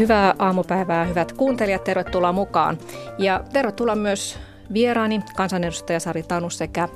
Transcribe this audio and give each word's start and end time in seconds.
Hyvää 0.00 0.34
aamupäivää, 0.38 1.04
hyvät 1.04 1.32
kuuntelijat, 1.32 1.84
tervetuloa 1.84 2.32
mukaan. 2.32 2.78
Ja 3.18 3.44
tervetuloa 3.52 3.94
myös 3.94 4.38
vieraani, 4.72 5.20
kansanedustaja 5.36 6.00
Sari 6.00 6.22
Tanus 6.22 6.58
sekä 6.58 6.88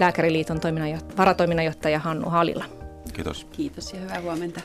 Lääkäriliiton 0.00 0.60
varatoiminnanjohtaja 1.16 1.98
Hannu 1.98 2.30
Halila. 2.30 2.64
Kiitos. 3.12 3.46
Kiitos 3.52 3.92
ja 3.92 4.00
hyvää 4.00 4.20
huomenta. 4.20 4.60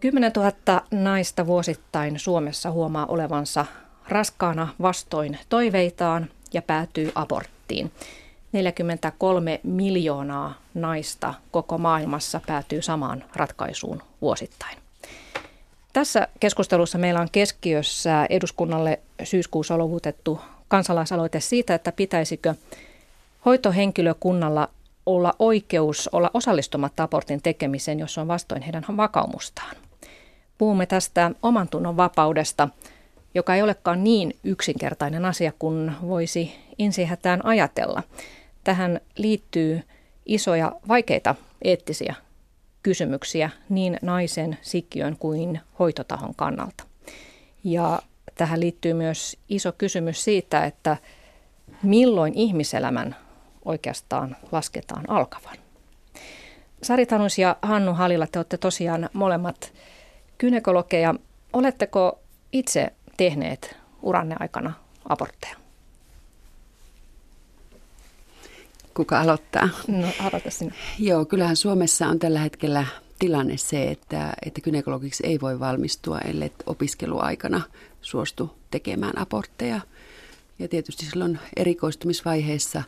10 0.00 0.32
000 0.36 0.52
naista 0.90 1.46
vuosittain 1.46 2.18
Suomessa 2.18 2.70
huomaa 2.70 3.06
olevansa 3.06 3.66
raskaana 4.08 4.68
vastoin 4.82 5.38
toiveitaan 5.48 6.30
ja 6.52 6.62
päätyy 6.62 7.12
aborttiin. 7.14 7.92
43 8.52 9.60
miljoonaa 9.62 10.54
naista 10.74 11.34
koko 11.50 11.78
maailmassa 11.78 12.40
päätyy 12.46 12.82
samaan 12.82 13.24
ratkaisuun 13.36 14.02
vuosittain. 14.22 14.83
Tässä 15.94 16.28
keskustelussa 16.40 16.98
meillä 16.98 17.20
on 17.20 17.28
keskiössä 17.32 18.26
eduskunnalle 18.30 19.00
syyskuussa 19.24 19.78
luvutettu 19.78 20.40
kansalaisaloite 20.68 21.40
siitä, 21.40 21.74
että 21.74 21.92
pitäisikö 21.92 22.54
hoitohenkilökunnalla 23.44 24.68
olla 25.06 25.34
oikeus 25.38 26.08
olla 26.12 26.30
osallistumatta 26.34 27.02
abortin 27.02 27.42
tekemiseen, 27.42 27.98
jos 27.98 28.18
on 28.18 28.28
vastoin 28.28 28.62
heidän 28.62 28.84
vakaumustaan. 28.96 29.76
Puhumme 30.58 30.86
tästä 30.86 31.30
oman 31.42 31.68
tunnon 31.68 31.96
vapaudesta, 31.96 32.68
joka 33.34 33.54
ei 33.54 33.62
olekaan 33.62 34.04
niin 34.04 34.36
yksinkertainen 34.44 35.24
asia 35.24 35.52
kuin 35.58 35.92
voisi 36.02 36.54
insihätään 36.78 37.44
ajatella. 37.44 38.02
Tähän 38.64 39.00
liittyy 39.16 39.82
isoja 40.26 40.72
vaikeita 40.88 41.34
eettisiä 41.62 42.14
kysymyksiä 42.84 43.50
niin 43.68 43.98
naisen, 44.02 44.58
sikiön 44.62 45.16
kuin 45.16 45.60
hoitotahon 45.78 46.34
kannalta. 46.34 46.84
Ja 47.64 48.02
tähän 48.34 48.60
liittyy 48.60 48.94
myös 48.94 49.38
iso 49.48 49.72
kysymys 49.72 50.24
siitä, 50.24 50.64
että 50.64 50.96
milloin 51.82 52.34
ihmiselämän 52.34 53.16
oikeastaan 53.64 54.36
lasketaan 54.52 55.10
alkavan. 55.10 55.56
Sari 56.82 57.06
Tanus 57.06 57.38
ja 57.38 57.56
Hannu 57.62 57.94
Halila, 57.94 58.26
te 58.26 58.38
olette 58.38 58.56
tosiaan 58.58 59.08
molemmat 59.12 59.72
kynekologeja. 60.38 61.14
Oletteko 61.52 62.18
itse 62.52 62.92
tehneet 63.16 63.76
uranne 64.02 64.36
aikana 64.40 64.72
abortteja? 65.08 65.63
Kuka 68.94 69.20
aloittaa? 69.20 69.68
No, 69.88 70.08
aloita 70.20 70.50
sinä. 70.50 70.74
Joo, 70.98 71.24
kyllähän 71.24 71.56
Suomessa 71.56 72.06
on 72.06 72.18
tällä 72.18 72.40
hetkellä 72.40 72.86
tilanne 73.18 73.56
se, 73.56 73.90
että, 73.90 74.34
että 74.46 74.60
gynekologiksi 74.60 75.26
ei 75.26 75.40
voi 75.40 75.60
valmistua, 75.60 76.18
ellei 76.18 76.52
opiskeluaikana 76.66 77.62
suostu 78.02 78.50
tekemään 78.70 79.18
abortteja. 79.18 79.80
Ja 80.58 80.68
tietysti 80.68 81.06
silloin 81.06 81.38
erikoistumisvaiheessa 81.56 82.82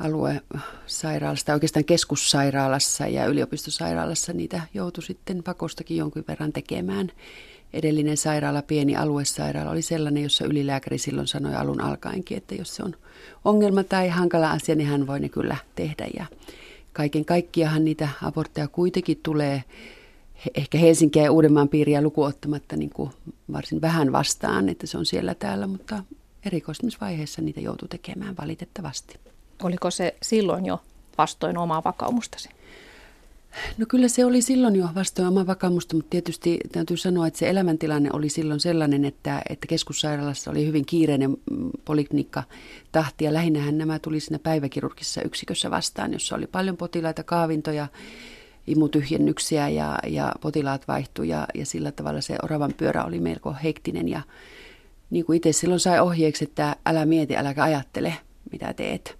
aluesairaalassa, 0.00 1.52
oikeastaan 1.52 1.84
keskussairaalassa 1.84 3.06
ja 3.06 3.26
yliopistosairaalassa 3.26 4.32
niitä 4.32 4.60
joutui 4.74 5.02
sitten 5.02 5.42
pakostakin 5.42 5.96
jonkin 5.96 6.24
verran 6.28 6.52
tekemään. 6.52 7.12
Edellinen 7.72 8.16
sairaala, 8.16 8.62
pieni 8.62 8.96
aluesairaala, 8.96 9.70
oli 9.70 9.82
sellainen, 9.82 10.22
jossa 10.22 10.44
ylilääkäri 10.44 10.98
silloin 10.98 11.26
sanoi 11.26 11.54
alun 11.54 11.80
alkaenkin, 11.80 12.36
että 12.36 12.54
jos 12.54 12.76
se 12.76 12.82
on 12.82 12.94
ongelma 13.44 13.84
tai 13.84 14.08
hankala 14.08 14.50
asia, 14.50 14.74
niin 14.74 14.88
hän 14.88 15.06
voi 15.06 15.20
ne 15.20 15.28
kyllä 15.28 15.56
tehdä. 15.74 16.06
Ja 16.18 16.26
kaiken 16.92 17.24
kaikkiaan 17.24 17.84
niitä 17.84 18.08
abortteja 18.22 18.68
kuitenkin 18.68 19.20
tulee 19.22 19.64
ehkä 20.54 20.78
Helsinkiä 20.78 21.22
ja 21.22 21.32
Uudenmaan 21.32 21.68
piiriä 21.68 22.02
lukuottamatta 22.02 22.76
niin 22.76 22.90
kuin 22.90 23.10
varsin 23.52 23.80
vähän 23.80 24.12
vastaan, 24.12 24.68
että 24.68 24.86
se 24.86 24.98
on 24.98 25.06
siellä 25.06 25.34
täällä, 25.34 25.66
mutta 25.66 26.04
erikoistumisvaiheessa 26.46 27.42
niitä 27.42 27.60
joutuu 27.60 27.88
tekemään 27.88 28.34
valitettavasti. 28.40 29.18
Oliko 29.62 29.90
se 29.90 30.14
silloin 30.22 30.66
jo 30.66 30.80
vastoin 31.18 31.58
omaa 31.58 31.84
vakaumustasi? 31.84 32.48
No 33.78 33.86
kyllä 33.88 34.08
se 34.08 34.24
oli 34.24 34.42
silloin 34.42 34.76
jo 34.76 34.88
vastoin 34.94 35.28
omaa 35.28 35.46
vakaumusta, 35.46 35.96
mutta 35.96 36.10
tietysti 36.10 36.58
täytyy 36.72 36.96
sanoa, 36.96 37.26
että 37.26 37.38
se 37.38 37.48
elämäntilanne 37.50 38.10
oli 38.12 38.28
silloin 38.28 38.60
sellainen, 38.60 39.04
että, 39.04 39.42
että 39.48 39.66
keskussairaalassa 39.66 40.50
oli 40.50 40.66
hyvin 40.66 40.86
kiireinen 40.86 41.36
poliklinikka 41.84 42.42
tahti 42.92 43.24
ja 43.24 43.32
lähinnähän 43.32 43.78
nämä 43.78 43.98
tuli 43.98 44.20
siinä 44.20 44.38
päiväkirurgisessa 44.38 45.22
yksikössä 45.22 45.70
vastaan, 45.70 46.12
jossa 46.12 46.36
oli 46.36 46.46
paljon 46.46 46.76
potilaita, 46.76 47.22
kaavintoja, 47.22 47.88
imutyhjennyksiä 48.66 49.68
ja, 49.68 49.98
ja 50.06 50.32
potilaat 50.40 50.88
vaihtui. 50.88 51.28
Ja, 51.28 51.46
ja 51.54 51.66
sillä 51.66 51.92
tavalla 51.92 52.20
se 52.20 52.36
oravan 52.42 52.74
pyörä 52.76 53.04
oli 53.04 53.20
melko 53.20 53.54
hektinen. 53.64 54.08
Ja 54.08 54.22
niin 55.10 55.24
kuin 55.24 55.36
itse 55.36 55.52
silloin 55.52 55.80
sai 55.80 56.00
ohjeeksi, 56.00 56.44
että 56.44 56.76
älä 56.86 57.06
mieti, 57.06 57.36
äläkä 57.36 57.62
ajattele, 57.62 58.14
mitä 58.52 58.74
teet. 58.74 59.17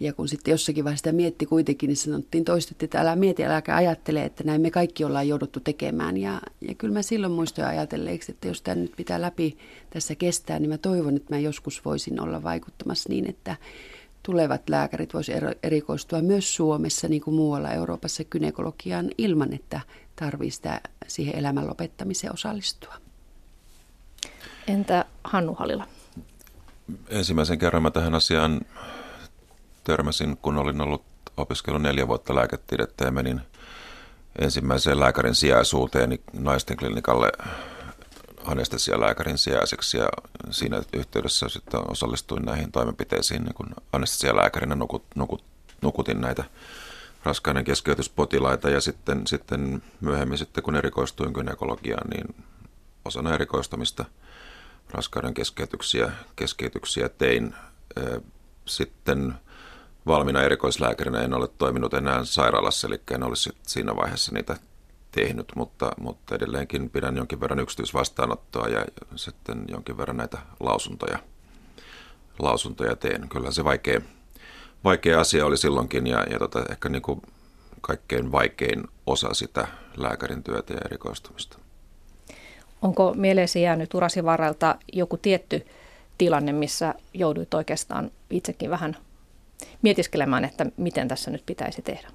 Ja 0.00 0.12
kun 0.12 0.28
sitten 0.28 0.52
jossakin 0.52 0.84
vaiheessa 0.84 1.02
sitä 1.02 1.16
mietti 1.16 1.46
kuitenkin, 1.46 1.88
niin 1.88 1.96
sanottiin 1.96 2.44
toistettiin, 2.44 2.86
että 2.86 3.00
älä 3.00 3.16
mieti, 3.16 3.44
äläkä 3.44 3.76
ajattele, 3.76 4.24
että 4.24 4.44
näin 4.44 4.60
me 4.60 4.70
kaikki 4.70 5.04
ollaan 5.04 5.28
jouduttu 5.28 5.60
tekemään. 5.60 6.16
Ja, 6.16 6.40
ja 6.60 6.74
kyllä 6.74 6.94
mä 6.94 7.02
silloin 7.02 7.32
muistoin 7.32 7.68
ajatelleeksi, 7.68 8.32
että 8.32 8.48
jos 8.48 8.62
tämä 8.62 8.74
nyt 8.74 8.92
pitää 8.96 9.20
läpi 9.20 9.58
tässä 9.90 10.14
kestää, 10.14 10.58
niin 10.58 10.70
mä 10.70 10.78
toivon, 10.78 11.16
että 11.16 11.34
mä 11.34 11.38
joskus 11.40 11.84
voisin 11.84 12.20
olla 12.20 12.42
vaikuttamassa 12.42 13.08
niin, 13.08 13.28
että 13.28 13.56
tulevat 14.22 14.68
lääkärit 14.68 15.14
voisivat 15.14 15.58
erikoistua 15.62 16.22
myös 16.22 16.54
Suomessa, 16.54 17.08
niin 17.08 17.22
kuin 17.22 17.34
muualla 17.34 17.70
Euroopassa, 17.70 18.24
kynekologiaan 18.24 19.10
ilman, 19.18 19.52
että 19.52 19.80
tarvii 20.16 20.50
sitä 20.50 20.80
siihen 21.06 21.38
elämän 21.38 21.66
lopettamiseen 21.66 22.32
osallistua. 22.32 22.94
Entä 24.66 25.04
Hannu 25.24 25.54
Halila? 25.54 25.86
Ensimmäisen 27.08 27.58
kerran 27.58 27.82
mä 27.82 27.90
tähän 27.90 28.14
asiaan 28.14 28.60
törmäsin, 29.88 30.36
kun 30.36 30.58
olin 30.58 30.80
ollut 30.80 31.04
opiskellut 31.36 31.82
neljä 31.82 32.08
vuotta 32.08 32.34
lääketiedettä 32.34 33.04
ja 33.04 33.10
menin 33.10 33.40
ensimmäiseen 34.38 35.00
lääkärin 35.00 35.34
sijaisuuteen 35.34 36.18
naisten 36.32 36.76
klinikalle 36.76 37.32
anestesialääkärin 38.44 39.38
sijaiseksi 39.38 39.98
ja 39.98 40.08
siinä 40.50 40.82
yhteydessä 40.92 41.48
sitten 41.48 41.90
osallistuin 41.90 42.44
näihin 42.44 42.72
toimenpiteisiin 42.72 43.44
niin 43.44 43.54
kun 43.54 43.74
anestesialääkärinä 43.92 44.74
nukut, 44.74 45.04
nukut, 45.14 45.44
nukutin 45.82 46.20
näitä 46.20 46.44
raskainen 47.24 47.64
keskeytyspotilaita 47.64 48.70
ja 48.70 48.80
sitten, 48.80 49.26
sitten 49.26 49.82
myöhemmin 50.00 50.38
sitten 50.38 50.64
kun 50.64 50.76
erikoistuin 50.76 51.32
gynekologiaan, 51.32 52.10
niin 52.10 52.44
osana 53.04 53.34
erikoistumista 53.34 54.04
raskauden 54.90 55.34
keskeytyksiä, 55.34 56.12
keskeytyksiä 56.36 57.08
tein. 57.08 57.54
Sitten 58.66 59.34
valmiina 60.08 60.42
erikoislääkärinä 60.42 61.20
en 61.20 61.34
ole 61.34 61.48
toiminut 61.58 61.94
enää 61.94 62.24
sairaalassa, 62.24 62.86
eli 62.86 63.00
en 63.10 63.22
olisi 63.22 63.50
siinä 63.62 63.96
vaiheessa 63.96 64.32
niitä 64.32 64.56
tehnyt, 65.10 65.52
mutta, 65.56 65.92
mutta 66.00 66.34
edelleenkin 66.34 66.90
pidän 66.90 67.16
jonkin 67.16 67.40
verran 67.40 67.58
yksityisvastaanottoa 67.58 68.68
ja 68.68 68.84
sitten 69.16 69.64
jonkin 69.68 69.96
verran 69.98 70.16
näitä 70.16 70.38
lausuntoja, 70.60 71.18
lausuntoja 72.38 72.96
teen. 72.96 73.28
Kyllä 73.28 73.50
se 73.50 73.64
vaikea, 73.64 74.00
vaikea 74.84 75.20
asia 75.20 75.46
oli 75.46 75.56
silloinkin 75.56 76.06
ja, 76.06 76.26
ja 76.30 76.38
tota, 76.38 76.64
ehkä 76.70 76.88
niin 76.88 77.02
kuin 77.02 77.22
kaikkein 77.80 78.32
vaikein 78.32 78.84
osa 79.06 79.34
sitä 79.34 79.68
lääkärin 79.96 80.42
työtä 80.42 80.74
ja 80.74 80.80
erikoistumista. 80.84 81.58
Onko 82.82 83.14
mieleesi 83.14 83.62
jäänyt 83.62 83.94
urasi 83.94 84.24
varrelta 84.24 84.76
joku 84.92 85.16
tietty 85.16 85.66
tilanne, 86.18 86.52
missä 86.52 86.94
jouduit 87.14 87.54
oikeastaan 87.54 88.10
itsekin 88.30 88.70
vähän 88.70 88.96
mietiskelemään, 89.82 90.44
että 90.44 90.66
miten 90.76 91.08
tässä 91.08 91.30
nyt 91.30 91.46
pitäisi 91.46 91.82
tehdä? 91.82 92.08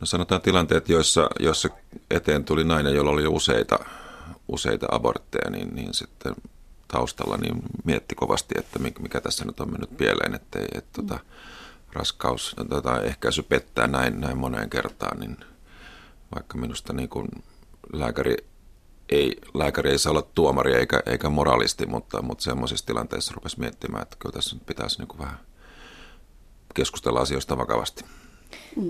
No 0.00 0.06
sanotaan 0.06 0.40
tilanteet, 0.40 0.88
joissa, 0.88 1.30
joissa 1.40 1.68
eteen 2.10 2.44
tuli 2.44 2.64
nainen, 2.64 2.94
jolla 2.94 3.10
oli 3.10 3.26
useita, 3.26 3.78
useita 4.48 4.86
abortteja, 4.90 5.50
niin, 5.50 5.74
niin 5.74 5.94
sitten 5.94 6.34
taustalla 6.88 7.36
niin 7.36 7.62
mietti 7.84 8.14
kovasti, 8.14 8.54
että 8.58 8.78
mikä 8.78 9.20
tässä 9.20 9.44
nyt 9.44 9.60
on 9.60 9.70
mennyt 9.70 9.96
pieleen, 9.96 10.34
että, 10.34 10.58
että 10.74 11.02
tota, 11.02 11.20
raskaus, 11.92 12.56
tota, 12.68 13.02
ehkäisy 13.02 13.42
pettää 13.42 13.86
näin, 13.86 14.20
näin 14.20 14.38
moneen 14.38 14.70
kertaan, 14.70 15.20
niin 15.20 15.36
vaikka 16.34 16.58
minusta 16.58 16.92
niin 16.92 17.08
kuin 17.08 17.28
lääkäri 17.92 18.36
ei, 19.08 19.36
lääkäri 19.54 19.90
ei 19.90 19.98
saa 19.98 20.10
olla 20.10 20.28
tuomari 20.34 20.74
eikä, 20.74 21.02
eikä 21.06 21.28
moralisti, 21.28 21.86
mutta, 21.86 22.22
mutta 22.22 22.44
semmoisissa 22.44 22.86
tilanteissa 22.86 23.32
rupesi 23.34 23.60
miettimään, 23.60 24.02
että 24.02 24.16
kyllä 24.18 24.32
tässä 24.32 24.56
nyt 24.56 24.66
pitäisi 24.66 24.98
niin 24.98 25.08
kuin 25.08 25.18
vähän 25.18 25.38
keskustella 26.74 27.20
asioista 27.20 27.58
vakavasti. 27.58 28.04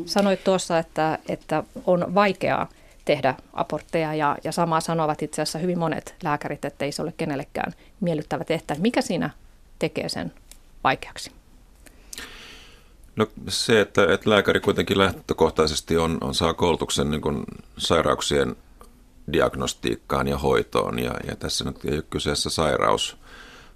Sanoit 0.07 0.45
tuossa, 0.45 0.79
että, 0.79 1.19
että 1.29 1.65
on 1.87 2.15
vaikeaa 2.15 2.69
tehdä 3.05 3.35
abortteja 3.53 4.15
ja, 4.15 4.39
ja 4.45 4.53
samaa 4.53 4.81
sanovat 4.81 5.23
itse 5.23 5.43
asiassa 5.43 5.59
hyvin 5.59 5.79
monet 5.79 6.15
lääkärit, 6.23 6.65
että 6.65 6.85
ei 6.85 6.93
se 6.93 7.03
ole 7.03 7.15
kenellekään 7.17 7.73
miellyttävä 8.01 8.45
tehtävä. 8.45 8.81
Mikä 8.81 9.01
siinä 9.01 9.31
tekee 9.79 10.09
sen 10.09 10.33
vaikeaksi? 10.85 11.33
No 13.17 13.27
se, 13.49 13.81
että, 13.81 14.15
että 14.15 14.31
lääkäri 14.31 14.61
kuitenkin 14.61 14.99
lähtökohtaisesti 14.99 15.97
on, 15.97 16.19
on 16.21 16.35
saa 16.35 16.55
koulutuksen 16.55 17.11
niin 17.11 17.21
kuin 17.21 17.45
sairauksien 17.79 18.57
diagnostiikkaan 19.33 20.29
ja 20.29 20.39
hoitoon. 20.39 20.99
Ja, 20.99 21.15
ja 21.27 21.37
tässä 21.37 21.65
nyt 21.65 21.85
ei 21.85 21.95
ole 21.95 22.05
kyseessä 22.11 22.51
sairaus, 22.51 23.17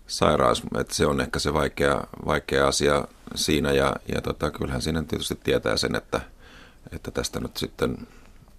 sairaus 0.06 0.62
että 0.78 0.94
se 0.94 1.06
on 1.06 1.20
ehkä 1.20 1.38
se 1.38 1.52
vaikea, 1.52 2.04
vaikea 2.26 2.68
asia 2.68 3.08
siinä. 3.34 3.72
Ja, 3.72 3.96
ja 4.14 4.20
tota, 4.20 4.50
kyllähän 4.50 4.82
siinä 4.82 5.02
tietysti 5.02 5.38
tietää 5.44 5.76
sen, 5.76 5.94
että, 5.94 6.20
että 6.92 7.10
tästä 7.10 7.40
nyt 7.40 7.56
sitten 7.56 7.98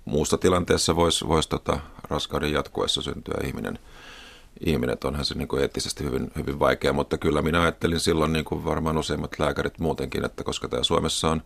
muussa 0.05 0.37
tilanteessa 0.37 0.95
voisi 0.95 1.27
vois 1.27 1.47
tota, 1.47 1.79
raskauden 2.09 2.53
jatkuessa 2.53 3.01
syntyä 3.01 3.37
ihminen, 3.43 3.79
ihminen 4.65 4.97
onhan 5.03 5.25
se 5.25 5.35
niin 5.35 5.47
kuin 5.47 5.61
eettisesti 5.61 6.03
hyvin, 6.03 6.31
hyvin 6.35 6.59
vaikea, 6.59 6.93
mutta 6.93 7.17
kyllä 7.17 7.41
minä 7.41 7.61
ajattelin 7.61 7.99
silloin 7.99 8.33
niin 8.33 8.45
kuin 8.45 8.65
varmaan 8.65 8.97
useimmat 8.97 9.39
lääkärit 9.39 9.79
muutenkin, 9.79 10.25
että 10.25 10.43
koska 10.43 10.67
tämä 10.67 10.83
Suomessa 10.83 11.29
on 11.29 11.41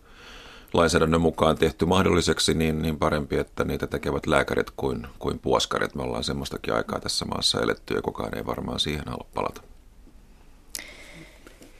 lainsäädännön 0.72 1.20
mukaan 1.20 1.58
tehty 1.58 1.86
mahdolliseksi, 1.86 2.54
niin, 2.54 2.82
niin 2.82 2.98
parempi, 2.98 3.36
että 3.36 3.64
niitä 3.64 3.86
tekevät 3.86 4.26
lääkärit 4.26 4.70
kuin, 4.76 5.06
kuin 5.18 5.38
puoskarit. 5.38 5.94
Me 5.94 6.02
ollaan 6.02 6.24
semmoistakin 6.24 6.74
aikaa 6.74 7.00
tässä 7.00 7.24
maassa 7.24 7.60
eletty 7.60 7.94
ja 7.94 8.02
kukaan 8.02 8.36
ei 8.36 8.46
varmaan 8.46 8.80
siihen 8.80 9.04
halua 9.06 9.26
palata. 9.34 9.69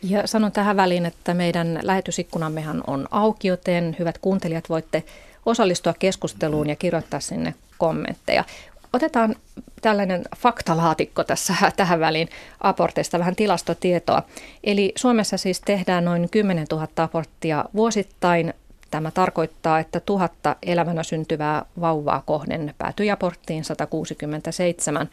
Ja 0.03 0.27
sanon 0.27 0.53
tähän 0.53 0.77
väliin, 0.77 1.07
että 1.07 1.35
meidän 1.35 1.79
lähetysikkunammehan 1.83 2.83
on 2.87 3.09
auki, 3.11 3.49
joten 3.49 3.97
hyvät 3.99 4.19
kuuntelijat 4.19 4.69
voitte 4.69 5.05
osallistua 5.47 5.95
keskusteluun 5.99 6.69
ja 6.69 6.77
kirjoittaa 6.77 7.21
sinne 7.21 7.55
kommentteja. 7.79 8.45
Otetaan 8.93 9.37
tällainen 9.83 10.25
faktalaatikko 10.37 11.25
tässä 11.25 11.55
tähän 11.77 12.01
väliin 12.01 12.29
aborteista, 12.61 13.19
vähän 13.19 13.37
tilastotietoa. 13.37 14.23
Eli 14.65 14.93
Suomessa 14.97 15.37
siis 15.37 15.61
tehdään 15.61 16.05
noin 16.05 16.31
10 16.31 16.67
000 16.71 16.89
aborttia 16.97 17.65
vuosittain. 17.75 18.55
Tämä 18.91 19.11
tarkoittaa, 19.11 19.79
että 19.79 20.01
tuhatta 20.01 20.57
elämänä 20.63 21.03
syntyvää 21.03 21.65
vauvaa 21.81 22.23
kohden 22.27 22.75
päätyi 22.79 23.11
aborttiin 23.11 23.65
167 23.65 25.09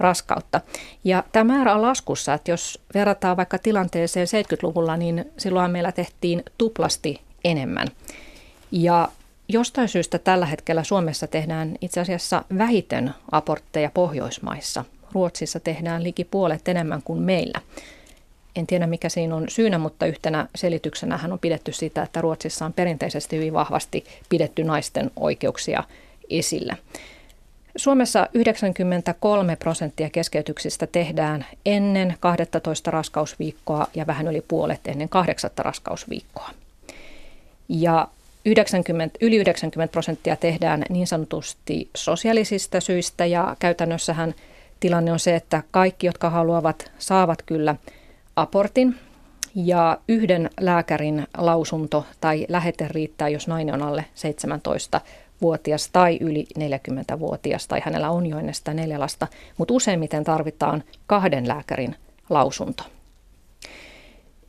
raskautta. 0.00 0.60
Ja 1.04 1.24
tämä 1.32 1.54
määrä 1.54 1.74
on 1.74 1.82
laskussa, 1.82 2.34
että 2.34 2.50
jos 2.50 2.80
verrataan 2.94 3.36
vaikka 3.36 3.58
tilanteeseen 3.58 4.26
70-luvulla, 4.26 4.96
niin 4.96 5.24
silloin 5.36 5.70
meillä 5.70 5.92
tehtiin 5.92 6.42
tuplasti 6.58 7.20
enemmän. 7.44 7.88
Ja 8.72 9.08
jostain 9.48 9.88
syystä 9.88 10.18
tällä 10.18 10.46
hetkellä 10.46 10.84
Suomessa 10.84 11.26
tehdään 11.26 11.76
itse 11.80 12.00
asiassa 12.00 12.44
vähiten 12.58 13.14
abortteja 13.32 13.90
Pohjoismaissa. 13.94 14.84
Ruotsissa 15.12 15.60
tehdään 15.60 16.02
liki 16.02 16.24
puolet 16.24 16.68
enemmän 16.68 17.02
kuin 17.02 17.22
meillä. 17.22 17.60
En 18.56 18.66
tiedä 18.66 18.86
mikä 18.86 19.08
siinä 19.08 19.36
on 19.36 19.44
syynä, 19.48 19.78
mutta 19.78 20.06
yhtenä 20.06 20.46
selityksenä 20.54 21.16
hän 21.16 21.32
on 21.32 21.38
pidetty 21.38 21.72
sitä, 21.72 22.02
että 22.02 22.20
Ruotsissa 22.20 22.64
on 22.64 22.72
perinteisesti 22.72 23.36
hyvin 23.36 23.52
vahvasti 23.52 24.04
pidetty 24.28 24.64
naisten 24.64 25.10
oikeuksia 25.16 25.84
esillä. 26.30 26.76
Suomessa 27.76 28.28
93 28.34 29.56
prosenttia 29.56 30.10
keskeytyksistä 30.10 30.86
tehdään 30.86 31.46
ennen 31.66 32.16
12 32.20 32.90
raskausviikkoa 32.90 33.86
ja 33.94 34.06
vähän 34.06 34.26
yli 34.28 34.44
puolet 34.48 34.80
ennen 34.86 35.08
8 35.08 35.50
raskausviikkoa. 35.58 36.50
Ja 37.68 38.08
90, 38.44 39.18
yli 39.20 39.36
90 39.36 39.92
prosenttia 39.92 40.36
tehdään 40.36 40.84
niin 40.88 41.06
sanotusti 41.06 41.90
sosiaalisista 41.96 42.80
syistä 42.80 43.26
ja 43.26 43.56
käytännössähän 43.58 44.34
tilanne 44.80 45.12
on 45.12 45.18
se, 45.18 45.36
että 45.36 45.62
kaikki, 45.70 46.06
jotka 46.06 46.30
haluavat, 46.30 46.92
saavat 46.98 47.42
kyllä 47.42 47.76
aportin 48.36 48.96
ja 49.54 49.98
yhden 50.08 50.50
lääkärin 50.60 51.26
lausunto 51.36 52.06
tai 52.20 52.46
lähete 52.48 52.88
riittää, 52.88 53.28
jos 53.28 53.48
nainen 53.48 53.74
on 53.74 53.82
alle 53.82 54.04
17-vuotias 55.40 55.88
tai 55.92 56.18
yli 56.20 56.46
40-vuotias 56.58 57.66
tai 57.66 57.80
hänellä 57.84 58.10
on 58.10 58.26
jo 58.26 58.38
ennen 58.38 58.54
sitä 58.54 58.74
neljä 58.74 59.00
lasta, 59.00 59.26
mutta 59.58 59.74
useimmiten 59.74 60.24
tarvitaan 60.24 60.84
kahden 61.06 61.48
lääkärin 61.48 61.96
lausunto. 62.30 62.82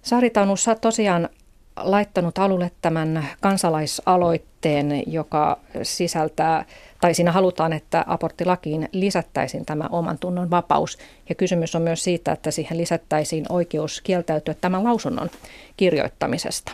Sari 0.01 0.29
Tanus, 0.29 0.65
tosiaan 0.81 1.29
laittanut 1.77 2.37
alulle 2.37 2.71
tämän 2.81 3.27
kansalaisaloitteen, 3.41 5.03
joka 5.07 5.59
sisältää, 5.83 6.65
tai 7.01 7.13
siinä 7.13 7.31
halutaan, 7.31 7.73
että 7.73 8.03
aborttilakiin 8.07 8.89
lisättäisiin 8.91 9.65
tämä 9.65 9.87
oman 9.91 10.17
tunnon 10.19 10.49
vapaus. 10.49 10.97
Ja 11.29 11.35
kysymys 11.35 11.75
on 11.75 11.81
myös 11.81 12.03
siitä, 12.03 12.31
että 12.31 12.51
siihen 12.51 12.77
lisättäisiin 12.77 13.45
oikeus 13.49 14.01
kieltäytyä 14.01 14.53
tämän 14.53 14.83
lausunnon 14.83 15.29
kirjoittamisesta. 15.77 16.71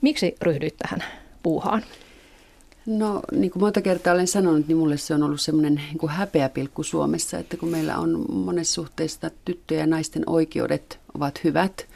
Miksi 0.00 0.34
ryhdyit 0.42 0.76
tähän 0.76 1.04
puuhaan? 1.42 1.82
No 2.86 3.20
niin 3.32 3.50
kuin 3.50 3.62
monta 3.62 3.82
kertaa 3.82 4.14
olen 4.14 4.28
sanonut, 4.28 4.68
niin 4.68 4.78
mulle 4.78 4.96
se 4.96 5.14
on 5.14 5.22
ollut 5.22 5.40
semmoinen 5.40 5.74
niin 5.74 6.10
häpeäpilkku 6.10 6.82
Suomessa, 6.82 7.38
että 7.38 7.56
kun 7.56 7.68
meillä 7.68 7.98
on 7.98 8.24
monessa 8.32 8.74
suhteessa 8.74 9.30
tyttöjen 9.44 9.80
ja 9.80 9.86
naisten 9.86 10.22
oikeudet 10.26 10.98
ovat 11.14 11.44
hyvät, 11.44 11.86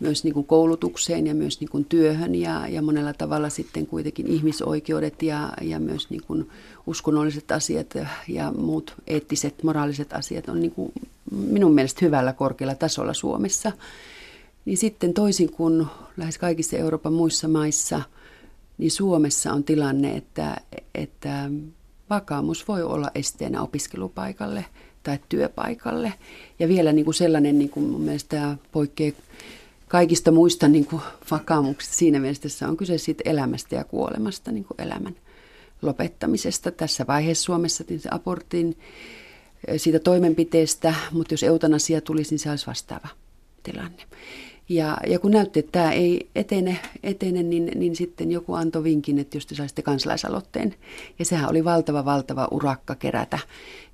myös 0.00 0.24
niin 0.24 0.34
kuin 0.34 0.46
koulutukseen 0.46 1.26
ja 1.26 1.34
myös 1.34 1.60
niin 1.60 1.70
kuin 1.70 1.84
työhön 1.84 2.34
ja, 2.34 2.68
ja 2.68 2.82
monella 2.82 3.12
tavalla 3.12 3.50
sitten 3.50 3.86
kuitenkin 3.86 4.26
ihmisoikeudet 4.26 5.22
ja, 5.22 5.52
ja 5.62 5.80
myös 5.80 6.10
niin 6.10 6.22
kuin 6.26 6.50
uskonnolliset 6.86 7.52
asiat 7.52 7.94
ja 8.28 8.52
muut 8.52 8.94
eettiset, 9.06 9.62
moraaliset 9.62 10.12
asiat 10.12 10.48
on 10.48 10.60
niin 10.60 10.70
kuin 10.70 10.92
minun 11.30 11.74
mielestä 11.74 12.04
hyvällä 12.04 12.32
korkealla 12.32 12.74
tasolla 12.74 13.14
Suomessa. 13.14 13.72
Niin 14.64 14.78
sitten 14.78 15.14
toisin 15.14 15.52
kuin 15.52 15.86
lähes 16.16 16.38
kaikissa 16.38 16.76
Euroopan 16.76 17.12
muissa 17.12 17.48
maissa, 17.48 18.02
niin 18.78 18.90
Suomessa 18.90 19.52
on 19.52 19.64
tilanne, 19.64 20.16
että, 20.16 20.56
että 20.94 21.50
vakaumus 22.10 22.68
voi 22.68 22.82
olla 22.82 23.10
esteenä 23.14 23.62
opiskelupaikalle 23.62 24.64
tai 25.02 25.18
työpaikalle. 25.28 26.12
Ja 26.58 26.68
vielä 26.68 26.92
niin 26.92 27.04
kuin 27.04 27.14
sellainen, 27.14 27.58
niin 27.58 27.70
kuin 27.70 27.90
mun 27.90 28.00
mielestä 28.00 28.56
poikkeaa 28.72 29.12
kaikista 29.88 30.30
muista 30.30 30.68
niin 30.68 30.86
kuin 30.86 31.02
vakaumuksista 31.30 31.94
siinä 31.96 32.20
mielessä 32.20 32.68
on 32.68 32.76
kyse 32.76 32.98
siitä 32.98 33.22
elämästä 33.24 33.76
ja 33.76 33.84
kuolemasta, 33.84 34.52
niin 34.52 34.64
kuin 34.64 34.80
elämän 34.80 35.16
lopettamisesta. 35.82 36.70
Tässä 36.70 37.06
vaiheessa 37.06 37.44
Suomessa 37.44 37.84
niin 37.88 38.00
abortin 38.10 38.78
siitä 39.76 39.98
toimenpiteestä, 39.98 40.94
mutta 41.12 41.34
jos 41.34 41.42
eutanasia 41.42 42.00
tulisi, 42.00 42.30
niin 42.30 42.38
se 42.38 42.50
olisi 42.50 42.66
vastaava 42.66 43.08
tilanne. 43.62 44.02
Ja, 44.68 44.96
ja 45.06 45.18
kun 45.18 45.30
näytti, 45.30 45.58
että 45.60 45.72
tämä 45.72 45.92
ei 45.92 46.28
etene, 46.34 46.78
etene 47.02 47.42
niin, 47.42 47.70
niin 47.74 47.96
sitten 47.96 48.30
joku 48.30 48.54
antoi 48.54 48.84
vinkin, 48.84 49.18
että 49.18 49.36
jos 49.36 49.46
te 49.46 49.54
saisitte 49.54 49.82
kansalaisaloitteen. 49.82 50.74
Ja 51.18 51.24
sehän 51.24 51.50
oli 51.50 51.64
valtava, 51.64 52.04
valtava 52.04 52.48
urakka 52.50 52.94
kerätä, 52.94 53.38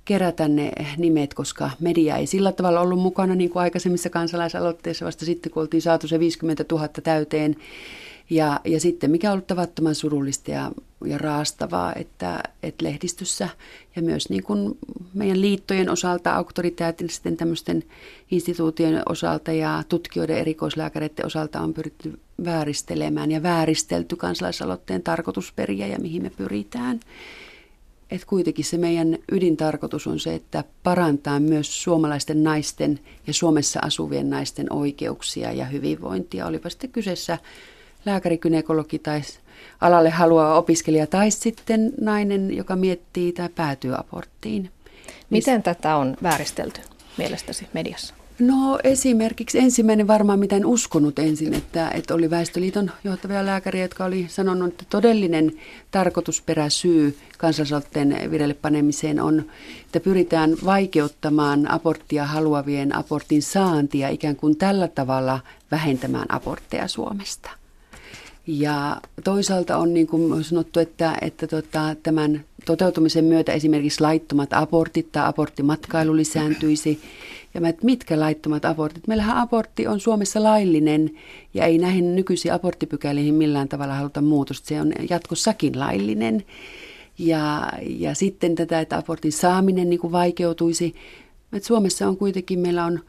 kerätä 0.05 0.47
ne 0.47 0.71
nimet, 0.97 1.33
koska 1.33 1.69
media 1.79 2.17
ei 2.17 2.25
sillä 2.25 2.51
tavalla 2.51 2.81
ollut 2.81 2.99
mukana 2.99 3.35
niin 3.35 3.49
kuin 3.49 3.63
aikaisemmissa 3.63 4.09
kansalaisaloitteissa, 4.09 5.05
vasta 5.05 5.25
sitten 5.25 5.51
kun 5.51 5.61
oltiin 5.61 5.81
saatu 5.81 6.07
se 6.07 6.19
50 6.19 6.65
000 6.71 6.87
täyteen. 6.87 7.55
Ja, 8.29 8.59
ja 8.65 8.79
sitten 8.79 9.11
mikä 9.11 9.29
on 9.29 9.33
ollut 9.33 9.47
tavattoman 9.47 9.95
surullista 9.95 10.51
ja, 10.51 10.71
ja 11.05 11.17
raastavaa, 11.17 11.93
että, 11.95 12.43
että 12.63 12.85
lehdistössä 12.85 13.49
ja 13.95 14.01
myös 14.01 14.29
niin 14.29 14.43
kuin 14.43 14.77
meidän 15.13 15.41
liittojen 15.41 15.89
osalta, 15.89 16.35
auktoriteettisten 16.35 17.37
tämmöisten 17.37 17.83
instituutioiden 18.31 19.03
osalta 19.09 19.51
ja 19.51 19.83
tutkijoiden 19.89 20.37
erikoislääkäreiden 20.37 21.25
osalta 21.25 21.61
on 21.61 21.73
pyritty 21.73 22.19
vääristelemään 22.45 23.31
ja 23.31 23.43
vääristelty 23.43 24.15
kansalaisaloitteen 24.15 25.03
tarkoitusperiä 25.03 25.87
ja 25.87 25.99
mihin 25.99 26.23
me 26.23 26.29
pyritään. 26.29 26.99
Että 28.11 28.27
kuitenkin 28.27 28.65
se 28.65 28.77
meidän 28.77 29.17
ydintarkoitus 29.31 30.07
on 30.07 30.19
se, 30.19 30.35
että 30.35 30.63
parantaa 30.83 31.39
myös 31.39 31.83
suomalaisten 31.83 32.43
naisten 32.43 32.99
ja 33.27 33.33
Suomessa 33.33 33.79
asuvien 33.83 34.29
naisten 34.29 34.73
oikeuksia 34.73 35.51
ja 35.51 35.65
hyvinvointia. 35.65 36.47
Olipa 36.47 36.69
sitten 36.69 36.91
kyseessä 36.91 37.37
lääkäri, 38.05 38.39
tai 39.03 39.21
alalle 39.81 40.09
haluaa 40.09 40.57
opiskelija 40.57 41.07
tai 41.07 41.31
sitten 41.31 41.93
nainen, 42.01 42.57
joka 42.57 42.75
miettii 42.75 43.31
tai 43.31 43.49
päätyy 43.49 43.95
aborttiin. 43.97 44.71
Miten 45.29 45.57
Mis... 45.57 45.63
tätä 45.63 45.95
on 45.95 46.17
vääristelty 46.23 46.81
mielestäsi 47.17 47.67
mediassa? 47.73 48.13
No 48.41 48.79
esimerkiksi 48.83 49.59
ensimmäinen 49.59 50.07
varmaan, 50.07 50.39
mitä 50.39 50.55
en 50.55 50.65
uskonut 50.65 51.19
ensin, 51.19 51.53
että, 51.53 51.89
että 51.89 52.13
oli 52.13 52.29
Väestöliiton 52.29 52.91
johtavia 53.03 53.45
lääkäriä, 53.45 53.81
jotka 53.81 54.05
oli 54.05 54.25
sanonut, 54.29 54.69
että 54.69 54.85
todellinen 54.89 55.51
tarkoitusperä 55.91 56.69
syy 56.69 57.17
kansalaisaloitteen 57.37 58.31
vireille 58.31 58.53
panemiseen 58.53 59.19
on, 59.19 59.45
että 59.85 59.99
pyritään 59.99 60.55
vaikeuttamaan 60.65 61.71
aborttia 61.71 62.25
haluavien 62.25 62.95
abortin 62.95 63.41
saantia 63.41 64.09
ikään 64.09 64.35
kuin 64.35 64.57
tällä 64.57 64.87
tavalla 64.87 65.39
vähentämään 65.71 66.25
abortteja 66.29 66.87
Suomesta. 66.87 67.60
Ja 68.47 69.01
toisaalta 69.23 69.77
on 69.77 69.93
niin 69.93 70.07
kuin 70.07 70.43
sanottu, 70.43 70.79
että, 70.79 71.17
että 71.21 71.47
tota, 71.47 71.95
tämän 72.03 72.45
toteutumisen 72.65 73.25
myötä 73.25 73.51
esimerkiksi 73.53 74.01
laittomat 74.01 74.53
abortit 74.53 75.11
tai 75.11 75.27
aborttimatkailu 75.27 76.15
lisääntyisi. 76.15 76.99
Ja 77.53 77.61
mä, 77.61 77.69
että 77.69 77.85
mitkä 77.85 78.19
laittomat 78.19 78.65
abortit? 78.65 79.07
Meillähän 79.07 79.37
abortti 79.37 79.87
on 79.87 79.99
Suomessa 79.99 80.43
laillinen 80.43 81.11
ja 81.53 81.65
ei 81.65 81.77
näihin 81.77 82.15
nykyisiin 82.15 82.53
aborttipykäliin 82.53 83.33
millään 83.33 83.69
tavalla 83.69 83.95
haluta 83.95 84.21
muutosta. 84.21 84.67
Se 84.67 84.81
on 84.81 84.93
jatkossakin 85.09 85.79
laillinen. 85.79 86.43
Ja, 87.17 87.71
ja 87.85 88.15
sitten 88.15 88.55
tätä, 88.55 88.79
että 88.79 88.97
abortin 88.97 89.31
saaminen 89.31 89.89
niin 89.89 89.99
kuin 89.99 90.11
vaikeutuisi. 90.11 90.95
Et 91.53 91.63
Suomessa 91.63 92.07
on 92.07 92.17
kuitenkin, 92.17 92.59
meillä 92.59 92.85
on 92.85 92.99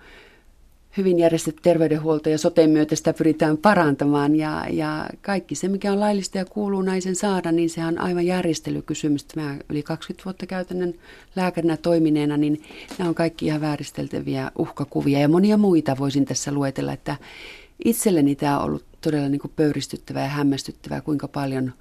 hyvin 0.96 1.18
järjestetty 1.18 1.62
terveydenhuolto 1.62 2.28
ja 2.28 2.38
soteen 2.38 2.70
myötä 2.70 2.96
sitä 2.96 3.12
pyritään 3.12 3.56
parantamaan. 3.56 4.36
Ja, 4.36 4.66
ja 4.70 5.06
kaikki 5.22 5.54
se, 5.54 5.68
mikä 5.68 5.92
on 5.92 6.00
laillista 6.00 6.38
ja 6.38 6.44
kuuluu 6.44 6.82
naisen 6.82 7.16
saada, 7.16 7.52
niin 7.52 7.70
sehän 7.70 7.98
on 7.98 8.04
aivan 8.04 8.26
järjestelykysymys. 8.26 9.26
Mä 9.36 9.56
yli 9.70 9.82
20 9.82 10.24
vuotta 10.24 10.46
käytännön 10.46 10.94
lääkärinä 11.36 11.76
toimineena, 11.76 12.36
niin 12.36 12.62
nämä 12.98 13.08
on 13.08 13.14
kaikki 13.14 13.46
ihan 13.46 13.60
vääristeltäviä 13.60 14.50
uhkakuvia. 14.58 15.18
Ja 15.18 15.28
monia 15.28 15.56
muita 15.56 15.96
voisin 15.98 16.24
tässä 16.24 16.52
luetella, 16.52 16.92
että 16.92 17.16
itselleni 17.84 18.34
tämä 18.34 18.58
on 18.58 18.64
ollut 18.64 18.84
todella 19.00 19.28
niin 19.28 19.40
kuin 19.40 19.52
pöyristyttävää 19.56 20.22
ja 20.22 20.28
hämmästyttävää, 20.28 21.00
kuinka 21.00 21.28
paljon, 21.28 21.72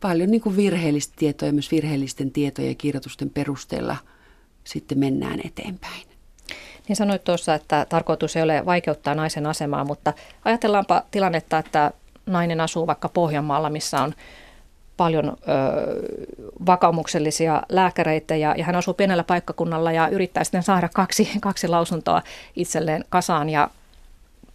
paljon 0.00 0.30
niin 0.30 0.40
kuin 0.40 0.56
virheellistä 0.56 1.14
tietoa 1.18 1.46
ja 1.46 1.52
myös 1.52 1.70
virheellisten 1.70 2.30
tietojen 2.30 2.68
ja 2.68 2.74
kirjoitusten 2.74 3.30
perusteella 3.30 3.96
sitten 4.64 4.98
mennään 4.98 5.40
eteenpäin. 5.44 6.07
Niin 6.88 6.96
sanoit 6.96 7.24
tuossa, 7.24 7.54
että 7.54 7.86
tarkoitus 7.88 8.36
ei 8.36 8.42
ole 8.42 8.66
vaikeuttaa 8.66 9.14
naisen 9.14 9.46
asemaa, 9.46 9.84
mutta 9.84 10.12
ajatellaanpa 10.44 11.02
tilannetta, 11.10 11.58
että 11.58 11.92
nainen 12.26 12.60
asuu 12.60 12.86
vaikka 12.86 13.08
Pohjanmaalla, 13.08 13.70
missä 13.70 14.02
on 14.02 14.14
paljon 14.96 15.28
ö, 15.28 15.32
vakaumuksellisia 16.66 17.62
lääkäreitä 17.68 18.36
ja, 18.36 18.54
ja 18.58 18.64
hän 18.64 18.76
asuu 18.76 18.94
pienellä 18.94 19.24
paikkakunnalla 19.24 19.92
ja 19.92 20.08
yrittää 20.08 20.44
sitten 20.44 20.62
saada 20.62 20.88
kaksi, 20.94 21.30
kaksi 21.40 21.68
lausuntoa 21.68 22.22
itselleen 22.56 23.04
kasaan 23.08 23.50
ja 23.50 23.70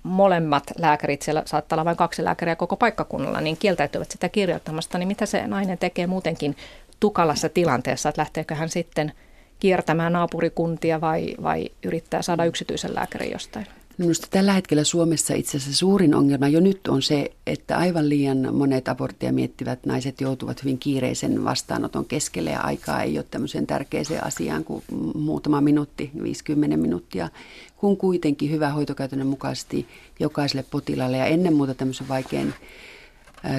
molemmat 0.04 0.64
lääkärit, 0.78 1.22
siellä 1.22 1.44
saattaa 1.46 1.76
olla 1.76 1.86
vain 1.86 1.98
kaksi 1.98 2.24
lääkäriä 2.24 2.56
koko 2.56 2.76
paikkakunnalla, 2.76 3.42
niin 3.42 3.58
kieltäytyvät 3.58 4.12
sitä 4.12 4.30
kirjoittamasta, 4.30 4.98
niin 4.98 5.08
mitä 5.08 5.26
se 5.26 5.48
nainen 5.48 5.78
tekee 5.78 6.08
muutenkin 6.08 6.58
tukalassa 7.00 7.50
tilanteessa, 7.50 8.10
että 8.10 8.22
lähteekö 8.22 8.56
hän 8.56 8.70
sitten– 8.70 9.12
kiertämään 9.64 10.14
naapurikuntia 10.14 11.02
vai, 11.02 11.36
vai 11.44 11.70
yrittää 11.86 12.22
saada 12.22 12.46
yksityisen 12.46 12.96
lääkärin 12.96 13.32
jostain? 13.32 13.66
Minusta 13.98 14.28
tällä 14.30 14.54
hetkellä 14.54 14.84
Suomessa 14.84 15.34
itse 15.34 15.58
asiassa 15.58 15.78
suurin 15.78 16.16
ongelma 16.16 16.48
jo 16.48 16.60
nyt 16.60 16.88
on 16.88 17.02
se, 17.02 17.32
että 17.48 17.78
aivan 17.78 18.10
liian 18.10 18.56
monet 18.56 18.88
aborttia 18.88 19.34
miettivät 19.34 19.86
naiset 19.86 20.22
joutuvat 20.22 20.64
hyvin 20.64 20.78
kiireisen 20.78 21.44
vastaanoton 21.44 22.06
keskelle 22.06 22.50
ja 22.50 22.62
aikaa 22.62 23.04
ei 23.04 23.18
ole 23.18 23.26
tämmöiseen 23.32 23.68
tärkeäseen 23.68 24.24
asiaan 24.24 24.64
kuin 24.64 24.84
muutama 25.16 25.62
minuutti, 25.62 26.12
50 26.24 26.78
minuuttia, 26.78 27.30
kun 27.78 27.98
kuitenkin 27.98 28.52
hyvä 28.52 28.70
hoitokäytännön 28.70 29.28
mukaisesti 29.28 29.88
jokaiselle 30.20 30.66
potilaalle 30.72 31.18
ja 31.18 31.26
ennen 31.26 31.54
muuta 31.54 31.74
tämmöisen 31.74 32.08
vaikean 32.08 32.54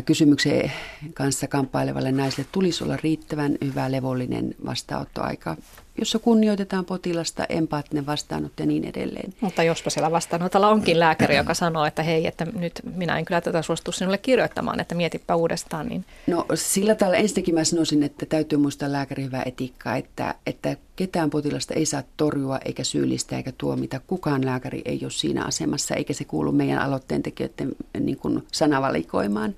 kysymyksen 0.04 0.72
kanssa 1.14 1.48
kamppailevalle 1.48 2.12
naiselle 2.12 2.48
tulisi 2.52 2.84
olla 2.84 2.96
riittävän 2.96 3.58
hyvä 3.64 3.92
levollinen 3.92 4.54
vastaanottoaika 4.66 5.56
jossa 5.98 6.18
kunnioitetaan 6.18 6.84
potilasta, 6.84 7.44
empaattinen 7.48 8.06
vastaanotto 8.06 8.62
ja 8.62 8.66
niin 8.66 8.84
edelleen. 8.84 9.34
Mutta 9.40 9.62
jospa 9.62 9.90
siellä 9.90 10.10
vastaanotolla 10.10 10.68
onkin 10.68 11.00
lääkäri, 11.00 11.36
joka 11.36 11.54
sanoo, 11.54 11.84
että 11.84 12.02
hei, 12.02 12.26
että 12.26 12.44
nyt 12.44 12.80
minä 12.94 13.18
en 13.18 13.24
kyllä 13.24 13.40
tätä 13.40 13.62
suostu 13.62 13.92
sinulle 13.92 14.18
kirjoittamaan, 14.18 14.80
että 14.80 14.94
mietipä 14.94 15.34
uudestaan. 15.34 15.88
Niin... 15.88 16.04
No 16.26 16.46
sillä 16.54 16.94
tavalla 16.94 17.18
ensinnäkin 17.18 17.54
mä 17.54 17.64
sanoisin, 17.64 18.02
että 18.02 18.26
täytyy 18.26 18.58
muistaa 18.58 18.92
lääkärin 18.92 19.26
hyvää 19.26 19.42
etiikkaa, 19.46 19.96
että, 19.96 20.34
että 20.46 20.76
ketään 20.96 21.30
potilasta 21.30 21.74
ei 21.74 21.86
saa 21.86 22.02
torjua 22.16 22.58
eikä 22.64 22.84
syyllistää 22.84 23.38
eikä 23.38 23.52
tuomita. 23.58 24.00
Kukaan 24.06 24.44
lääkäri 24.44 24.82
ei 24.84 25.00
ole 25.02 25.10
siinä 25.10 25.44
asemassa, 25.44 25.94
eikä 25.94 26.12
se 26.12 26.24
kuulu 26.24 26.52
meidän 26.52 26.78
aloitteen 26.78 27.22
tekijöiden 27.22 27.72
niin 28.00 28.16
kuin 28.16 28.46
sanavalikoimaan 28.52 29.54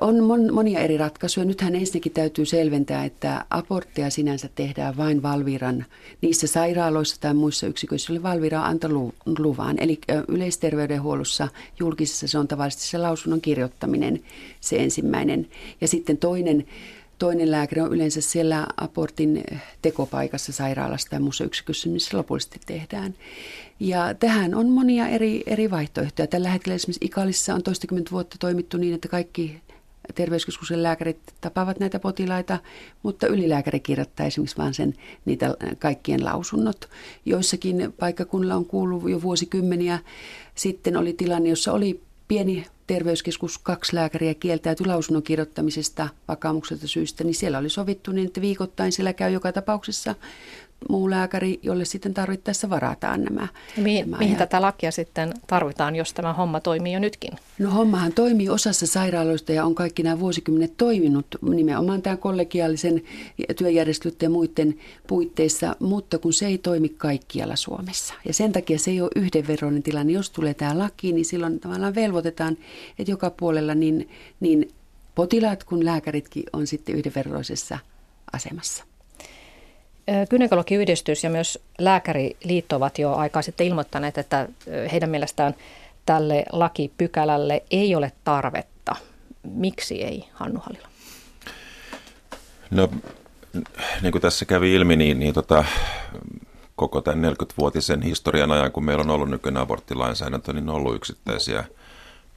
on 0.00 0.24
mon, 0.24 0.54
monia 0.54 0.80
eri 0.80 0.98
ratkaisuja. 0.98 1.46
Nythän 1.46 1.74
ensinnäkin 1.74 2.12
täytyy 2.12 2.46
selventää, 2.46 3.04
että 3.04 3.44
abortteja 3.50 4.10
sinänsä 4.10 4.48
tehdään 4.54 4.96
vain 4.96 5.22
Valviran 5.22 5.84
niissä 6.22 6.46
sairaaloissa 6.46 7.16
tai 7.20 7.34
muissa 7.34 7.66
yksiköissä, 7.66 8.12
joille 8.12 8.22
Valvira 8.22 8.62
on 9.26 9.38
luvan. 9.38 9.76
Eli 9.80 9.98
yleisterveydenhuollossa 10.28 11.48
julkisessa 11.80 12.28
se 12.28 12.38
on 12.38 12.48
tavallisesti 12.48 12.86
se 12.86 12.98
lausunnon 12.98 13.40
kirjoittaminen, 13.40 14.22
se 14.60 14.76
ensimmäinen. 14.76 15.48
Ja 15.80 15.88
sitten 15.88 16.16
toinen 16.16 16.64
Toinen 17.18 17.50
lääkäri 17.50 17.80
on 17.80 17.92
yleensä 17.92 18.20
siellä 18.20 18.66
abortin 18.76 19.44
tekopaikassa 19.82 20.52
sairaalassa 20.52 21.10
tai 21.10 21.20
muussa 21.20 21.44
yksikössä, 21.44 21.88
missä 21.88 22.16
lopullisesti 22.16 22.60
tehdään. 22.66 23.14
Ja 23.80 24.14
tähän 24.14 24.54
on 24.54 24.68
monia 24.68 25.08
eri, 25.08 25.42
eri 25.46 25.70
vaihtoehtoja. 25.70 26.26
Tällä 26.26 26.48
hetkellä 26.48 26.74
esimerkiksi 26.74 27.04
Ikalissa 27.04 27.54
on 27.54 27.62
toistakymmentä 27.62 28.10
vuotta 28.10 28.36
toimittu 28.40 28.76
niin, 28.76 28.94
että 28.94 29.08
kaikki 29.08 29.60
terveyskeskuksen 30.14 30.82
lääkärit 30.82 31.18
tapaavat 31.40 31.80
näitä 31.80 31.98
potilaita, 31.98 32.58
mutta 33.02 33.26
ylilääkäri 33.26 33.80
kirjoittaa 33.80 34.26
esimerkiksi 34.26 34.56
vain 34.56 34.74
sen, 34.74 34.94
niitä 35.24 35.54
kaikkien 35.78 36.24
lausunnot. 36.24 36.88
Joissakin 37.24 37.94
paikkakunnilla 37.98 38.54
on 38.54 38.66
kuullut 38.66 39.10
jo 39.10 39.22
vuosikymmeniä 39.22 39.98
sitten 40.54 40.96
oli 40.96 41.12
tilanne, 41.12 41.48
jossa 41.48 41.72
oli 41.72 42.00
pieni 42.28 42.66
terveyskeskus, 42.86 43.58
kaksi 43.58 43.96
lääkäriä 43.96 44.34
kieltäytyi 44.34 44.86
lausunnon 44.86 45.22
kirjoittamisesta 45.22 46.08
vakaumukselta 46.28 46.88
syystä, 46.88 47.24
niin 47.24 47.34
siellä 47.34 47.58
oli 47.58 47.70
sovittu 47.70 48.12
niin, 48.12 48.26
että 48.26 48.40
viikoittain 48.40 48.92
siellä 48.92 49.12
käy 49.12 49.32
joka 49.32 49.52
tapauksessa 49.52 50.14
muu 50.88 51.10
lääkäri, 51.10 51.60
jolle 51.62 51.84
sitten 51.84 52.14
tarvittaessa 52.14 52.70
varataan 52.70 53.24
nämä. 53.24 53.48
Mihin, 53.76 54.10
nämä 54.10 54.18
mihin 54.18 54.36
tätä 54.36 54.62
lakia 54.62 54.90
sitten 54.90 55.34
tarvitaan, 55.46 55.96
jos 55.96 56.14
tämä 56.14 56.32
homma 56.32 56.60
toimii 56.60 56.92
jo 56.92 56.98
nytkin? 56.98 57.32
No 57.58 57.70
hommahan 57.70 58.12
toimii 58.12 58.48
osassa 58.48 58.86
sairaaloista 58.86 59.52
ja 59.52 59.64
on 59.64 59.74
kaikki 59.74 60.02
nämä 60.02 60.20
vuosikymmenet 60.20 60.72
toiminut 60.76 61.26
nimenomaan 61.42 62.02
tämän 62.02 62.18
kollegiaalisen 62.18 63.02
työjärjestelyiden 63.56 64.26
ja 64.26 64.30
muiden 64.30 64.78
puitteissa, 65.06 65.76
mutta 65.80 66.18
kun 66.18 66.32
se 66.32 66.46
ei 66.46 66.58
toimi 66.58 66.88
kaikkialla 66.88 67.56
Suomessa. 67.56 68.14
Ja 68.24 68.32
sen 68.32 68.52
takia 68.52 68.78
se 68.78 68.90
ei 68.90 69.00
ole 69.00 69.10
yhdenveroinen 69.16 69.82
tilanne. 69.82 70.12
Jos 70.12 70.30
tulee 70.30 70.54
tämä 70.54 70.78
laki, 70.78 71.12
niin 71.12 71.24
silloin 71.24 71.60
tavallaan 71.60 71.94
velvoitetaan, 71.94 72.56
että 72.98 73.10
joka 73.10 73.30
puolella 73.30 73.74
niin, 73.74 74.08
niin 74.40 74.68
potilaat 75.14 75.64
kuin 75.64 75.84
lääkäritkin 75.84 76.44
on 76.52 76.66
sitten 76.66 76.94
yhdenveroisessa 76.94 77.78
asemassa. 78.32 78.84
Gynekologiyhdistys 80.30 81.24
ja 81.24 81.30
myös 81.30 81.58
Lääkäriliitto 81.78 82.76
ovat 82.76 82.98
jo 82.98 83.14
aikaa 83.14 83.42
sitten 83.42 83.66
ilmoittaneet, 83.66 84.18
että 84.18 84.48
heidän 84.92 85.10
mielestään 85.10 85.54
tälle 86.06 86.44
lakipykälälle 86.52 87.62
ei 87.70 87.94
ole 87.94 88.12
tarvetta. 88.24 88.96
Miksi 89.42 90.04
ei, 90.04 90.28
Hannu 90.32 90.60
Halila? 90.60 90.88
No, 92.70 92.88
niin 94.02 94.12
kuin 94.12 94.22
tässä 94.22 94.44
kävi 94.44 94.74
ilmi, 94.74 94.96
niin, 94.96 95.18
niin 95.18 95.34
tota, 95.34 95.64
koko 96.76 97.00
tämän 97.00 97.34
40-vuotisen 97.34 98.02
historian 98.02 98.52
ajan, 98.52 98.72
kun 98.72 98.84
meillä 98.84 99.02
on 99.02 99.10
ollut 99.10 99.30
nykyinen 99.30 99.62
aborttilainsäädäntö, 99.62 100.52
niin 100.52 100.68
on 100.68 100.74
ollut 100.74 100.96
yksittäisiä 100.96 101.64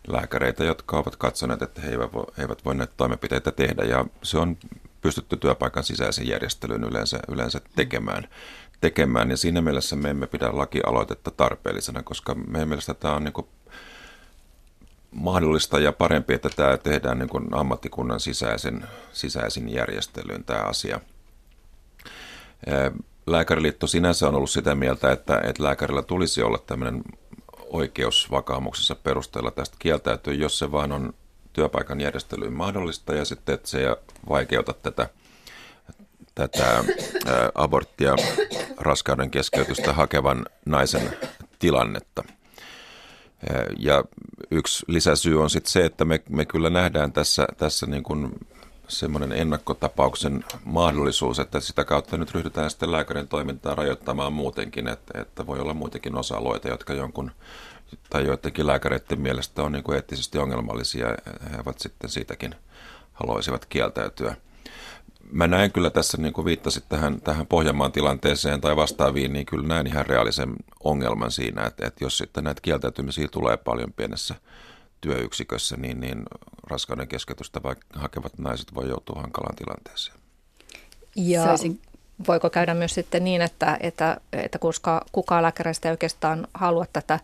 lääkäreitä, 0.07 0.63
jotka 0.63 0.97
ovat 0.97 1.15
katsoneet, 1.15 1.61
että 1.61 1.81
he 1.81 1.89
eivät 1.89 2.13
voi, 2.13 2.25
he 2.38 2.43
eivät 2.43 2.65
voi 2.65 2.75
näitä 2.75 2.93
toimenpiteitä 2.97 3.51
tehdä. 3.51 3.83
Ja 3.83 4.05
se 4.23 4.38
on 4.38 4.57
pystytty 5.01 5.37
työpaikan 5.37 5.83
sisäisen 5.83 6.27
järjestelyyn 6.27 6.83
yleensä, 6.83 7.19
yleensä 7.27 7.61
tekemään, 7.75 8.27
tekemään. 8.81 9.31
Ja 9.31 9.37
siinä 9.37 9.61
mielessä 9.61 9.95
me 9.95 10.09
emme 10.09 10.27
pidä 10.27 10.49
lakialoitetta 10.53 11.31
tarpeellisena, 11.31 12.03
koska 12.03 12.35
meidän 12.35 12.69
mielestä 12.69 12.93
tämä 12.93 13.15
on 13.15 13.23
niin 13.23 13.47
mahdollista 15.11 15.79
ja 15.79 15.91
parempi, 15.91 16.33
että 16.33 16.49
tämä 16.55 16.77
tehdään 16.77 17.19
niin 17.19 17.29
kuin 17.29 17.47
ammattikunnan 17.51 18.19
sisäisen, 18.19 18.87
sisäisin 19.11 19.69
järjestelyyn 19.69 20.43
tämä 20.43 20.61
asia. 20.61 20.99
Lääkäriliitto 23.27 23.87
sinänsä 23.87 24.27
on 24.27 24.35
ollut 24.35 24.49
sitä 24.49 24.75
mieltä, 24.75 25.11
että, 25.11 25.41
että 25.43 25.63
lääkärillä 25.63 26.01
tulisi 26.01 26.43
olla 26.43 26.57
tämmöinen 26.57 27.03
oikeus 27.69 28.31
vakaumuksessa 28.31 28.95
perusteella 28.95 29.51
tästä 29.51 29.75
kieltäytyy, 29.79 30.33
jos 30.33 30.59
se 30.59 30.71
vaan 30.71 30.91
on 30.91 31.13
työpaikan 31.59 32.01
järjestelyyn 32.01 32.53
mahdollista 32.53 33.13
ja 33.13 33.25
sitten, 33.25 33.55
että 33.55 33.69
se 33.69 33.79
ei 33.79 33.95
vaikeuta 34.29 34.73
tätä, 34.73 35.09
tätä 36.35 36.83
aborttia, 37.55 38.15
raskauden 38.77 39.31
keskeytystä 39.31 39.93
hakevan 39.93 40.45
naisen 40.65 41.17
tilannetta. 41.59 42.23
Ja 43.77 44.03
yksi 44.51 44.85
lisäsyy 44.87 45.41
on 45.41 45.49
sitten 45.49 45.71
se, 45.71 45.85
että 45.85 46.05
me, 46.05 46.21
me 46.29 46.45
kyllä 46.45 46.69
nähdään 46.69 47.11
tässä, 47.11 47.47
tässä 47.57 47.85
niin 47.85 48.03
kuin 48.03 48.31
semmoinen 48.87 49.31
ennakkotapauksen 49.31 50.45
mahdollisuus, 50.65 51.39
että 51.39 51.59
sitä 51.59 51.85
kautta 51.85 52.17
nyt 52.17 52.31
ryhdytään 52.31 52.69
sitten 52.69 52.91
lääkärin 52.91 53.27
toimintaa 53.27 53.75
rajoittamaan 53.75 54.33
muutenkin, 54.33 54.87
että, 54.87 55.21
että 55.21 55.47
voi 55.47 55.59
olla 55.59 55.73
muitakin 55.73 56.15
osa-alueita, 56.15 56.67
jotka 56.67 56.93
jonkun 56.93 57.31
tai 58.10 58.25
joidenkin 58.25 58.67
lääkäreiden 58.67 59.22
mielestä 59.22 59.63
on 59.63 59.72
niin 59.72 59.84
kuin 59.84 59.96
eettisesti 59.96 60.38
ongelmallisia, 60.38 61.08
he 61.51 61.58
ovat 61.60 61.79
sitten 61.79 62.10
siitäkin 62.10 62.55
haluaisivat 63.13 63.65
kieltäytyä. 63.65 64.36
Mä 65.31 65.48
näen 65.48 65.72
kyllä 65.72 65.89
tässä, 65.89 66.17
niin 66.17 66.34
kuin 66.34 66.46
viittasit 66.46 66.89
tähän, 66.89 67.22
tähän 67.22 67.48
Pohjanmaan 67.48 67.91
tilanteeseen 67.91 68.62
tai 68.62 68.75
vastaaviin, 68.75 69.34
niin 69.34 69.46
kyllä 69.46 69.67
näen 69.67 69.88
ihan 69.88 70.05
reaalisen 70.05 70.55
ongelman 70.84 71.31
siinä, 71.31 71.65
että, 71.65 71.88
että 71.88 72.03
jos 72.03 72.17
sitten 72.17 72.43
näitä 72.43 72.62
kieltäytymisiä 72.62 73.27
tulee 73.31 73.58
paljon 73.58 73.93
pienessä 73.93 74.36
työyksikössä, 75.01 75.77
niin, 75.77 76.00
niin 76.00 76.24
raskauden 76.69 77.08
keskeytystä 77.08 77.62
hakevat 77.96 78.38
naiset 78.38 78.75
voi 78.75 78.89
joutua 78.89 79.22
hankalaan 79.22 79.55
tilanteeseen. 79.55 80.17
Ja 81.15 81.43
Saisin... 81.43 81.81
voiko 82.27 82.50
käydä 82.50 82.74
myös 82.74 82.93
sitten 82.93 83.24
niin, 83.24 83.41
että, 83.41 83.77
että, 83.79 84.17
että 84.34 84.60
koska 84.60 85.05
kukaan 85.12 85.43
lääkäreistä 85.43 85.89
ei 85.89 85.91
oikeastaan 85.91 86.48
halua 86.53 86.86
tätä 86.93 87.19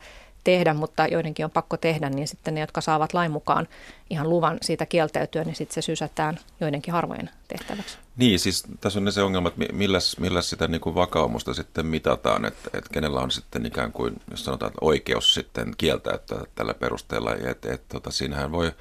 tehdä, 0.45 0.73
mutta 0.73 1.07
joidenkin 1.07 1.45
on 1.45 1.51
pakko 1.51 1.77
tehdä, 1.77 2.09
niin 2.09 2.27
sitten 2.27 2.53
ne, 2.53 2.59
jotka 2.59 2.81
saavat 2.81 3.13
lain 3.13 3.31
mukaan 3.31 3.67
ihan 4.09 4.29
luvan 4.29 4.57
siitä 4.61 4.85
kieltäytyä, 4.85 5.43
niin 5.43 5.55
sitten 5.55 5.73
se 5.73 5.81
sysätään 5.81 6.39
joidenkin 6.59 6.93
harvojen 6.93 7.29
tehtäväksi. 7.47 7.97
Niin, 8.17 8.39
siis 8.39 8.63
tässä 8.81 8.99
on 8.99 9.05
ne 9.05 9.11
se 9.11 9.21
ongelma, 9.21 9.47
että 9.47 9.73
milläs, 9.73 10.19
milläs 10.19 10.49
sitä 10.49 10.67
niin 10.67 10.81
kuin 10.81 10.95
vakaumusta 10.95 11.53
sitten 11.53 11.85
mitataan, 11.85 12.45
että, 12.45 12.69
että 12.73 12.89
kenellä 12.93 13.19
on 13.19 13.31
sitten 13.31 13.65
ikään 13.65 13.91
kuin, 13.91 14.21
jos 14.31 14.45
sanotaan, 14.45 14.69
että 14.69 14.85
oikeus 14.85 15.33
sitten 15.33 15.73
kieltäytyä 15.77 16.43
tällä 16.55 16.73
perusteella, 16.73 17.33
että, 17.33 17.49
että, 17.51 17.73
että 17.73 17.85
tota, 17.89 18.11
siinähän 18.11 18.51
voi, 18.51 18.71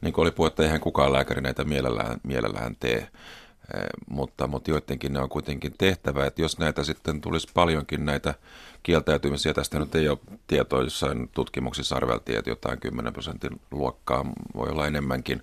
niin 0.00 0.12
kuin 0.12 0.22
oli 0.22 0.30
puhetta, 0.30 0.62
eihän 0.62 0.80
kukaan 0.80 1.12
lääkäri 1.12 1.40
näitä 1.40 1.64
mielellään, 1.64 2.20
mielellään 2.22 2.76
tee, 2.80 3.08
mutta, 4.10 4.46
mutta 4.46 4.70
joidenkin 4.70 5.12
ne 5.12 5.20
on 5.20 5.28
kuitenkin 5.28 5.74
tehtävä, 5.78 6.26
että 6.26 6.42
jos 6.42 6.58
näitä 6.58 6.84
sitten 6.84 7.20
tulisi 7.20 7.48
paljonkin 7.54 8.04
näitä 8.04 8.34
kieltäytymisiä, 8.82 9.54
tästä 9.54 9.78
nyt 9.78 9.94
ei 9.94 10.08
ole 10.08 10.18
tietoa, 10.46 10.82
jossain 10.82 11.28
tutkimuksissa 11.28 11.96
arveltiin, 11.96 12.38
että 12.38 12.50
jotain 12.50 12.80
10 12.80 13.12
prosentin 13.12 13.60
luokkaa 13.70 14.26
voi 14.54 14.68
olla 14.68 14.86
enemmänkin, 14.86 15.42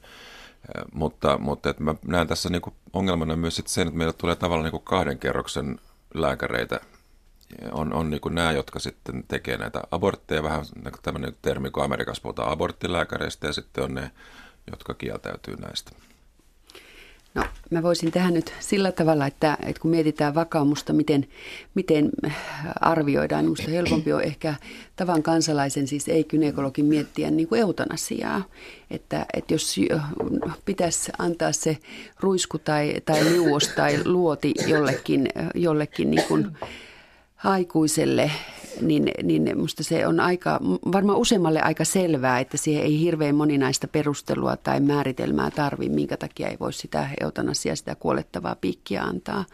eh, 0.75 0.83
mutta, 0.93 1.37
mutta 1.37 1.69
että 1.69 1.83
mä 1.83 1.95
näen 2.07 2.27
tässä 2.27 2.49
niin 2.49 2.61
ongelmana 2.93 3.35
myös 3.35 3.55
sitten 3.55 3.73
sen, 3.73 3.87
että 3.87 3.97
meillä 3.97 4.13
tulee 4.13 4.35
tavallaan 4.35 4.71
niin 4.71 4.81
kahden 4.83 5.19
kerroksen 5.19 5.79
lääkäreitä, 6.13 6.79
on, 7.71 7.93
on 7.93 8.09
niin 8.09 8.21
nämä, 8.29 8.51
jotka 8.51 8.79
sitten 8.79 9.23
tekee 9.27 9.57
näitä 9.57 9.81
abortteja, 9.91 10.43
vähän 10.43 10.65
tämmöinen 11.01 11.35
termi, 11.41 11.71
kun 11.71 11.83
Amerikassa 11.83 12.21
puhutaan 12.21 12.51
aborttilääkäreistä, 12.51 13.47
ja 13.47 13.53
sitten 13.53 13.83
on 13.83 13.93
ne, 13.93 14.11
jotka 14.71 14.93
kieltäytyy 14.93 15.55
näistä. 15.55 15.91
No, 17.37 17.43
mä 17.71 17.83
voisin 17.83 18.11
tähän 18.11 18.33
nyt 18.33 18.53
sillä 18.59 18.91
tavalla, 18.91 19.27
että, 19.27 19.57
että 19.65 19.81
kun 19.81 19.91
mietitään 19.91 20.35
vakaumusta, 20.35 20.93
miten, 20.93 21.27
miten 21.75 22.09
arvioidaan, 22.81 23.43
niin 23.43 23.49
minusta 23.49 23.71
helpompi 23.71 24.13
on 24.13 24.23
ehkä 24.23 24.55
tavan 24.95 25.23
kansalaisen, 25.23 25.87
siis 25.87 26.07
ei 26.07 26.23
kynekologin 26.23 26.85
miettiä 26.85 27.31
niin 27.31 27.47
kuin 27.47 27.61
eutanasiaa. 27.61 28.43
Että, 28.91 29.25
että 29.33 29.53
jos 29.53 29.75
pitäisi 30.65 31.11
antaa 31.17 31.51
se 31.51 31.77
ruisku 32.19 32.57
tai, 32.57 32.93
tai 33.05 33.23
liuos 33.23 33.67
tai 33.67 33.99
luoti 34.05 34.53
jollekin, 34.67 35.29
jollekin 35.55 36.11
niin 36.11 36.23
kuin 36.27 36.57
aikuiselle, 37.43 38.31
niin, 38.81 39.11
niin 39.23 39.59
musta 39.59 39.83
se 39.83 40.07
on 40.07 40.19
aika, 40.19 40.59
varmaan 40.91 41.19
useammalle 41.19 41.61
aika 41.61 41.85
selvää, 41.85 42.39
että 42.39 42.57
siihen 42.57 42.83
ei 42.83 42.99
hirveän 42.99 43.35
moninaista 43.35 43.87
perustelua 43.87 44.57
tai 44.57 44.79
määritelmää 44.79 45.51
tarvi, 45.51 45.89
minkä 45.89 46.17
takia 46.17 46.47
ei 46.47 46.57
voi 46.59 46.73
sitä 46.73 47.09
eutanasia, 47.21 47.75
sitä 47.75 47.95
kuolettavaa 47.95 48.55
piikkiä 48.55 49.03
antaa. 49.03 49.45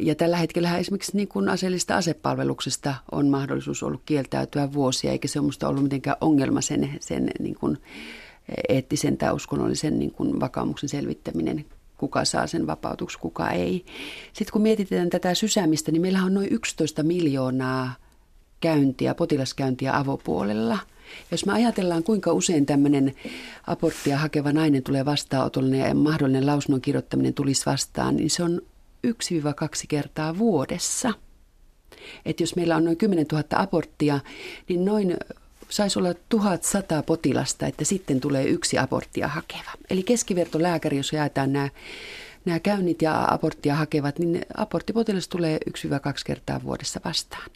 Ja 0.00 0.14
tällä 0.14 0.36
hetkellä 0.36 0.78
esimerkiksi 0.78 1.16
niin 1.16 1.28
kuin 1.28 1.48
aseellista 1.48 1.96
asepalveluksesta 1.96 2.94
on 3.12 3.28
mahdollisuus 3.28 3.82
ollut 3.82 4.02
kieltäytyä 4.06 4.72
vuosia, 4.72 5.10
eikä 5.10 5.28
se 5.28 5.40
ole 5.40 5.68
ollut 5.68 5.82
mitenkään 5.82 6.16
ongelma 6.20 6.60
sen, 6.60 6.96
sen 7.00 7.30
niin 7.38 7.54
kuin 7.54 7.78
eettisen 8.68 9.16
tai 9.16 9.32
uskonnollisen 9.32 9.98
niin 9.98 10.10
kuin 10.10 10.40
vakaumuksen 10.40 10.88
selvittäminen 10.88 11.64
kuka 12.02 12.24
saa 12.24 12.46
sen 12.46 12.66
vapautuksi, 12.66 13.18
kuka 13.18 13.50
ei. 13.50 13.84
Sitten 14.32 14.52
kun 14.52 14.62
mietitään 14.62 15.10
tätä 15.10 15.34
sysäämistä, 15.34 15.92
niin 15.92 16.02
meillä 16.02 16.24
on 16.24 16.34
noin 16.34 16.52
11 16.52 17.02
miljoonaa 17.02 17.94
käyntiä, 18.60 19.14
potilaskäyntiä 19.14 19.96
avopuolella. 19.96 20.78
Jos 21.30 21.46
me 21.46 21.52
ajatellaan, 21.52 22.02
kuinka 22.02 22.32
usein 22.32 22.66
tämmöinen 22.66 23.14
aborttia 23.66 24.18
hakeva 24.18 24.52
nainen 24.52 24.82
tulee 24.82 25.04
vastaanotolle 25.04 25.76
ja 25.76 25.94
mahdollinen 25.94 26.46
lausunnon 26.46 26.80
kirjoittaminen 26.80 27.34
tulisi 27.34 27.66
vastaan, 27.66 28.16
niin 28.16 28.30
se 28.30 28.42
on 28.42 28.60
1-2 29.06 29.10
kertaa 29.88 30.38
vuodessa. 30.38 31.12
Et 32.24 32.40
jos 32.40 32.56
meillä 32.56 32.76
on 32.76 32.84
noin 32.84 32.96
10 32.96 33.26
000 33.32 33.44
aborttia, 33.52 34.20
niin 34.68 34.84
noin 34.84 35.16
saisi 35.72 35.98
olla 35.98 36.14
1100 36.28 37.02
potilasta, 37.02 37.66
että 37.66 37.84
sitten 37.84 38.20
tulee 38.20 38.44
yksi 38.44 38.78
aborttia 38.78 39.28
hakeva. 39.28 39.70
Eli 39.90 40.02
keskivertolääkäri, 40.02 40.96
jos 40.96 41.12
jaetaan 41.12 41.52
nämä, 41.52 41.68
nämä 42.44 42.60
käynnit 42.60 43.02
ja 43.02 43.26
aborttia 43.30 43.74
hakevat, 43.74 44.18
niin 44.18 44.42
aborttipotilas 44.56 45.28
tulee 45.28 45.58
1-2 45.70 45.72
kertaa 46.24 46.62
vuodessa 46.62 47.00
vastaan. 47.04 47.50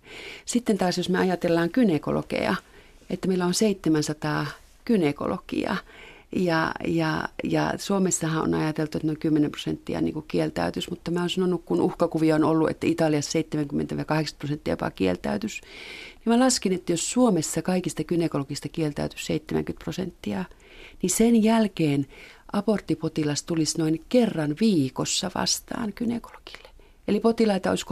Sitten 0.45 0.79
taas, 0.79 0.99
jos 0.99 1.09
me 1.09 1.19
ajatellaan 1.19 1.71
kynekologeja, 1.71 2.55
että 3.11 3.29
meillä 3.29 3.47
on 3.47 3.55
700 3.55 4.47
kynekologia, 4.85 5.77
ja, 6.37 6.73
ja, 6.87 7.29
ja 7.45 7.73
Suomessahan 7.77 8.43
on 8.43 8.55
ajateltu, 8.55 8.99
että 8.99 9.07
noin 9.07 9.19
10 9.19 9.51
prosenttia 9.51 10.01
niin 10.01 10.25
kieltäytys, 10.29 10.91
mutta 10.91 11.11
mä 11.11 11.21
oon 11.21 11.31
sanonut, 11.31 11.63
kun 11.65 11.81
uhkakuvia 11.81 12.35
on 12.35 12.45
ollut, 12.45 12.71
että 12.71 12.87
Italiassa 12.87 13.39
70-80 13.39 13.43
prosenttia 14.39 14.73
jopa 14.73 14.91
kieltäytys, 14.91 15.61
niin 16.27 16.39
mä 16.39 16.45
laskin, 16.45 16.73
että 16.73 16.93
jos 16.93 17.11
Suomessa 17.11 17.63
kaikista 17.63 18.05
kynekologista 18.05 18.69
kieltäytys 18.69 19.27
70 19.27 19.85
prosenttia, 19.85 20.45
niin 21.03 21.11
sen 21.11 21.43
jälkeen 21.43 22.07
aborttipotilas 22.53 23.43
tulisi 23.43 23.79
noin 23.79 24.05
kerran 24.09 24.57
viikossa 24.61 25.31
vastaan 25.35 25.93
kynekologille. 25.93 26.69
Eli 27.09 27.21
potilaita 27.21 27.71
olisi 27.71 27.87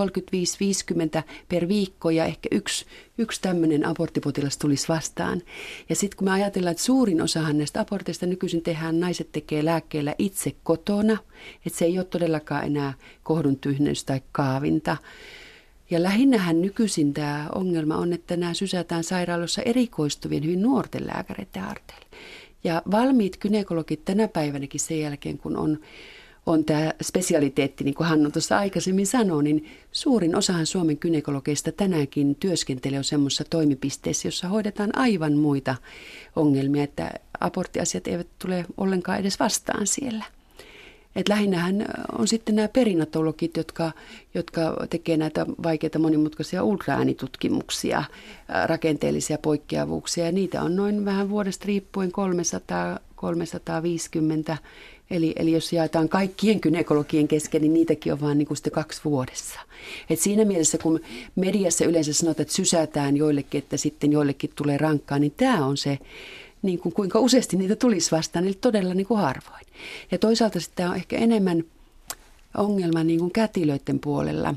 35-50 1.21 1.23
per 1.49 1.69
viikko 1.69 2.11
ja 2.11 2.25
ehkä 2.25 2.49
yksi, 2.53 2.87
yksi 3.19 3.41
tämmöinen 3.41 3.87
aborttipotilas 3.87 4.59
tulisi 4.59 4.89
vastaan. 4.89 5.43
Ja 5.89 5.97
sitten 5.97 6.17
kun 6.17 6.25
me 6.25 6.33
ajatellaan, 6.33 6.73
että 6.73 6.85
suurin 6.85 7.23
osahan 7.23 7.59
näistä 7.59 7.81
aborteista 7.81 8.27
nykyisin 8.27 8.63
tehdään, 8.63 9.01
naiset 9.01 9.33
tekee 9.33 9.65
lääkkeellä 9.65 10.15
itse 10.19 10.53
kotona, 10.63 11.17
että 11.67 11.79
se 11.79 11.85
ei 11.85 11.99
ole 11.99 12.05
todellakaan 12.05 12.65
enää 12.65 12.95
kohdun 13.23 13.59
tyhjennys 13.59 14.05
tai 14.05 14.21
kaavinta. 14.33 14.97
Ja 15.91 16.03
lähinnähän 16.03 16.63
nykyisin 16.63 17.15
tämä 17.15 17.49
ongelma 17.55 17.97
on, 17.97 18.13
että 18.13 18.37
nämä 18.37 18.55
sysätään 18.55 19.05
sairaaloissa 19.05 19.63
erikoistuvien 19.63 20.45
hyvin 20.45 20.63
nuorten 20.63 21.07
lääkäreiden 21.07 21.63
harteille. 21.63 22.07
Ja 22.65 22.83
valmiit 22.91 23.37
kynekologit 23.37 24.05
tänä 24.05 24.29
päivänäkin 24.29 24.81
sen 24.81 25.01
jälkeen, 25.01 25.39
kun 25.39 25.57
on 25.57 25.79
on 26.47 26.65
tämä 26.65 26.93
spesialiteetti, 27.03 27.85
niin 27.85 27.95
kuin 27.95 28.07
Hannu 28.07 28.31
tuossa 28.31 28.59
aikaisemmin 28.59 29.07
sanoi, 29.07 29.45
niin 29.45 29.69
suurin 29.93 30.37
osahan 30.37 30.67
Suomen 30.67 30.99
kynekologeista 30.99 31.73
tänäänkin 31.73 32.35
työskentelee 32.35 32.99
on 32.99 33.05
semmoisessa 33.05 33.45
toimipisteessä, 33.51 34.29
jossa 34.29 34.49
hoidetaan 34.49 34.99
aivan 34.99 35.33
muita 35.33 35.75
ongelmia, 36.37 36.85
että 36.85 37.11
aborttiasiat 37.41 38.07
eivät 38.07 38.27
tule 38.39 38.67
ollenkaan 38.77 39.21
edes 39.21 39.41
vastaan 39.41 39.87
siellä. 39.87 40.25
Et 41.17 41.29
lähinnähän 41.29 41.87
on 42.19 42.29
sitten 42.29 42.57
nämä 42.57 42.69
perinatologit, 42.69 43.57
jotka, 43.57 43.93
jotka 44.35 44.87
tekevät 44.91 45.19
näitä 45.19 45.47
vaikeita 45.63 45.99
monimutkaisia 45.99 46.65
ultraäänitutkimuksia, 46.65 48.05
rakenteellisia 48.67 49.39
poikkeavuuksia. 49.39 50.25
Ja 50.25 50.33
niitä 50.33 50.63
on 50.63 50.77
noin 50.77 51.05
vähän 51.05 51.31
vuodesta 51.31 51.65
riippuen 51.67 52.13
300 52.13 52.99
350 53.17 54.57
Eli, 55.11 55.33
eli 55.37 55.53
jos 55.53 55.73
jaetaan 55.73 56.09
kaikkien 56.09 56.61
kynekologien 56.61 57.29
kesken, 57.29 57.63
niin 57.63 57.75
niitäkin 57.75 58.13
on 58.13 58.21
vain 58.21 58.39
niin 58.39 58.73
kaksi 58.73 59.01
vuodessa. 59.05 59.61
Et 60.11 60.19
siinä 60.19 60.45
mielessä, 60.45 60.79
kun 60.79 61.01
mediassa 61.37 61.85
yleensä 61.85 62.13
sanotaan, 62.13 62.43
että 62.43 62.55
sysätään 62.55 63.17
joillekin, 63.17 63.59
että 63.59 63.77
sitten 63.77 64.13
joillekin 64.13 64.51
tulee 64.57 64.79
rankkaa, 64.79 65.19
niin 65.19 65.35
tämä 65.37 65.67
on 65.67 65.77
se, 65.77 65.99
niin 66.65 66.79
kuin 66.79 66.93
kuinka 66.93 67.19
useasti 67.19 67.57
niitä 67.57 67.77
tulisi 67.77 68.11
vastaan, 68.11 68.45
eli 68.45 68.55
todella 68.61 68.95
niin 68.95 69.07
kuin 69.07 69.21
harvoin. 69.21 69.67
Ja 70.11 70.19
toisaalta 70.19 70.61
sitten 70.61 70.91
on 70.91 70.97
ehkä 70.97 71.17
enemmän 71.17 71.65
ongelma 72.57 73.05
niin 73.05 73.19
kuin 73.19 73.33
kätilöiden 73.33 74.01
puolella. 74.01 74.55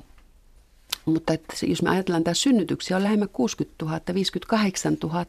Mutta 1.06 1.34
että 1.34 1.54
jos 1.68 1.82
me 1.82 1.90
ajatellaan 1.90 2.24
taas 2.24 2.42
synnytyksiä, 2.42 2.98
on 2.98 3.04
lähemmän 3.04 3.30
60 3.30 3.86
000, 3.86 4.02
58 4.14 4.98
000 5.04 5.26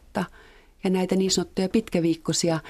ja 0.85 0.91
näitä 0.91 1.17
niin 1.17 1.31
sanottuja 1.31 1.69
pitkäviikkoisia 1.69 2.61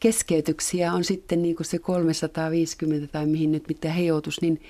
keskeytyksiä 0.00 0.92
on 0.92 1.04
sitten 1.04 1.42
niin 1.42 1.56
kuin 1.56 1.66
se 1.66 1.78
350 1.78 3.12
tai 3.12 3.26
mihin 3.26 3.52
nyt 3.52 3.68
mitä 3.68 3.92
he 3.92 4.02
joutuisi, 4.02 4.40
niin 4.40 4.62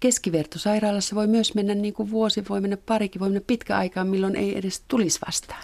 keskivertosairaalassa 0.00 1.16
voi 1.16 1.26
myös 1.26 1.54
mennä 1.54 1.74
niin 1.74 1.94
kuin 1.94 2.10
vuosi, 2.10 2.44
voi 2.48 2.60
mennä 2.60 2.76
parikin, 2.76 3.20
voi 3.20 3.28
mennä 3.28 3.44
pitkä 3.46 3.76
aikaa, 3.76 4.04
milloin 4.04 4.36
ei 4.36 4.58
edes 4.58 4.82
tulisi 4.88 5.20
vastaan. 5.26 5.62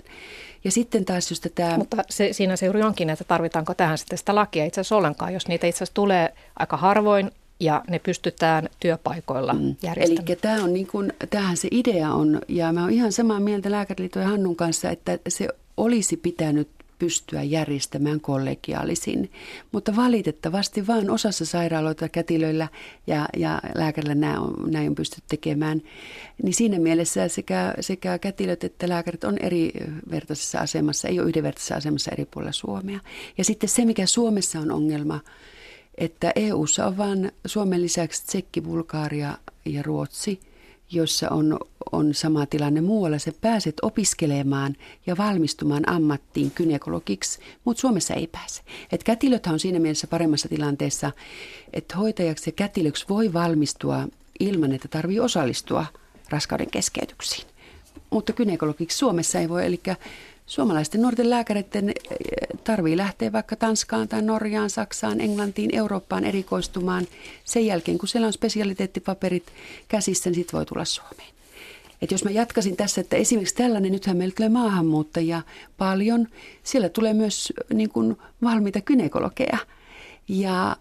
Ja 0.65 0.71
sitten 0.71 1.05
taas 1.05 1.31
just 1.31 1.47
tämä... 1.55 1.79
Mutta 1.79 1.97
se, 2.11 2.33
siinä 2.33 2.57
se 2.57 2.67
juuri 2.67 2.83
onkin, 2.83 3.11
että 3.11 3.25
tarvitaanko 3.25 3.75
tähän 3.75 3.99
sitten 3.99 4.19
sitä 4.19 4.35
lakia 4.35 4.65
itse 4.65 4.81
asiassa 4.81 4.97
ollenkaan, 4.97 5.33
jos 5.35 5.49
niitä 5.49 5.67
itse 5.67 5.77
asiassa 5.77 5.95
tulee 5.95 6.35
aika 6.59 6.77
harvoin 6.77 7.31
ja 7.61 7.83
ne 7.91 7.99
pystytään 7.99 8.69
työpaikoilla 8.81 9.53
mm. 9.53 9.77
järjestämään. 9.83 10.25
Eli 10.29 10.37
tämä 10.37 10.65
on 10.65 10.73
niin 10.73 10.87
kuin, 10.87 11.13
tämähän 11.31 11.57
se 11.57 11.69
idea 11.71 12.13
on, 12.13 12.41
ja 12.49 12.73
mä 12.73 12.83
oon 12.83 12.91
ihan 12.91 13.13
samaa 13.13 13.41
mieltä 13.41 13.71
Lääkäriliiton 13.71 14.23
ja 14.23 14.29
Hannun 14.29 14.57
kanssa, 14.57 14.91
että 14.91 15.19
se 15.29 15.49
olisi 15.77 16.17
pitänyt 16.17 16.69
pystyä 17.03 17.43
järjestämään 17.43 18.21
kollegiaalisin. 18.21 19.33
Mutta 19.73 19.97
valitettavasti 19.97 20.87
vain 20.87 21.11
osassa 21.11 21.47
sairaaloita 21.47 22.09
kätilöillä 22.09 22.69
ja, 23.07 23.29
ja 23.37 23.61
lääkärillä 23.75 24.15
näin 24.15 24.39
on, 24.39 24.55
näin 24.73 24.89
on 24.89 24.95
pystytty 24.95 25.25
tekemään. 25.29 25.83
Niin 26.43 26.55
siinä 26.55 26.79
mielessä 26.79 27.29
sekä, 27.29 27.75
sekä 27.81 28.19
kätilöt 28.19 28.65
että 28.65 28.89
lääkärit 28.89 29.25
on 29.25 29.39
eri 29.39 29.71
vertaisessa 30.11 30.59
asemassa, 30.59 31.09
ei 31.09 31.21
ole 31.21 31.29
yhdenvertaisessa 31.29 31.75
asemassa 31.75 32.11
eri 32.11 32.25
puolilla 32.25 32.53
Suomea. 32.53 33.01
Ja 33.39 33.45
sitten 33.45 33.69
se, 33.69 33.85
mikä 33.85 34.07
Suomessa 34.07 34.59
on 34.61 34.71
ongelma, 34.71 35.21
että 35.99 36.33
EU:ssa 36.37 36.87
on 36.87 36.97
vain 36.97 37.33
Suomen 37.47 37.83
lisäksi 37.83 38.27
Tsekki, 38.27 38.61
Bulgaaria 38.61 39.39
ja 39.65 39.83
Ruotsi– 39.83 40.41
jossa 40.93 41.29
on, 41.31 41.59
on 41.93 42.15
sama 42.15 42.47
tilanne 42.47 42.81
muualla. 42.81 43.19
Sä 43.19 43.33
pääset 43.41 43.75
opiskelemaan 43.83 44.77
ja 45.07 45.17
valmistumaan 45.17 45.89
ammattiin 45.89 46.51
kynekologiksi, 46.51 47.39
mutta 47.65 47.81
Suomessa 47.81 48.15
ei 48.15 48.27
pääse. 48.27 48.63
Et 48.93 49.05
kätilöt 49.05 49.47
on 49.47 49.61
siinä 49.61 49.79
mielessä 49.79 50.07
paremmassa 50.07 50.49
tilanteessa, 50.49 51.13
että 51.73 51.97
hoitajaksi 51.97 52.51
ja 52.51 52.53
kätilöksi 52.53 53.07
voi 53.09 53.33
valmistua 53.33 54.09
ilman, 54.41 54.73
että 54.73 54.89
tarvii 54.89 55.21
osallistua 55.21 55.87
raskauden 56.31 56.71
keskeytyksiin. 56.71 57.49
Mutta 58.11 58.33
kynekologiksi 58.33 58.99
Suomessa 58.99 59.39
ei 59.39 59.49
voi, 59.49 59.67
eli 59.67 59.81
Suomalaisten 60.47 61.03
nuorten 61.03 61.31
lääkäreiden 61.31 61.89
eh, 61.89 61.95
tarvii 62.65 62.97
lähteä 62.97 63.33
vaikka 63.33 63.57
Tanskaan 63.57 64.09
tai 64.09 64.23
Norjaan, 64.23 64.71
Saksaan, 64.71 65.21
Englantiin, 65.21 65.75
Eurooppaan 65.75 66.25
erikoistumaan. 66.25 67.07
Sen 67.45 67.67
jälkeen, 67.67 67.99
kun 67.99 68.09
siellä 68.09 68.27
on 68.27 68.33
spesialiteettipaperit 68.33 69.53
käsissä, 69.89 70.31
niin 70.31 70.35
sitten 70.35 70.59
voi 70.59 70.67
tulla 70.67 70.85
Suomeen. 70.85 71.29
Et 72.03 72.11
jos 72.11 72.25
mä 72.25 72.31
jatkasin 72.31 72.77
tässä, 72.77 73.01
että 73.01 73.17
esimerkiksi 73.17 73.55
tällainen, 73.55 73.93
nythän 73.93 74.17
meillä 74.17 74.35
tulee 74.37 74.49
maahanmuuttajia 74.49 75.43
paljon, 75.79 76.29
siellä 76.63 76.89
tulee 76.89 77.15
myös 77.15 77.53
niin 77.75 77.89
kuin, 77.89 78.17
valmiita 78.43 78.81
kynekologeja. 78.81 79.59
Ja 80.29 80.77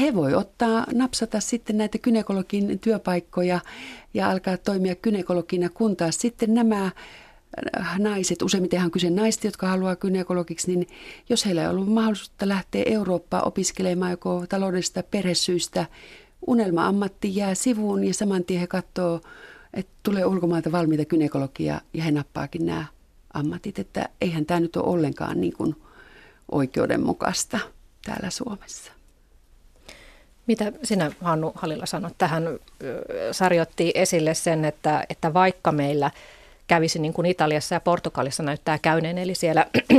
he 0.00 0.14
voi 0.14 0.34
ottaa, 0.34 0.86
napsata 0.94 1.40
sitten 1.40 1.78
näitä 1.78 1.98
kynekologin 1.98 2.78
työpaikkoja 2.78 3.60
ja 4.14 4.30
alkaa 4.30 4.56
toimia 4.56 4.94
kynekologina, 4.94 5.68
kun 5.68 5.96
taas 5.96 6.18
sitten 6.18 6.54
nämä 6.54 6.90
naiset, 7.98 8.42
useimmiten 8.42 8.84
on 8.84 8.90
kyse 8.90 9.10
naista, 9.10 9.46
jotka 9.46 9.68
haluaa 9.68 9.96
gynekologiksi, 9.96 10.76
niin 10.76 10.88
jos 11.28 11.46
heillä 11.46 11.62
ei 11.62 11.68
ollut 11.68 11.92
mahdollisuutta 11.92 12.48
lähteä 12.48 12.82
Eurooppaan 12.86 13.46
opiskelemaan 13.46 14.10
joko 14.10 14.44
taloudellisista 14.48 15.02
perhesyistä, 15.02 15.86
unelma-ammatti 16.46 17.36
jää 17.36 17.54
sivuun 17.54 18.04
ja 18.04 18.14
saman 18.14 18.44
tien 18.44 18.60
he 18.60 18.66
katsoo, 18.66 19.20
että 19.74 19.92
tulee 20.02 20.24
ulkomailta 20.24 20.72
valmiita 20.72 21.04
gynekologia 21.04 21.80
ja 21.94 22.02
he 22.02 22.10
nappaakin 22.10 22.66
nämä 22.66 22.84
ammatit, 23.34 23.78
että 23.78 24.08
eihän 24.20 24.46
tämä 24.46 24.60
nyt 24.60 24.76
ole 24.76 24.92
ollenkaan 24.92 25.40
niin 25.40 25.52
kuin 25.52 25.76
oikeudenmukaista 26.52 27.58
täällä 28.04 28.30
Suomessa. 28.30 28.92
Mitä 30.46 30.72
sinä 30.82 31.10
Hannu 31.20 31.52
Halilla 31.54 31.86
sanot? 31.86 32.14
Tähän 32.18 32.44
sarjotti 33.32 33.92
esille 33.94 34.34
sen, 34.34 34.64
että, 34.64 35.04
että 35.08 35.34
vaikka 35.34 35.72
meillä– 35.72 36.10
kävisi 36.70 36.98
niin 36.98 37.12
kuin 37.12 37.26
Italiassa 37.26 37.74
ja 37.74 37.80
Portugalissa 37.80 38.42
näyttää 38.42 38.78
käyneen, 38.78 39.18
eli 39.18 39.34
siellä 39.34 39.66
70-80 39.92 39.96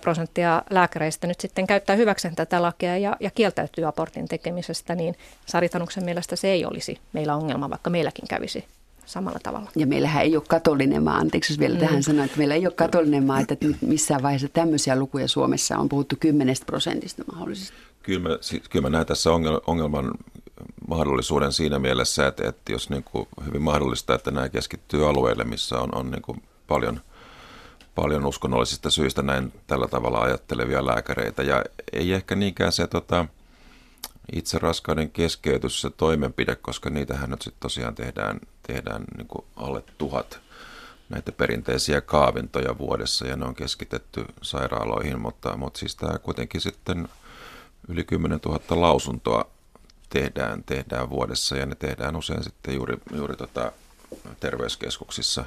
prosenttia 0.00 0.62
lääkäreistä 0.70 1.26
nyt 1.26 1.40
sitten 1.40 1.66
käyttää 1.66 1.96
hyväkseen 1.96 2.34
tätä 2.34 2.62
lakia 2.62 2.98
ja, 2.98 3.16
ja 3.20 3.30
kieltäytyy 3.30 3.84
abortin 3.84 4.28
tekemisestä, 4.28 4.94
niin 4.94 5.14
Saritanuksen 5.46 6.04
mielestä 6.04 6.36
se 6.36 6.48
ei 6.48 6.64
olisi 6.64 6.98
meillä 7.12 7.36
ongelma, 7.36 7.70
vaikka 7.70 7.90
meilläkin 7.90 8.28
kävisi 8.28 8.64
samalla 9.06 9.38
tavalla. 9.42 9.70
Ja 9.76 9.86
meillähän 9.86 10.22
ei 10.22 10.36
ole 10.36 10.44
katolinen 10.48 11.02
maa, 11.02 11.16
anteeksi 11.16 11.52
jos 11.52 11.58
vielä 11.58 11.74
mm. 11.74 11.80
tähän 11.80 12.02
sanoin, 12.02 12.26
että 12.26 12.38
meillä 12.38 12.54
ei 12.54 12.66
ole 12.66 12.74
katolinen 12.74 13.24
maa, 13.24 13.40
että 13.40 13.56
missään 13.80 14.22
vaiheessa 14.22 14.48
tämmöisiä 14.48 14.96
lukuja 14.96 15.28
Suomessa 15.28 15.78
on 15.78 15.88
puhuttu 15.88 16.16
10 16.20 16.56
prosentista 16.66 17.24
mahdollisesti. 17.32 17.76
Kyllä 18.02 18.28
mä, 18.28 18.38
kyllä 18.70 18.82
mä 18.82 18.90
näen 18.90 19.06
tässä 19.06 19.30
ongelman 19.66 20.10
mahdollisuuden 20.88 21.52
siinä 21.52 21.78
mielessä, 21.78 22.26
että, 22.26 22.48
että 22.48 22.72
jos 22.72 22.90
niin 22.90 23.04
kuin 23.04 23.28
hyvin 23.44 23.62
mahdollista, 23.62 24.14
että 24.14 24.30
nämä 24.30 24.48
keskittyy 24.48 25.08
alueille, 25.08 25.44
missä 25.44 25.78
on, 25.78 25.94
on 25.94 26.10
niin 26.10 26.22
kuin 26.22 26.42
paljon, 26.66 27.00
paljon 27.94 28.26
uskonnollisista 28.26 28.90
syistä 28.90 29.22
näin 29.22 29.52
tällä 29.66 29.88
tavalla 29.88 30.20
ajattelevia 30.20 30.86
lääkäreitä. 30.86 31.42
Ja 31.42 31.64
ei 31.92 32.12
ehkä 32.12 32.34
niinkään 32.34 32.72
se 32.72 32.86
tota, 32.86 33.26
itse 34.32 34.58
raskauden 34.58 35.10
keskeytys, 35.10 35.80
se 35.80 35.90
toimenpide, 35.90 36.56
koska 36.56 36.90
niitähän 36.90 37.30
nyt 37.30 37.42
sitten 37.42 37.60
tosiaan 37.60 37.94
tehdään, 37.94 38.40
tehdään 38.66 39.04
niin 39.16 39.28
kuin 39.28 39.44
alle 39.56 39.82
tuhat 39.98 40.40
näitä 41.08 41.32
perinteisiä 41.32 42.00
kaavintoja 42.00 42.78
vuodessa 42.78 43.26
ja 43.26 43.36
ne 43.36 43.44
on 43.44 43.54
keskitetty 43.54 44.24
sairaaloihin, 44.42 45.20
mutta, 45.20 45.56
mutta 45.56 45.78
siis 45.78 45.96
tämä 45.96 46.18
kuitenkin 46.18 46.60
sitten 46.60 47.08
yli 47.88 48.04
10 48.04 48.40
000 48.46 48.60
lausuntoa 48.70 49.53
tehdään, 50.14 50.64
tehdään 50.64 51.10
vuodessa 51.10 51.56
ja 51.56 51.66
ne 51.66 51.74
tehdään 51.74 52.16
usein 52.16 52.44
sitten 52.44 52.74
juuri, 52.74 52.96
juuri 53.14 53.36
tota 53.36 53.72
terveyskeskuksissa 54.40 55.44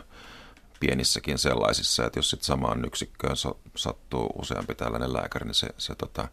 pienissäkin 0.79 1.37
sellaisissa, 1.37 2.05
että 2.05 2.19
jos 2.19 2.29
sitten 2.29 2.45
samaan 2.45 2.85
yksikköön 2.85 3.35
sattuu 3.75 4.33
useampi 4.41 4.75
tällainen 4.75 5.13
lääkäri, 5.13 5.45
niin 5.45 5.55
se, 5.55 5.67
se 5.77 5.95
tota, 5.95 6.27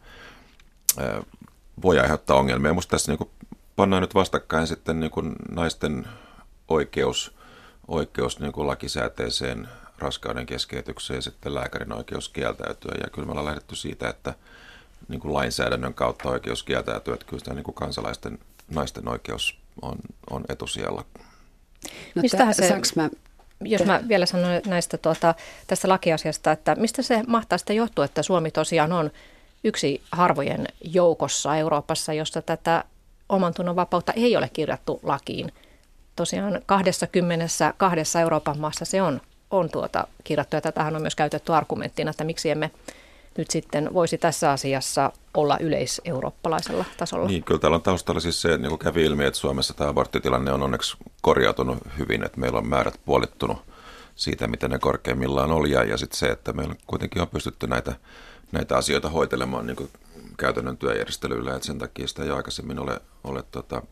voi 1.82 1.98
aiheuttaa 1.98 2.36
ongelmia. 2.36 2.72
Minusta 2.72 2.90
tässä 2.90 3.12
niin 3.12 3.30
pannaan 3.76 4.00
nyt 4.00 4.14
vastakkain 4.14 4.66
sitten 4.66 5.00
niin 5.00 5.36
naisten 5.50 6.08
oikeus, 6.68 7.34
oikeus 7.88 8.40
niin 8.40 8.52
lakisääteiseen 8.56 9.68
raskauden 9.98 10.46
keskeytykseen 10.46 11.18
ja 11.18 11.22
sitten 11.22 11.54
lääkärin 11.54 11.92
oikeus 11.92 12.28
kieltäytyä. 12.28 12.94
Ja 13.00 13.10
kyllä 13.10 13.26
me 13.26 13.30
ollaan 13.30 13.46
lähdetty 13.46 13.76
siitä, 13.76 14.08
että 14.08 14.34
niin 15.08 15.20
kuin 15.20 15.34
lainsäädännön 15.34 15.94
kautta 15.94 16.28
oikeus 16.28 16.62
kieltäytyä, 16.62 17.14
että 17.14 17.26
kyllä 17.26 17.38
sitä 17.38 17.54
niin 17.54 17.64
kuin 17.64 17.74
kansalaisten 17.74 18.38
naisten 18.70 19.08
oikeus 19.08 19.58
on, 19.82 19.96
on 20.30 20.44
etusijalla. 20.48 21.04
No, 22.14 22.22
Mistähän 22.22 22.54
se, 22.54 22.80
mä, 22.96 23.10
jos 23.60 23.84
mä 23.84 24.00
vielä 24.08 24.26
sanon 24.26 24.62
näistä 24.66 24.98
tuota, 24.98 25.34
tästä 25.66 25.88
lakiasiasta, 25.88 26.52
että 26.52 26.74
mistä 26.74 27.02
se 27.02 27.22
mahtaa 27.26 27.58
sitten 27.58 27.76
johtua, 27.76 28.04
että 28.04 28.22
Suomi 28.22 28.50
tosiaan 28.50 28.92
on 28.92 29.10
yksi 29.64 30.02
harvojen 30.12 30.66
joukossa 30.80 31.56
Euroopassa, 31.56 32.12
jossa 32.12 32.42
tätä 32.42 32.84
oman 33.28 33.54
tunnon 33.54 33.76
vapautta 33.76 34.12
ei 34.12 34.36
ole 34.36 34.50
kirjattu 34.52 35.00
lakiin. 35.02 35.52
Tosiaan 36.16 36.62
22 36.66 38.18
Euroopan 38.18 38.58
maassa 38.58 38.84
se 38.84 39.02
on, 39.02 39.20
on 39.50 39.70
tuota 39.70 40.06
kirjattu 40.24 40.56
ja 40.56 40.60
tätähän 40.60 40.96
on 40.96 41.02
myös 41.02 41.14
käytetty 41.14 41.52
argumenttina, 41.52 42.10
että 42.10 42.24
miksi 42.24 42.50
emme 42.50 42.70
nyt 43.38 43.50
sitten 43.50 43.94
voisi 43.94 44.18
tässä 44.18 44.50
asiassa 44.50 45.12
olla 45.34 45.58
yleiseurooppalaisella 45.60 46.84
tasolla? 46.96 47.28
Niin, 47.28 47.44
kyllä 47.44 47.60
täällä 47.60 47.74
on 47.74 47.82
taustalla 47.82 48.20
siis 48.20 48.42
se, 48.42 48.58
niin 48.58 48.68
kuin 48.68 48.78
kävi 48.78 49.04
ilmi, 49.04 49.24
että 49.24 49.40
Suomessa 49.40 49.74
tämä 49.74 49.90
aborttitilanne 49.90 50.52
on 50.52 50.62
onneksi 50.62 50.96
korjautunut 51.22 51.78
hyvin, 51.98 52.24
että 52.24 52.40
meillä 52.40 52.58
on 52.58 52.68
määrät 52.68 53.00
puolittunut 53.04 53.58
siitä, 54.14 54.46
mitä 54.46 54.68
ne 54.68 54.78
korkeimmillaan 54.78 55.52
oli, 55.52 55.70
ja, 55.70 55.84
ja 55.84 55.96
sitten 55.96 56.18
se, 56.18 56.26
että 56.26 56.52
meillä 56.52 56.74
kuitenkin 56.86 57.22
on 57.22 57.28
pystytty 57.28 57.66
näitä, 57.66 57.96
näitä 58.52 58.76
asioita 58.76 59.10
hoitelemaan 59.10 59.66
niin 59.66 59.76
kuin 59.76 59.90
käytännön 60.38 60.76
työjärjestelyillä, 60.76 61.54
että 61.54 61.66
sen 61.66 61.78
takia 61.78 62.08
sitä 62.08 62.22
ei 62.22 62.30
aikaisemmin 62.30 62.78
ole, 62.78 63.00
ole 63.24 63.44
tota, 63.50 63.82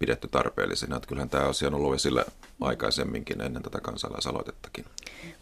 pidetty 0.00 0.28
tarpeellisena. 0.28 0.96
Että 0.96 1.08
kyllähän 1.08 1.30
tämä 1.30 1.48
asia 1.48 1.68
on 1.68 1.74
ollut 1.74 1.94
esillä 1.94 2.24
aikaisemminkin 2.60 3.40
ennen 3.40 3.62
tätä 3.62 3.80
kansalaisaloitettakin. 3.80 4.84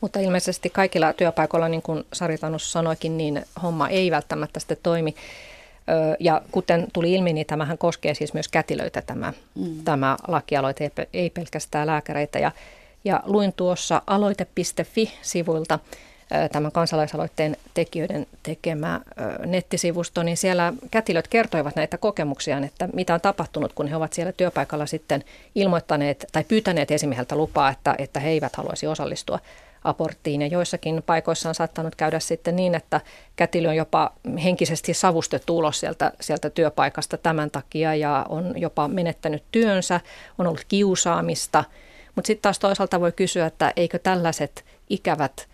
Mutta 0.01 0.21
ilmeisesti 0.21 0.71
kaikilla 0.71 1.13
työpaikoilla, 1.13 1.69
niin 1.69 1.83
kuin 1.83 2.05
Sari 2.13 2.39
Tanus 2.39 2.73
sanoikin, 2.73 3.17
niin 3.17 3.45
homma 3.63 3.89
ei 3.89 4.11
välttämättä 4.11 4.61
sitten 4.61 4.77
toimi. 4.83 5.15
Ja 6.21 6.43
kuten 6.53 6.87
tuli 6.93 7.13
ilmi, 7.15 7.33
niin 7.33 7.47
tämähän 7.47 7.79
koskee 7.79 8.15
siis 8.15 8.35
myös 8.35 8.49
kätilöitä 8.49 9.03
tämä, 9.03 9.33
mm. 9.55 9.85
tämä 9.85 10.17
lakialoite, 10.29 10.91
ei 11.13 11.31
pelkästään 11.31 11.87
lääkäreitä. 11.87 12.39
Ja, 12.39 12.53
ja 13.05 13.23
luin 13.27 13.53
tuossa 13.53 14.03
aloite.fi-sivuilta 14.07 15.79
tämän 16.53 16.73
kansalaisaloitteen 16.73 17.57
tekijöiden 17.75 18.27
tekemä 18.43 19.01
nettisivusto, 19.47 20.23
niin 20.23 20.37
siellä 20.37 20.73
kätilöt 20.91 21.29
kertoivat 21.29 21.77
näitä 21.77 21.99
kokemuksiaan, 21.99 22.65
että 22.65 22.89
mitä 22.93 23.15
on 23.15 23.21
tapahtunut, 23.21 23.73
kun 23.73 23.87
he 23.87 23.97
ovat 23.97 24.13
siellä 24.13 24.33
työpaikalla 24.33 24.87
sitten 24.87 25.25
ilmoittaneet 25.55 26.25
tai 26.33 26.45
pyytäneet 26.45 26.91
esimieheltä 26.91 27.37
lupaa, 27.37 27.71
että, 27.71 27.95
että 27.99 28.21
he 28.21 28.29
eivät 28.29 28.57
haluaisi 28.57 28.87
osallistua 28.87 29.39
aborttiin. 29.85 30.43
Ja 30.43 30.47
joissakin 30.47 31.03
paikoissa 31.07 31.49
on 31.49 31.55
saattanut 31.55 31.95
käydä 31.95 32.21
sitten 32.21 32.57
niin, 32.57 32.75
että 32.75 33.01
kätilö 33.37 33.69
on 33.69 33.77
jopa 33.77 34.13
henkisesti 34.45 34.95
savustettu 34.95 35.59
ulos 35.59 35.81
sieltä, 35.81 36.13
sieltä 36.21 36.51
työpaikasta 36.51 37.17
tämän 37.17 37.51
takia 37.51 37.95
ja 37.95 38.27
on 38.29 38.55
jopa 38.57 38.89
menettänyt 38.89 39.43
työnsä, 39.53 40.01
on 40.39 40.47
ollut 40.47 40.65
kiusaamista. 40.69 41.65
Mutta 42.15 42.27
sitten 42.27 42.43
taas 42.43 42.59
toisaalta 42.59 43.01
voi 43.01 43.13
kysyä, 43.13 43.47
että 43.47 43.73
eikö 43.77 43.99
tällaiset 43.99 44.65
ikävät 44.91 45.49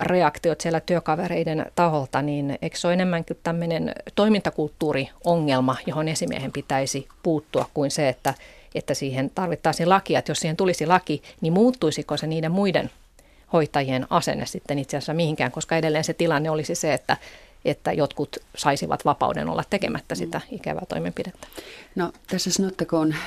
reaktiot 0.00 0.60
siellä 0.60 0.80
työkavereiden 0.80 1.66
taholta, 1.74 2.22
niin 2.22 2.58
eikö 2.62 2.76
se 2.78 2.86
ole 2.86 2.94
enemmänkin 2.94 3.38
tämmöinen 3.42 3.92
toimintakulttuuriongelma, 4.14 5.76
johon 5.86 6.08
esimiehen 6.08 6.52
pitäisi 6.52 7.08
puuttua 7.22 7.70
kuin 7.74 7.90
se, 7.90 8.08
että, 8.08 8.34
että 8.74 8.94
siihen 8.94 9.30
tarvittaisiin 9.34 9.88
lakia. 9.88 10.18
Että 10.18 10.30
jos 10.30 10.40
siihen 10.40 10.56
tulisi 10.56 10.86
laki, 10.86 11.22
niin 11.40 11.52
muuttuisiko 11.52 12.16
se 12.16 12.26
niiden 12.26 12.52
muiden 12.52 12.90
hoitajien 13.52 14.06
asenne 14.10 14.46
sitten 14.46 14.78
itse 14.78 14.96
asiassa 14.96 15.14
mihinkään, 15.14 15.52
koska 15.52 15.76
edelleen 15.76 16.04
se 16.04 16.14
tilanne 16.14 16.50
olisi 16.50 16.74
se, 16.74 16.94
että 16.94 17.16
että 17.64 17.92
jotkut 17.92 18.36
saisivat 18.56 19.04
vapauden 19.04 19.48
olla 19.48 19.64
tekemättä 19.70 20.14
sitä 20.14 20.40
ikävää 20.50 20.84
toimenpidettä. 20.88 21.46
No 21.96 22.12
tässä 22.26 22.50
sanottakoon 22.50 23.12
äh, 23.12 23.18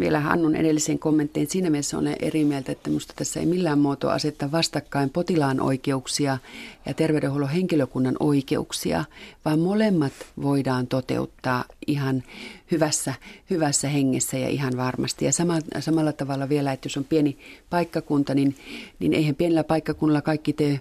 vielä 0.00 0.20
Hannun 0.20 0.56
edellisen 0.56 0.98
kommenttiin. 0.98 1.50
Siinä 1.50 1.70
mielessä 1.70 1.98
olen 1.98 2.16
eri 2.20 2.44
mieltä, 2.44 2.72
että 2.72 2.90
minusta 2.90 3.14
tässä 3.16 3.40
ei 3.40 3.46
millään 3.46 3.78
muotoa 3.78 4.12
asetta 4.12 4.52
vastakkain 4.52 5.10
potilaan 5.10 5.60
oikeuksia 5.60 6.38
ja 6.86 6.94
terveydenhuollon 6.94 7.50
henkilökunnan 7.50 8.16
oikeuksia, 8.20 9.04
vaan 9.44 9.58
molemmat 9.58 10.12
voidaan 10.42 10.86
toteuttaa 10.86 11.64
ihan 11.86 12.22
hyvässä, 12.70 13.14
hyvässä 13.50 13.88
hengessä 13.88 14.38
ja 14.38 14.48
ihan 14.48 14.76
varmasti. 14.76 15.24
Ja 15.24 15.32
sama, 15.32 15.58
samalla 15.80 16.12
tavalla 16.12 16.48
vielä, 16.48 16.72
että 16.72 16.86
jos 16.86 16.96
on 16.96 17.04
pieni 17.04 17.38
paikkakunta, 17.70 18.34
niin, 18.34 18.56
niin 18.98 19.14
eihän 19.14 19.34
pienellä 19.34 19.64
paikkakunnalla 19.64 20.22
kaikki 20.22 20.52
tee 20.52 20.80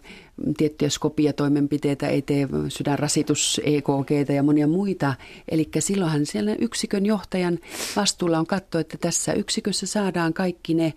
tiettyjä 0.57 0.89
skopia 0.89 1.33
toimenpiteitä, 1.33 2.07
ei 2.07 2.21
tee 2.21 2.47
sydänrasitus, 2.67 3.61
EKG 3.63 4.29
ja 4.35 4.43
monia 4.43 4.67
muita. 4.67 5.13
Eli 5.49 5.69
silloinhan 5.79 6.25
siellä 6.25 6.55
yksikön 6.59 7.05
johtajan 7.05 7.59
vastuulla 7.95 8.39
on 8.39 8.47
katsoa, 8.47 8.81
että 8.81 8.97
tässä 8.97 9.33
yksikössä 9.33 9.85
saadaan 9.85 10.33
kaikki 10.33 10.73
ne 10.73 10.93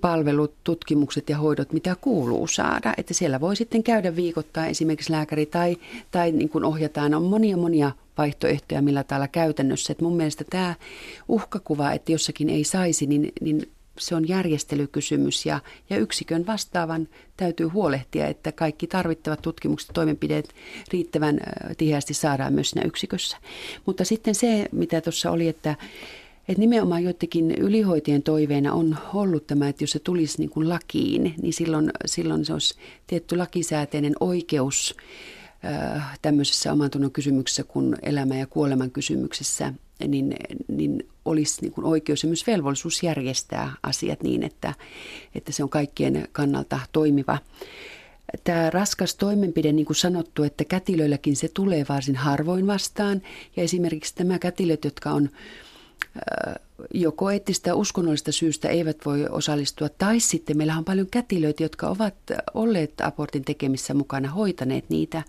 palvelut, 0.00 0.54
tutkimukset 0.64 1.30
ja 1.30 1.38
hoidot, 1.38 1.72
mitä 1.72 1.96
kuuluu 2.00 2.46
saada. 2.46 2.94
Että 2.96 3.14
siellä 3.14 3.40
voi 3.40 3.56
sitten 3.56 3.82
käydä 3.82 4.16
viikoittain 4.16 4.70
esimerkiksi 4.70 5.12
lääkäri 5.12 5.46
tai, 5.46 5.76
tai 6.10 6.32
niin 6.32 6.48
kuin 6.48 6.64
ohjataan. 6.64 7.14
On 7.14 7.22
monia 7.22 7.56
monia 7.56 7.92
vaihtoehtoja, 8.18 8.82
millä 8.82 9.04
täällä 9.04 9.28
käytännössä. 9.28 9.92
Et 9.92 10.00
mun 10.00 10.16
mielestä 10.16 10.44
tämä 10.50 10.74
uhkakuva, 11.28 11.92
että 11.92 12.12
jossakin 12.12 12.50
ei 12.50 12.64
saisi, 12.64 13.06
niin, 13.06 13.32
niin 13.40 13.68
se 13.98 14.14
on 14.14 14.28
järjestelykysymys 14.28 15.46
ja, 15.46 15.60
ja 15.90 15.98
yksikön 15.98 16.46
vastaavan 16.46 17.08
täytyy 17.36 17.66
huolehtia, 17.66 18.26
että 18.26 18.52
kaikki 18.52 18.86
tarvittavat 18.86 19.42
tutkimukset 19.42 19.88
ja 19.88 19.94
toimenpiteet 19.94 20.54
riittävän 20.92 21.40
tiheästi 21.78 22.14
saadaan 22.14 22.52
myös 22.52 22.70
siinä 22.70 22.86
yksikössä. 22.86 23.36
Mutta 23.86 24.04
sitten 24.04 24.34
se, 24.34 24.68
mitä 24.72 25.00
tuossa 25.00 25.30
oli, 25.30 25.48
että 25.48 25.76
että 26.48 26.60
nimenomaan 26.60 27.04
joidenkin 27.04 27.50
ylihoitien 27.50 28.22
toiveena 28.22 28.72
on 28.72 28.96
ollut 29.14 29.46
tämä, 29.46 29.68
että 29.68 29.82
jos 29.82 29.90
se 29.90 29.98
tulisi 29.98 30.38
niin 30.38 30.50
kuin 30.50 30.68
lakiin, 30.68 31.34
niin 31.42 31.52
silloin, 31.52 31.90
silloin 32.06 32.44
se 32.44 32.52
olisi 32.52 32.74
tietty 33.06 33.36
lakisääteinen 33.36 34.12
oikeus 34.20 34.96
tämmöisessä 36.22 36.72
omantunnon 36.72 37.10
kysymyksessä 37.10 37.64
kuin 37.64 37.96
elämä- 38.02 38.36
ja 38.36 38.46
kuoleman 38.46 38.90
kysymyksessä, 38.90 39.74
niin, 40.06 40.36
niin 40.68 41.08
olisi 41.28 41.60
niin 41.62 41.72
kuin 41.72 41.84
oikeus 41.84 42.22
ja 42.22 42.28
myös 42.28 42.46
velvollisuus 42.46 43.02
järjestää 43.02 43.72
asiat 43.82 44.22
niin, 44.22 44.42
että, 44.42 44.74
että 45.34 45.52
se 45.52 45.62
on 45.62 45.68
kaikkien 45.68 46.28
kannalta 46.32 46.80
toimiva. 46.92 47.38
Tämä 48.44 48.70
raskas 48.70 49.14
toimenpide, 49.14 49.72
niin 49.72 49.86
kuin 49.86 49.96
sanottu, 49.96 50.42
että 50.42 50.64
kätilöilläkin 50.64 51.36
se 51.36 51.48
tulee 51.54 51.86
varsin 51.88 52.16
harvoin 52.16 52.66
vastaan. 52.66 53.22
Ja 53.56 53.62
esimerkiksi 53.62 54.14
tämä 54.14 54.38
kätilöt, 54.38 54.84
jotka 54.84 55.10
on 55.10 55.30
joko 56.94 57.30
eettistä 57.30 57.74
uskonnollista 57.74 58.32
syystä 58.32 58.68
eivät 58.68 58.96
voi 59.06 59.26
osallistua, 59.30 59.88
tai 59.88 60.20
sitten 60.20 60.56
meillä 60.56 60.78
on 60.78 60.84
paljon 60.84 61.06
kätilöitä, 61.10 61.62
jotka 61.62 61.88
ovat 61.88 62.14
olleet 62.54 63.00
abortin 63.00 63.44
tekemissä 63.44 63.94
mukana, 63.94 64.30
hoitaneet 64.30 64.90
niitä, 64.90 65.22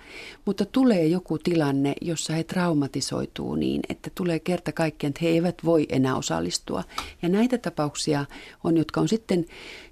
mutta 0.46 0.66
tulee 0.66 1.08
joku 1.08 1.38
tilanne, 1.38 1.94
jossa 2.02 2.34
he 2.34 2.44
traumatisoituu 2.44 3.56
niin, 3.56 3.82
että 3.90 4.10
tulee 4.16 4.40
kerta 4.40 4.72
kaikkiaan, 4.72 5.10
että 5.10 5.20
he 5.22 5.30
eivät 5.30 5.56
voi 5.66 5.86
enää 5.90 6.16
osallistua. 6.16 6.84
Ja 7.22 7.30
näitä 7.30 7.58
tapauksia 7.58 8.26
on, 8.64 8.78
jotka 8.78 9.02
on 9.02 9.08
sitten 9.08 9.46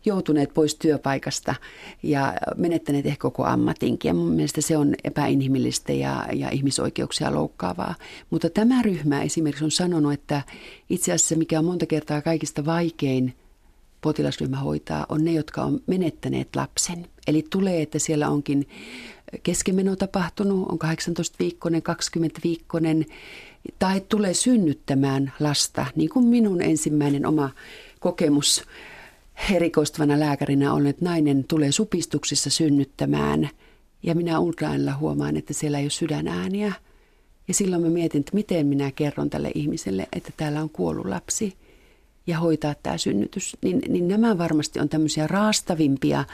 joutuneet 0.06 0.54
pois 0.54 0.76
työpaikasta 0.76 1.56
ja 2.04 2.34
menettäneet 2.56 3.06
ehkä 3.06 3.22
koko 3.22 3.46
ammatinkin. 3.46 4.10
Ja 4.10 4.14
mun 4.14 4.32
mielestä 4.32 4.62
se 4.62 4.78
on 4.78 4.96
epäinhimillistä 5.04 5.94
ja, 5.94 6.26
ja 6.34 6.50
ihmisoikeuksia 6.50 7.34
loukkaavaa. 7.34 7.96
Mutta 8.30 8.50
tämä 8.50 8.82
ryhmä 8.82 9.22
esimerkiksi 9.22 9.66
on 9.66 9.72
sanonut, 9.72 10.14
että 10.14 10.42
itse 10.90 11.14
asiassa 11.14 11.36
mikä 11.48 11.60
on 11.60 11.66
monta 11.66 11.86
kertaa 11.86 12.22
kaikista 12.22 12.66
vaikein 12.66 13.34
potilasryhmä 14.02 14.58
hoitaa, 14.58 15.06
on 15.10 15.24
ne, 15.24 15.32
jotka 15.34 15.64
on 15.64 15.80
menettäneet 15.88 16.56
lapsen. 16.56 17.08
Eli 17.28 17.46
tulee, 17.50 17.82
että 17.82 18.00
siellä 18.00 18.30
onkin 18.30 18.68
keskimeno 19.44 19.96
tapahtunut, 19.96 20.68
on 20.70 20.80
18-viikkoinen, 20.84 21.82
20-viikkoinen, 21.82 23.06
tai 23.80 24.02
tulee 24.10 24.34
synnyttämään 24.34 25.34
lasta, 25.40 25.86
niin 25.96 26.10
kuin 26.10 26.26
minun 26.26 26.62
ensimmäinen 26.62 27.26
oma 27.26 27.50
kokemus 28.00 28.64
erikoistuvana 29.52 30.20
lääkärinä 30.20 30.74
on, 30.74 30.88
että 30.88 31.06
nainen 31.06 31.44
tulee 31.44 31.72
supistuksissa 31.72 32.50
synnyttämään 32.50 33.50
ja 34.04 34.16
minä 34.16 34.40
ultraäänellä 34.40 34.96
huomaan, 34.96 35.38
että 35.38 35.54
siellä 35.54 35.78
ei 35.78 35.84
ole 35.84 35.90
sydänääniä. 35.90 36.74
Ja 37.48 37.54
silloin 37.54 37.82
mä 37.82 37.90
mietin, 37.90 38.20
että 38.20 38.36
miten 38.36 38.68
minä 38.68 38.92
kerron 38.92 39.30
tälle 39.30 39.52
ihmiselle, 39.56 40.08
että 40.14 40.32
täällä 40.38 40.62
on 40.62 40.70
kuollut 40.70 41.06
lapsi 41.06 41.58
ja 42.28 42.40
hoitaa 42.40 42.76
tämä 42.84 42.98
synnytys. 42.98 43.58
Niin, 43.62 43.82
niin 43.88 44.08
nämä 44.08 44.38
varmasti 44.38 44.80
on 44.80 44.90
tämmöisiä 44.90 45.28
raastavimpia 45.28 46.26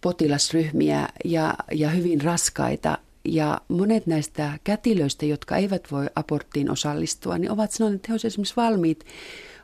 potilasryhmiä 0.00 1.08
ja, 1.24 1.54
ja 1.72 1.90
hyvin 1.90 2.20
raskaita. 2.20 2.98
Ja 3.24 3.60
monet 3.68 4.06
näistä 4.06 4.58
kätilöistä, 4.64 5.26
jotka 5.26 5.56
eivät 5.56 5.92
voi 5.92 6.06
aborttiin 6.14 6.70
osallistua, 6.70 7.38
niin 7.38 7.50
ovat 7.50 7.70
sanoneet, 7.70 7.96
että 7.96 8.06
he 8.08 8.14
olisivat 8.14 8.30
esimerkiksi 8.30 8.56
valmiit 8.56 9.04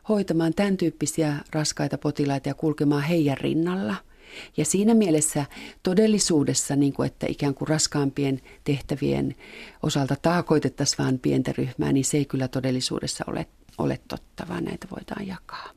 hoitamaan 0.08 0.54
tämän 0.54 0.76
tyyppisiä 0.76 1.36
raskaita 1.52 1.98
potilaita 1.98 2.48
ja 2.48 2.54
kulkemaan 2.54 3.02
heidän 3.02 3.38
rinnalla. 3.38 3.96
Ja 4.56 4.64
siinä 4.64 4.94
mielessä 4.94 5.44
todellisuudessa, 5.82 6.76
niin 6.76 6.92
kuin 6.92 7.06
että 7.06 7.26
ikään 7.28 7.54
kuin 7.54 7.68
raskaampien 7.68 8.40
tehtävien 8.64 9.34
osalta 9.82 10.16
taakoitettaisiin 10.22 11.04
vain 11.04 11.18
pientä 11.18 11.52
ryhmää, 11.58 11.92
niin 11.92 12.04
se 12.04 12.16
ei 12.16 12.24
kyllä 12.24 12.48
todellisuudessa 12.48 13.24
ole, 13.26 13.46
ole 13.78 14.00
totta, 14.08 14.46
vaan 14.48 14.64
näitä 14.64 14.86
voidaan 14.90 15.26
jakaa. 15.26 15.70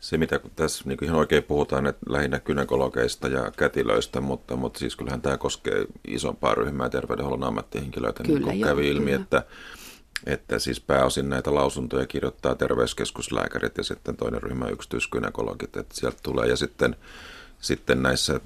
Se, 0.00 0.18
mitä 0.18 0.40
tässä 0.56 0.84
niin 0.86 1.04
ihan 1.04 1.18
oikein 1.18 1.42
puhutaan, 1.42 1.86
että 1.86 2.06
lähinnä 2.08 2.40
kynekologeista 2.40 3.28
ja 3.28 3.50
kätilöistä, 3.50 4.20
mutta, 4.20 4.56
mutta 4.56 4.78
siis 4.78 4.96
kyllähän 4.96 5.22
tämä 5.22 5.36
koskee 5.36 5.86
isompaa 6.08 6.54
ryhmää 6.54 6.88
terveydenhuollon 6.88 7.48
ammattihenkilöitä, 7.48 8.22
kyllä, 8.22 8.38
niin 8.38 8.44
kuin 8.44 8.60
joo, 8.60 8.68
kävi 8.68 8.88
ilmi, 8.88 9.10
kyllä. 9.10 9.22
että 9.22 9.44
että 10.26 10.58
siis 10.58 10.80
pääosin 10.80 11.28
näitä 11.28 11.54
lausuntoja 11.54 12.06
kirjoittaa 12.06 12.54
terveyskeskuslääkärit 12.54 13.78
ja 13.78 13.84
sitten 13.84 14.16
toinen 14.16 14.42
ryhmä 14.42 14.68
yksityiskynäkologit, 14.68 15.76
että 15.76 15.94
sieltä 15.94 16.18
tulee. 16.22 16.46
Ja 16.46 16.56
sitten, 16.56 16.96
sitten 17.60 18.02
näissä 18.02 18.40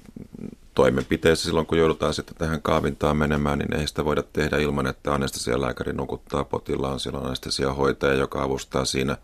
toimenpiteissä 0.75 1.45
silloin, 1.45 1.65
kun 1.65 1.77
joudutaan 1.77 2.13
sitten 2.13 2.35
tähän 2.37 2.61
kaavintaan 2.61 3.17
menemään, 3.17 3.59
niin 3.59 3.75
ei 3.79 3.87
sitä 3.87 4.05
voida 4.05 4.23
tehdä 4.33 4.57
ilman, 4.57 4.87
että 4.87 5.13
anestesialääkäri 5.13 5.93
nukuttaa 5.93 6.43
potilaan. 6.43 6.99
Siellä 6.99 7.19
on 7.19 7.25
anestesiahoitaja, 7.25 8.13
joka 8.13 8.43
avustaa 8.43 8.85
siinä 8.85 9.17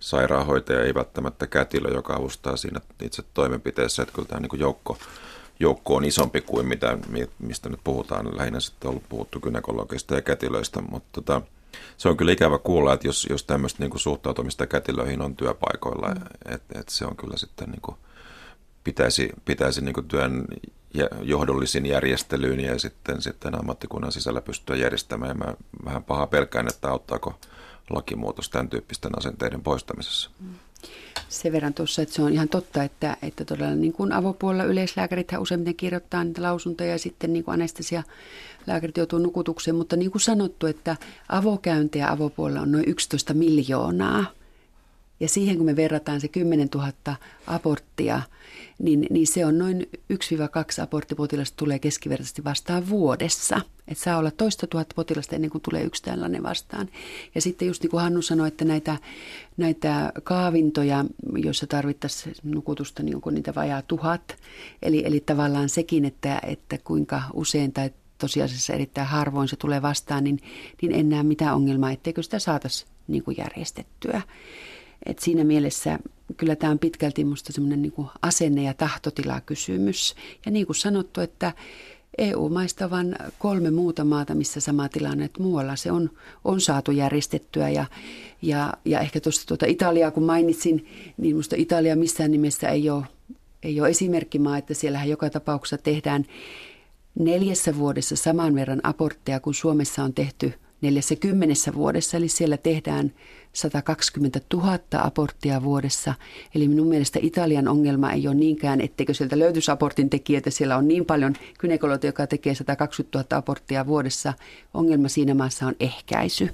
sairaanhoitaja, 0.00 0.84
ei 0.84 0.94
välttämättä 0.94 1.46
kätilö, 1.46 1.88
joka 1.88 2.14
avustaa 2.14 2.56
siinä 2.56 2.80
itse 3.02 3.22
toimenpiteessä. 3.34 4.02
Että 4.02 4.14
kyllä 4.14 4.28
tämä 4.28 4.40
niin 4.40 4.60
joukko, 4.60 4.98
joukko 5.60 5.96
on 5.96 6.04
isompi 6.04 6.40
kuin 6.40 6.66
mitä, 6.66 6.98
mistä 7.38 7.68
nyt 7.68 7.80
puhutaan. 7.84 8.36
Lähinnä 8.36 8.60
sitten 8.60 8.88
on 8.88 8.90
ollut 8.90 9.08
puhuttu 9.08 9.40
gynekologista 9.40 10.14
ja 10.14 10.22
kätilöistä, 10.22 10.80
mutta 10.80 11.08
tota, 11.12 11.42
se 11.96 12.08
on 12.08 12.16
kyllä 12.16 12.32
ikävä 12.32 12.58
kuulla, 12.58 12.92
että 12.92 13.06
jos, 13.06 13.26
jos 13.30 13.44
tämmöistä 13.44 13.84
niin 13.84 13.98
suhtautumista 13.98 14.66
kätilöihin 14.66 15.22
on 15.22 15.36
työpaikoilla, 15.36 16.08
mm. 16.08 16.20
että 16.54 16.80
et 16.80 16.88
se 16.88 17.06
on 17.06 17.16
kyllä 17.16 17.36
sitten 17.36 17.70
niin 17.70 17.82
kuin, 17.82 17.96
pitäisi, 18.84 19.30
pitäisi 19.44 19.80
niin 19.80 20.08
työn 20.08 20.44
johdollisin 21.22 21.86
järjestelyyn 21.86 22.60
ja 22.60 22.78
sitten, 22.78 23.22
sitten 23.22 23.58
ammattikunnan 23.58 24.12
sisällä 24.12 24.40
pystyä 24.40 24.76
järjestämään. 24.76 25.38
Mä 25.38 25.54
vähän 25.84 26.04
paha 26.04 26.26
pelkään, 26.26 26.68
että 26.68 26.88
auttaako 26.88 27.38
lakimuutos 27.90 28.50
tämän 28.50 28.68
tyyppisten 28.68 29.18
asenteiden 29.18 29.62
poistamisessa. 29.62 30.30
Sen 31.28 31.52
verran 31.52 31.74
tuossa, 31.74 32.02
että 32.02 32.14
se 32.14 32.22
on 32.22 32.32
ihan 32.32 32.48
totta, 32.48 32.82
että, 32.82 33.16
että 33.22 33.44
todella 33.44 33.74
niin 33.74 33.92
kuin 33.92 34.12
avopuolella 34.12 34.64
yleislääkärit 34.64 35.32
useimmiten 35.38 35.76
kirjoittaa 35.76 36.24
niitä 36.24 36.42
lausuntoja 36.42 36.90
ja 36.90 36.98
sitten 36.98 37.32
niin 37.32 37.44
kuin 37.44 37.52
anestesia 37.52 38.02
lääkärit 38.66 38.96
joutuu 38.96 39.18
nukutukseen, 39.18 39.74
mutta 39.74 39.96
niin 39.96 40.10
kuin 40.10 40.22
sanottu, 40.22 40.66
että 40.66 40.96
avokäyntejä 41.28 42.10
avopuolella 42.10 42.60
on 42.60 42.72
noin 42.72 42.88
11 42.88 43.34
miljoonaa. 43.34 44.24
Ja 45.22 45.28
siihen 45.28 45.56
kun 45.56 45.66
me 45.66 45.76
verrataan 45.76 46.20
se 46.20 46.28
10 46.28 46.68
000 46.74 46.92
aborttia, 47.46 48.22
niin, 48.78 49.06
niin 49.10 49.26
se 49.26 49.46
on 49.46 49.58
noin 49.58 49.86
1-2 50.12 50.82
aborttipotilasta 50.82 51.56
tulee 51.56 51.78
keskivertaisesti 51.78 52.44
vastaan 52.44 52.88
vuodessa. 52.88 53.60
Että 53.88 54.04
saa 54.04 54.18
olla 54.18 54.30
toista 54.30 54.66
tuhatta 54.66 54.94
potilasta 54.94 55.34
ennen 55.34 55.50
kuin 55.50 55.62
tulee 55.62 55.82
yksi 55.82 56.02
tällainen 56.02 56.42
vastaan. 56.42 56.88
Ja 57.34 57.40
sitten 57.40 57.68
just 57.68 57.82
niin 57.82 57.90
kuin 57.90 58.02
Hannu 58.02 58.22
sanoi, 58.22 58.48
että 58.48 58.64
näitä, 58.64 58.96
näitä 59.56 60.12
kaavintoja, 60.22 61.04
joissa 61.36 61.66
tarvittaisiin 61.66 62.34
nukutusta, 62.42 63.02
niin 63.02 63.14
onko 63.14 63.30
niitä 63.30 63.54
vajaa 63.54 63.82
tuhat. 63.82 64.36
Eli, 64.82 65.02
eli 65.06 65.20
tavallaan 65.20 65.68
sekin, 65.68 66.04
että, 66.04 66.40
että 66.46 66.78
kuinka 66.84 67.22
usein 67.34 67.72
tai 67.72 67.90
tosiasiassa 68.18 68.72
erittäin 68.72 69.08
harvoin 69.08 69.48
se 69.48 69.56
tulee 69.56 69.82
vastaan, 69.82 70.24
niin, 70.24 70.38
niin 70.82 70.92
en 70.92 71.08
näe 71.08 71.22
mitään 71.22 71.54
ongelmaa, 71.54 71.90
etteikö 71.90 72.22
sitä 72.22 72.38
saataisiin 72.38 72.90
niin 73.08 73.22
kuin 73.22 73.36
järjestettyä. 73.36 74.22
Et 75.06 75.18
siinä 75.18 75.44
mielessä 75.44 75.98
kyllä 76.36 76.56
tämä 76.56 76.70
on 76.70 76.78
pitkälti 76.78 77.24
minusta 77.24 77.52
semmoinen 77.52 77.82
niin 77.82 77.92
asenne- 78.22 78.62
ja 78.62 78.74
tahtotilakysymys. 78.74 80.14
Ja 80.46 80.52
niin 80.52 80.66
kuin 80.66 80.76
sanottu, 80.76 81.20
että 81.20 81.52
EU-maista 82.18 82.90
vain 82.90 83.16
kolme 83.38 83.70
muuta 83.70 84.04
maata, 84.04 84.34
missä 84.34 84.60
sama 84.60 84.88
tilanne, 84.88 85.24
että 85.24 85.42
muualla 85.42 85.76
se 85.76 85.92
on, 85.92 86.10
on 86.44 86.60
saatu 86.60 86.90
järjestettyä. 86.90 87.68
Ja, 87.68 87.86
ja, 88.42 88.72
ja 88.84 89.00
ehkä 89.00 89.20
tuosta 89.20 89.46
tuota 89.46 89.66
Italiaa, 89.66 90.10
kun 90.10 90.22
mainitsin, 90.22 90.76
niin 91.16 91.34
minusta 91.34 91.56
Italia 91.58 91.96
missään 91.96 92.30
nimessä 92.30 92.68
ei 92.68 92.90
ole, 92.90 93.04
ei 93.62 93.80
ole 93.80 93.88
esimerkkimaa, 93.88 94.58
että 94.58 94.74
siellähän 94.74 95.08
joka 95.08 95.30
tapauksessa 95.30 95.78
tehdään 95.78 96.26
neljässä 97.18 97.76
vuodessa 97.76 98.16
saman 98.16 98.54
verran 98.54 98.80
abortteja 98.82 99.40
kuin 99.40 99.54
Suomessa 99.54 100.04
on 100.04 100.14
tehty 100.14 100.52
neljässä 100.82 101.16
kymmenessä 101.16 101.74
vuodessa. 101.74 102.16
Eli 102.16 102.28
siellä 102.28 102.56
tehdään 102.56 103.12
120 103.52 104.40
000 104.54 104.78
aborttia 104.98 105.62
vuodessa. 105.62 106.14
Eli 106.54 106.68
minun 106.68 106.86
mielestä 106.86 107.18
Italian 107.22 107.68
ongelma 107.68 108.12
ei 108.12 108.28
ole 108.28 108.34
niinkään, 108.34 108.80
etteikö 108.80 109.14
sieltä 109.14 109.38
löytyisi 109.38 109.70
abortin 109.70 110.10
tekijöitä. 110.10 110.50
Siellä 110.50 110.76
on 110.76 110.88
niin 110.88 111.04
paljon 111.04 111.34
kynekologia, 111.58 112.08
joka 112.08 112.26
tekee 112.26 112.54
120 112.54 113.18
000 113.18 113.38
aborttia 113.38 113.86
vuodessa. 113.86 114.32
Ongelma 114.74 115.08
siinä 115.08 115.34
maassa 115.34 115.66
on 115.66 115.74
ehkäisy. 115.80 116.48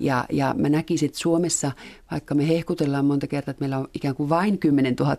Ja, 0.00 0.24
ja 0.32 0.54
mä 0.58 0.68
näkisin, 0.68 1.06
että 1.06 1.18
Suomessa, 1.18 1.72
vaikka 2.10 2.34
me 2.34 2.48
hehkutellaan 2.48 3.04
monta 3.04 3.26
kertaa, 3.26 3.50
että 3.50 3.62
meillä 3.62 3.78
on 3.78 3.88
ikään 3.94 4.14
kuin 4.14 4.28
vain 4.28 4.58
10 4.58 4.94
000 5.00 5.16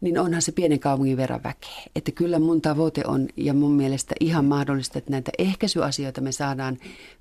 niin 0.00 0.18
onhan 0.18 0.42
se 0.42 0.52
pienen 0.52 0.80
kaupungin 0.80 1.16
verran 1.16 1.42
väkeä. 1.44 1.82
Että 1.96 2.12
kyllä 2.12 2.38
mun 2.38 2.60
tavoite 2.60 3.02
on 3.06 3.28
ja 3.36 3.54
mun 3.54 3.72
mielestä 3.72 4.14
ihan 4.20 4.44
mahdollista, 4.44 4.98
että 4.98 5.10
näitä 5.10 5.32
ehkäisyasioita 5.38 6.20
me 6.20 6.32
saadaan 6.32 6.78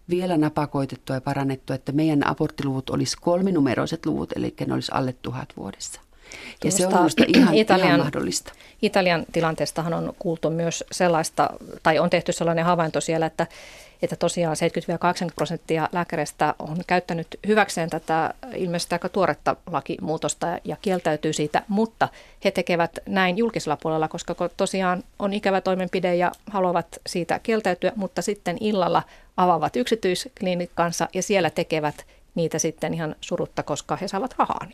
vielä 0.10 0.38
napakoitettua 0.38 1.16
ja 1.16 1.22
parannettua, 1.22 1.76
että 1.76 1.92
meidän 1.92 2.28
aborttiluvut 2.28 2.90
olisi 2.90 3.18
kolminumeroiset 3.22 4.06
luvut, 4.06 4.32
eli 4.36 4.54
ne 4.68 4.74
olisi 4.74 4.92
alle 4.96 5.16
tuhat 5.22 5.50
vuodessa. 5.58 6.02
Ja 6.64 6.72
se 6.72 6.88
on 6.88 6.94
minusta 6.94 7.24
ihan, 7.28 7.54
Italian, 7.54 7.88
ihan 7.88 8.00
mahdollista. 8.00 8.54
Italian 8.82 9.26
tilanteestahan 9.32 9.94
on 9.94 10.14
kuultu 10.20 10.50
myös 10.50 10.84
sellaista, 10.92 11.50
tai 11.84 12.00
on 12.00 12.10
tehty 12.10 12.32
sellainen 12.32 12.66
havainto 12.66 13.02
siellä, 13.02 13.26
että 13.26 13.48
että 14.04 14.16
tosiaan 14.16 14.56
70-80 15.30 15.34
prosenttia 15.36 15.90
lääkäreistä 15.92 16.56
on 16.60 16.78
käyttänyt 16.88 17.28
hyväkseen 17.48 17.90
tätä 17.90 18.34
ilmeisesti 18.56 18.96
aika 18.96 19.10
tuoretta 19.10 19.56
lakimuutosta 19.72 20.48
ja 20.64 20.78
kieltäytyy 20.82 21.34
siitä, 21.34 21.64
mutta 21.68 22.08
he 22.46 22.52
tekevät 22.52 23.00
näin 23.06 23.38
julkisella 23.38 23.78
puolella, 23.82 24.08
koska 24.08 24.36
tosiaan 24.58 25.04
on 25.20 25.34
ikävä 25.34 25.62
toimenpide 25.62 26.16
ja 26.16 26.32
haluavat 26.52 27.00
siitä 27.08 27.40
kieltäytyä, 27.40 27.92
mutta 27.96 28.22
sitten 28.22 28.58
illalla 28.60 29.04
avaavat 29.38 29.76
yksityisklinikkansa 29.76 31.08
ja 31.14 31.24
siellä 31.24 31.50
tekevät 31.50 32.06
niitä 32.36 32.60
sitten 32.60 32.94
ihan 32.94 33.16
surutta, 33.22 33.64
koska 33.64 33.96
he 33.96 34.08
saavat 34.08 34.36
rahaa. 34.38 34.68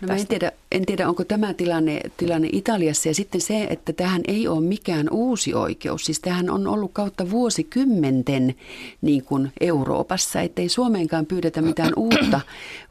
No 0.00 0.08
mä 0.08 0.16
en 0.16 0.26
tiedä, 0.26 0.52
en 0.72 0.86
tiedä, 0.86 1.08
onko 1.08 1.24
tämä 1.24 1.54
tilanne, 1.54 2.00
tilanne 2.16 2.48
Italiassa 2.52 3.08
ja 3.08 3.14
sitten 3.14 3.40
se, 3.40 3.64
että 3.64 3.92
tähän 3.92 4.22
ei 4.28 4.48
ole 4.48 4.64
mikään 4.64 5.08
uusi 5.10 5.54
oikeus. 5.54 6.04
Siis 6.04 6.20
tähän 6.20 6.50
on 6.50 6.66
ollut 6.66 6.90
kautta 6.92 7.30
vuosikymmenten 7.30 8.54
niin 9.02 9.24
kuin 9.24 9.52
Euroopassa, 9.60 10.40
ettei 10.40 10.68
Suomeenkaan 10.68 11.26
pyydetä 11.26 11.62
mitään 11.62 11.92
uutta, 12.06 12.40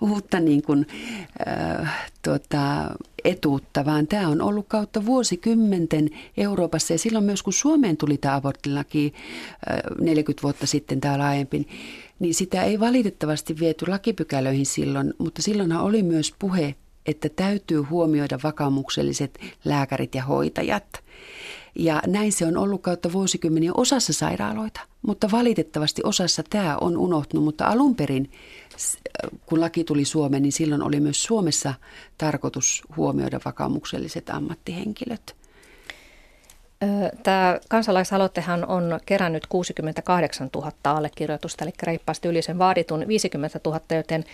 uutta 0.02 0.40
niin 0.40 0.62
kuin, 0.62 0.88
äh, 1.48 2.10
tuota, 2.22 2.92
etuutta, 3.24 3.86
vaan 3.86 4.08
tämä 4.08 4.28
on 4.28 4.42
ollut 4.42 4.66
kautta 4.68 5.06
vuosikymmenten 5.06 6.10
Euroopassa. 6.38 6.94
Ja 6.94 7.00
silloin 7.00 7.26
myös 7.26 7.44
kun 7.44 7.54
Suomeen 7.54 7.98
tuli 7.98 8.18
tämä 8.18 8.36
aborttilaki 8.36 9.14
äh, 9.72 9.78
40 10.02 10.44
vuotta 10.44 10.68
sitten 10.68 11.02
tämä 11.02 11.20
laajempi, 11.20 11.68
niin 12.20 12.34
sitä 12.34 12.64
ei 12.64 12.80
valitettavasti 12.80 13.60
viety 13.60 13.86
lakipykälöihin 13.88 14.66
silloin, 14.66 15.14
mutta 15.18 15.42
silloinhan 15.42 15.84
oli 15.84 16.04
myös 16.04 16.34
puhe, 16.40 16.76
että 17.06 17.30
täytyy 17.30 17.82
huomioida 17.82 18.40
vakaumukselliset 18.44 19.40
lääkärit 19.66 20.16
ja 20.16 20.24
hoitajat. 20.24 21.04
Ja 21.76 22.02
näin 22.08 22.32
se 22.32 22.46
on 22.46 22.58
ollut 22.58 22.82
kautta 22.82 23.12
vuosikymmeniä 23.12 23.72
osassa 23.74 24.14
sairaaloita, 24.14 24.82
mutta 25.02 25.32
valitettavasti 25.32 26.02
osassa 26.06 26.44
tämä 26.50 26.78
on 26.82 26.98
unohtunut. 26.98 27.46
Mutta 27.46 27.68
alun 27.68 27.96
perin, 27.96 28.32
kun 29.46 29.62
laki 29.62 29.84
tuli 29.84 30.06
Suomeen, 30.06 30.44
niin 30.44 30.52
silloin 30.52 30.84
oli 30.84 31.00
myös 31.00 31.24
Suomessa 31.24 31.74
tarkoitus 32.18 32.84
huomioida 32.98 33.40
vakaumukselliset 33.46 34.30
ammattihenkilöt. 34.30 35.36
Tämä 37.24 37.60
kansalaisaloitehan 37.70 38.66
on 38.66 39.00
kerännyt 39.06 39.48
68 39.48 40.50
000 40.56 40.72
allekirjoitusta, 40.84 41.64
eli 41.64 41.74
reippaasti 41.84 42.28
yli 42.28 42.42
sen 42.42 42.60
vaaditun 42.60 43.08
50 43.08 43.60
000, 43.66 43.80
joten 43.96 44.26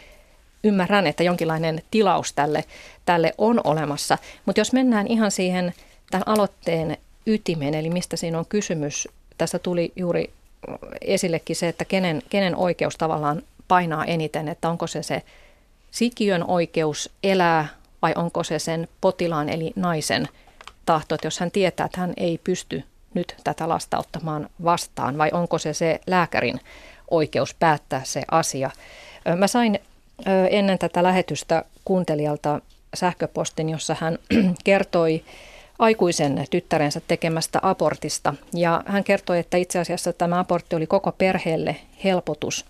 ymmärrän, 0.63 1.07
että 1.07 1.23
jonkinlainen 1.23 1.81
tilaus 1.91 2.33
tälle, 2.33 2.63
tälle 3.05 3.33
on 3.37 3.61
olemassa. 3.63 4.17
Mutta 4.45 4.61
jos 4.61 4.73
mennään 4.73 5.07
ihan 5.07 5.31
siihen 5.31 5.73
tämän 6.11 6.27
aloitteen 6.27 6.97
ytimeen, 7.25 7.73
eli 7.73 7.89
mistä 7.89 8.15
siinä 8.15 8.39
on 8.39 8.45
kysymys, 8.45 9.07
tässä 9.37 9.59
tuli 9.59 9.91
juuri 9.95 10.33
esillekin 11.01 11.55
se, 11.55 11.67
että 11.67 11.85
kenen, 11.85 12.21
kenen 12.29 12.55
oikeus 12.55 12.95
tavallaan 12.95 13.41
painaa 13.67 14.05
eniten, 14.05 14.47
että 14.47 14.69
onko 14.69 14.87
se 14.87 15.03
se 15.03 15.21
sikiön 15.91 16.43
oikeus 16.47 17.09
elää 17.23 17.67
vai 18.01 18.13
onko 18.15 18.43
se 18.43 18.59
sen 18.59 18.87
potilaan 19.01 19.49
eli 19.49 19.73
naisen 19.75 20.27
tahto, 20.91 21.15
että 21.15 21.27
jos 21.27 21.39
hän 21.39 21.51
tietää, 21.51 21.85
että 21.85 22.01
hän 22.01 22.13
ei 22.17 22.39
pysty 22.43 22.83
nyt 23.13 23.35
tätä 23.43 23.69
lasta 23.69 23.97
ottamaan 23.97 24.49
vastaan, 24.63 25.17
vai 25.17 25.29
onko 25.33 25.57
se 25.57 25.73
se 25.73 25.99
lääkärin 26.07 26.59
oikeus 27.11 27.53
päättää 27.53 28.01
se 28.03 28.21
asia. 28.31 28.71
Mä 29.35 29.47
sain 29.47 29.79
ennen 30.49 30.79
tätä 30.79 31.03
lähetystä 31.03 31.65
kuuntelijalta 31.85 32.61
sähköpostin, 32.93 33.69
jossa 33.69 33.95
hän 33.99 34.17
kertoi 34.63 35.23
aikuisen 35.79 36.45
tyttärensä 36.49 37.01
tekemästä 37.07 37.59
abortista. 37.61 38.33
Ja 38.53 38.83
hän 38.85 39.03
kertoi, 39.03 39.39
että 39.39 39.57
itse 39.57 39.79
asiassa 39.79 40.13
tämä 40.13 40.39
abortti 40.39 40.75
oli 40.75 40.87
koko 40.87 41.11
perheelle 41.11 41.75
helpotus. 42.03 42.65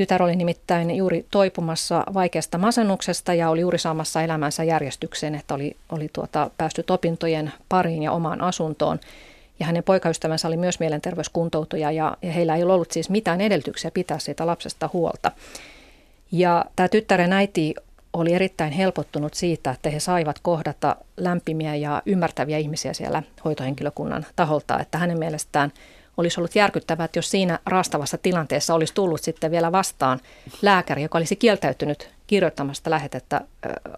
Tytär 0.00 0.22
oli 0.22 0.36
nimittäin 0.36 0.96
juuri 0.96 1.26
toipumassa 1.30 2.04
vaikeasta 2.14 2.58
masennuksesta 2.58 3.34
ja 3.34 3.50
oli 3.50 3.60
juuri 3.60 3.78
saamassa 3.78 4.22
elämänsä 4.22 4.64
järjestykseen, 4.64 5.34
että 5.34 5.54
oli, 5.54 5.76
oli 5.92 6.08
tuota, 6.12 6.50
päästy 6.58 6.84
opintojen 6.90 7.52
pariin 7.68 8.02
ja 8.02 8.12
omaan 8.12 8.40
asuntoon. 8.40 9.00
Ja 9.58 9.66
hänen 9.66 9.82
poikaystävänsä 9.82 10.48
oli 10.48 10.56
myös 10.56 10.80
mielenterveyskuntoutuja 10.80 11.90
ja, 11.90 12.16
ja 12.22 12.32
heillä 12.32 12.56
ei 12.56 12.62
ollut 12.62 12.90
siis 12.90 13.10
mitään 13.10 13.40
edellytyksiä 13.40 13.90
pitää 13.90 14.18
siitä 14.18 14.46
lapsesta 14.46 14.90
huolta. 14.92 15.32
Ja 16.32 16.64
tämä 16.76 16.88
tyttären 16.88 17.32
äiti 17.32 17.74
oli 18.12 18.32
erittäin 18.32 18.72
helpottunut 18.72 19.34
siitä, 19.34 19.70
että 19.70 19.90
he 19.90 20.00
saivat 20.00 20.38
kohdata 20.42 20.96
lämpimiä 21.16 21.74
ja 21.74 22.02
ymmärtäviä 22.06 22.58
ihmisiä 22.58 22.92
siellä 22.92 23.22
hoitohenkilökunnan 23.44 24.26
taholta, 24.36 24.80
että 24.80 24.98
hänen 24.98 25.18
mielestään 25.18 25.72
olisi 26.20 26.40
ollut 26.40 26.54
järkyttävää, 26.54 27.04
että 27.04 27.18
jos 27.18 27.30
siinä 27.30 27.58
raastavassa 27.66 28.18
tilanteessa 28.18 28.74
olisi 28.74 28.94
tullut 28.94 29.22
sitten 29.22 29.50
vielä 29.50 29.72
vastaan 29.72 30.20
lääkäri, 30.62 31.02
joka 31.02 31.18
olisi 31.18 31.36
kieltäytynyt 31.36 32.10
kirjoittamasta 32.26 32.90
lähetettä 32.90 33.40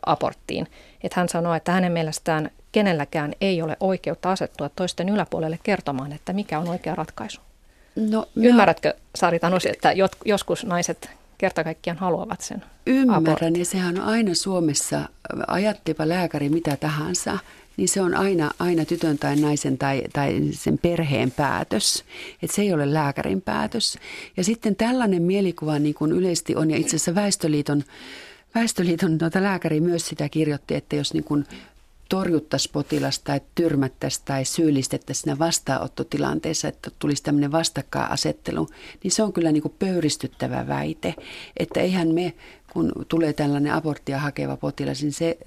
aborttiin. 0.07 0.67
Että 1.05 1.21
hän 1.21 1.29
sanoi, 1.29 1.57
että 1.57 1.73
hänen 1.73 1.93
mielestään 1.93 2.51
kenelläkään 2.73 3.33
ei 3.41 3.63
ole 3.63 3.77
oikeutta 3.81 4.33
asettua 4.33 4.69
toisten 4.69 5.09
yläpuolelle 5.09 5.59
kertomaan, 5.63 6.13
että 6.13 6.33
mikä 6.33 6.59
on 6.59 6.69
oikea 6.69 6.95
ratkaisu. 6.95 7.41
No, 7.97 8.27
Ymmärrätkö, 8.37 8.95
Sari 9.15 9.39
Tanus, 9.39 9.67
että 9.67 9.93
joskus 10.25 10.65
naiset 10.65 11.11
kerta 11.39 11.65
kaikkiaan 11.65 11.99
haluavat 11.99 12.41
sen 12.41 12.65
Ymmärrän, 12.87 13.29
abortin. 13.29 13.59
ja 13.59 13.65
sehän 13.65 14.01
on 14.01 14.05
aina 14.05 14.35
Suomessa, 14.35 15.01
ajattepa 15.47 16.09
lääkäri 16.09 16.49
mitä 16.49 16.77
tahansa, 16.77 17.39
niin 17.77 17.89
se 17.89 18.01
on 18.01 18.15
aina, 18.15 18.51
aina 18.59 18.85
tytön 18.85 19.19
tai 19.19 19.37
naisen 19.37 19.79
tai, 19.79 20.03
tai 20.13 20.41
sen 20.51 20.79
perheen 20.79 21.31
päätös. 21.31 22.05
Että 22.43 22.57
se 22.57 22.63
ei 22.63 22.73
ole 22.73 22.95
lääkärin 22.95 23.43
päätös. 23.43 23.99
Ja 24.37 24.45
sitten 24.45 24.77
tällainen 24.77 25.23
mielikuva 25.23 25.79
niin 25.79 25.95
kuin 25.95 26.13
yleisesti 26.13 26.57
on, 26.57 26.71
ja 26.71 26.77
itse 26.77 26.97
asiassa 26.97 27.15
Väestöliiton, 27.15 27.85
Väestöliiton 28.55 29.19
tuota 29.19 29.43
lääkäri 29.43 29.81
myös 29.81 30.07
sitä 30.07 30.29
kirjoitti, 30.29 30.75
että 30.75 30.97
jos 30.97 31.15
niin 31.15 31.25
kuin 31.25 31.45
torjuttaisiin 32.09 32.73
potilasta 32.73 33.25
tai 33.25 33.41
tyrmättäisiin 33.55 34.25
tai 34.25 34.45
syyllistettäisiin 34.45 35.23
siinä 35.23 35.39
vastaanottotilanteessa, 35.39 36.69
että 36.69 36.91
tulisi 36.99 37.23
tämmöinen 37.23 37.53
vastakkainasettelu, 37.53 38.69
niin 39.03 39.11
se 39.11 39.23
on 39.23 39.33
kyllä 39.33 39.53
niin 39.53 39.63
kuin 39.63 39.75
pöyristyttävä 39.79 40.69
väite. 40.69 41.15
Että 41.57 41.81
eihän 41.81 42.09
me, 42.09 42.33
kun 42.73 42.93
tulee 43.09 43.33
tällainen 43.33 43.73
aborttia 43.73 44.19
hakeva 44.19 44.57
potilas, 44.57 45.03
niin 45.03 45.13
se 45.13 45.39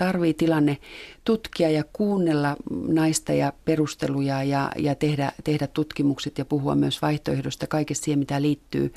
tarvii 0.00 0.34
tilanne 0.34 0.78
tutkia 1.24 1.70
ja 1.70 1.84
kuunnella 1.92 2.56
naista 2.88 3.32
ja 3.32 3.52
perusteluja 3.64 4.42
ja, 4.42 4.70
ja 4.78 4.94
tehdä, 4.94 5.32
tehdä 5.44 5.66
tutkimukset 5.66 6.38
ja 6.38 6.44
puhua 6.44 6.74
myös 6.74 7.02
vaihtoehdosta 7.02 7.66
kaikesta 7.66 8.04
siihen, 8.04 8.18
mitä 8.18 8.42
liittyy. 8.42 8.94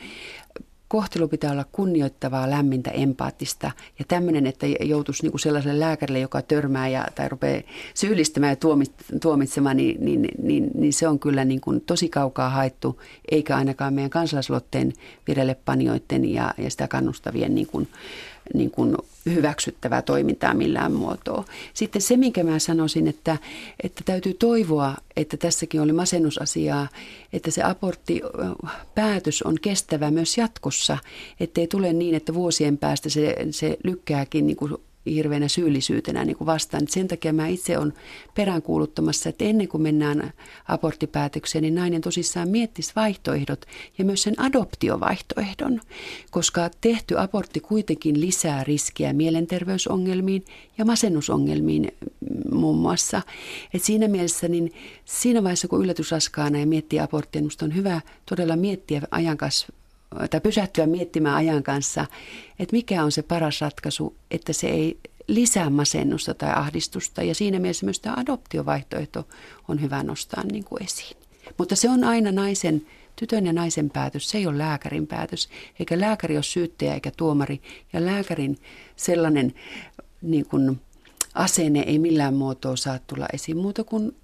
Kohtelu 0.87 1.27
pitää 1.27 1.51
olla 1.51 1.65
kunnioittavaa, 1.71 2.49
lämmintä, 2.49 2.91
empaattista. 2.91 3.71
Ja 3.99 4.05
tämmöinen, 4.07 4.47
että 4.47 4.65
joutuisi 4.79 5.23
niin 5.23 5.39
sellaiselle 5.39 5.79
lääkärille, 5.79 6.19
joka 6.19 6.41
törmää 6.41 6.87
ja, 6.87 7.07
tai 7.15 7.29
rupeaa 7.29 7.61
syyllistämään 7.93 8.51
ja 8.51 8.79
tuomitsemaan, 9.21 9.77
niin, 9.77 10.05
niin, 10.05 10.27
niin, 10.41 10.71
niin 10.73 10.93
se 10.93 11.07
on 11.07 11.19
kyllä 11.19 11.45
niin 11.45 11.61
kuin 11.61 11.81
tosi 11.81 12.09
kaukaa 12.09 12.49
haettu, 12.49 13.01
eikä 13.31 13.55
ainakaan 13.55 13.93
meidän 13.93 14.09
kansalaisluotteen 14.09 14.93
vireillepanijoiden 15.27 16.33
ja, 16.33 16.53
ja 16.57 16.69
sitä 16.69 16.87
kannustavien 16.87 17.55
niin 17.55 17.67
kuin, 17.67 17.87
niin 18.53 18.71
kuin 18.71 18.97
hyväksyttävää 19.25 20.01
toimintaa 20.01 20.53
millään 20.53 20.93
muotoa. 20.93 21.45
Sitten 21.73 22.01
se, 22.01 22.17
minkä 22.17 22.43
mä 22.43 22.59
sanoisin, 22.59 23.07
että, 23.07 23.37
että 23.83 24.01
täytyy 24.05 24.33
toivoa, 24.33 24.95
että 25.15 25.37
tässäkin 25.37 25.81
oli 25.81 25.93
masennusasiaa, 25.93 26.87
että 27.33 27.51
se 27.51 27.63
aborttipäätös 27.63 29.41
on 29.41 29.55
kestävä 29.61 30.11
myös 30.11 30.37
jatkossa, 30.37 30.97
ettei 31.39 31.67
tule 31.67 31.93
niin, 31.93 32.15
että 32.15 32.33
vuosien 32.33 32.77
päästä 32.77 33.09
se, 33.09 33.35
se 33.51 33.77
lykkääkin 33.83 34.47
niin 34.47 34.57
kuin 34.57 34.73
hirveänä 35.05 35.47
syyllisyytenä 35.47 36.25
niin 36.25 36.37
kuin 36.37 36.45
vastaan. 36.45 36.87
Sen 36.87 37.07
takia 37.07 37.33
mä 37.33 37.47
itse 37.47 37.77
olen 37.77 37.93
peräänkuuluttamassa, 38.35 39.29
että 39.29 39.45
ennen 39.45 39.67
kuin 39.67 39.81
mennään 39.81 40.33
aborttipäätökseen, 40.67 41.61
niin 41.61 41.75
nainen 41.75 42.01
tosissaan 42.01 42.49
miettisi 42.49 42.91
vaihtoehdot 42.95 43.65
ja 43.97 44.05
myös 44.05 44.23
sen 44.23 44.39
adoptiovaihtoehdon, 44.39 45.81
koska 46.31 46.69
tehty 46.81 47.19
abortti 47.19 47.59
kuitenkin 47.59 48.21
lisää 48.21 48.63
riskiä 48.63 49.13
mielenterveysongelmiin 49.13 50.45
ja 50.77 50.85
masennusongelmiin 50.85 51.91
muun 52.51 52.77
muassa. 52.77 53.21
Et 53.73 53.83
siinä 53.83 54.07
mielessä, 54.07 54.47
niin 54.47 54.73
siinä 55.05 55.43
vaiheessa 55.43 55.67
kun 55.67 55.81
yllätysraskaana 55.81 56.59
ja 56.59 56.67
miettii 56.67 56.99
aborttia, 56.99 57.41
niin 57.41 57.51
on 57.63 57.75
hyvä 57.75 58.01
todella 58.25 58.55
miettiä 58.55 59.01
ajan 59.11 59.37
kanssa 59.37 59.67
tai 60.29 60.41
pysähtyä 60.41 60.87
miettimään 60.87 61.35
ajan 61.35 61.63
kanssa, 61.63 62.05
että 62.59 62.75
mikä 62.75 63.03
on 63.03 63.11
se 63.11 63.21
paras 63.21 63.61
ratkaisu, 63.61 64.15
että 64.31 64.53
se 64.53 64.67
ei 64.67 64.97
lisää 65.27 65.69
masennusta 65.69 66.33
tai 66.33 66.53
ahdistusta. 66.55 67.23
Ja 67.23 67.35
siinä 67.35 67.59
mielessä 67.59 67.85
myös 67.85 67.99
tämä 67.99 68.15
adoptiovaihtoehto 68.17 69.27
on 69.67 69.81
hyvä 69.81 70.03
nostaa 70.03 70.43
niin 70.43 70.63
kuin 70.63 70.83
esiin. 70.83 71.17
Mutta 71.57 71.75
se 71.75 71.89
on 71.89 72.03
aina 72.03 72.31
naisen, 72.31 72.85
tytön 73.15 73.45
ja 73.45 73.53
naisen 73.53 73.89
päätös, 73.89 74.29
se 74.29 74.37
ei 74.37 74.47
ole 74.47 74.57
lääkärin 74.57 75.07
päätös. 75.07 75.49
Eikä 75.79 75.99
lääkäri 75.99 76.35
ole 76.35 76.43
syyttäjä 76.43 76.93
eikä 76.93 77.11
tuomari. 77.17 77.61
Ja 77.93 78.05
lääkärin 78.05 78.57
sellainen 78.95 79.53
niin 80.21 80.45
kuin, 80.45 80.81
asenne 81.33 81.79
ei 81.79 81.99
millään 81.99 82.33
muotoa 82.33 82.75
saa 82.75 82.99
tulla 83.07 83.25
esiin 83.33 83.57
muuta 83.57 83.83
kuin 83.83 84.15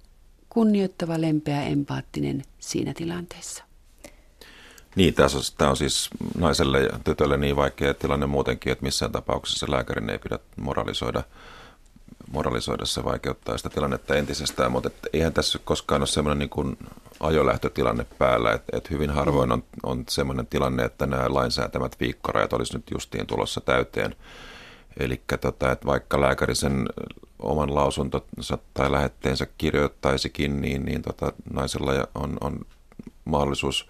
kunnioittava, 0.48 1.20
lempeä, 1.20 1.62
empaattinen 1.62 2.42
siinä 2.58 2.94
tilanteessa. 2.94 3.69
Niin, 4.96 5.14
tässä 5.14 5.38
on, 5.38 5.44
tämä 5.58 5.70
on 5.70 5.76
siis 5.76 6.10
naiselle 6.38 6.80
ja 6.80 6.98
tytölle 7.04 7.36
niin 7.36 7.56
vaikea 7.56 7.94
tilanne 7.94 8.26
muutenkin, 8.26 8.72
että 8.72 8.84
missään 8.84 9.12
tapauksessa 9.12 9.66
lääkärin 9.70 10.10
ei 10.10 10.18
pidä 10.18 10.38
moralisoida, 10.56 11.22
moralisoida 12.32 12.86
se 12.86 13.04
vaikeuttaa 13.04 13.56
sitä 13.56 13.70
tilannetta 13.70 14.14
entisestään, 14.14 14.72
mutta 14.72 14.86
et 14.86 15.08
eihän 15.12 15.32
tässä 15.32 15.58
koskaan 15.64 16.00
ole 16.00 16.06
semmoinen 16.06 16.38
niin 16.38 16.78
ajolähtötilanne 17.20 18.06
päällä, 18.18 18.52
että 18.52 18.76
et 18.76 18.90
hyvin 18.90 19.10
harvoin 19.10 19.52
on, 19.52 19.64
on 19.82 20.04
semmoinen 20.08 20.46
tilanne, 20.46 20.84
että 20.84 21.06
nämä 21.06 21.24
lainsäätämät 21.28 21.96
viikkorajat 22.00 22.52
olisi 22.52 22.74
nyt 22.74 22.90
justiin 22.90 23.26
tulossa 23.26 23.60
täyteen. 23.60 24.16
Eli 24.96 25.20
tota, 25.40 25.72
että 25.72 25.86
vaikka 25.86 26.20
lääkäri 26.20 26.54
sen 26.54 26.88
oman 27.38 27.74
lausuntonsa 27.74 28.58
tai 28.74 28.92
lähetteensä 28.92 29.46
kirjoittaisikin, 29.58 30.60
niin, 30.60 30.84
niin 30.84 31.02
tota, 31.02 31.32
naisella 31.52 31.92
on, 32.14 32.36
on 32.40 32.60
mahdollisuus 33.24 33.88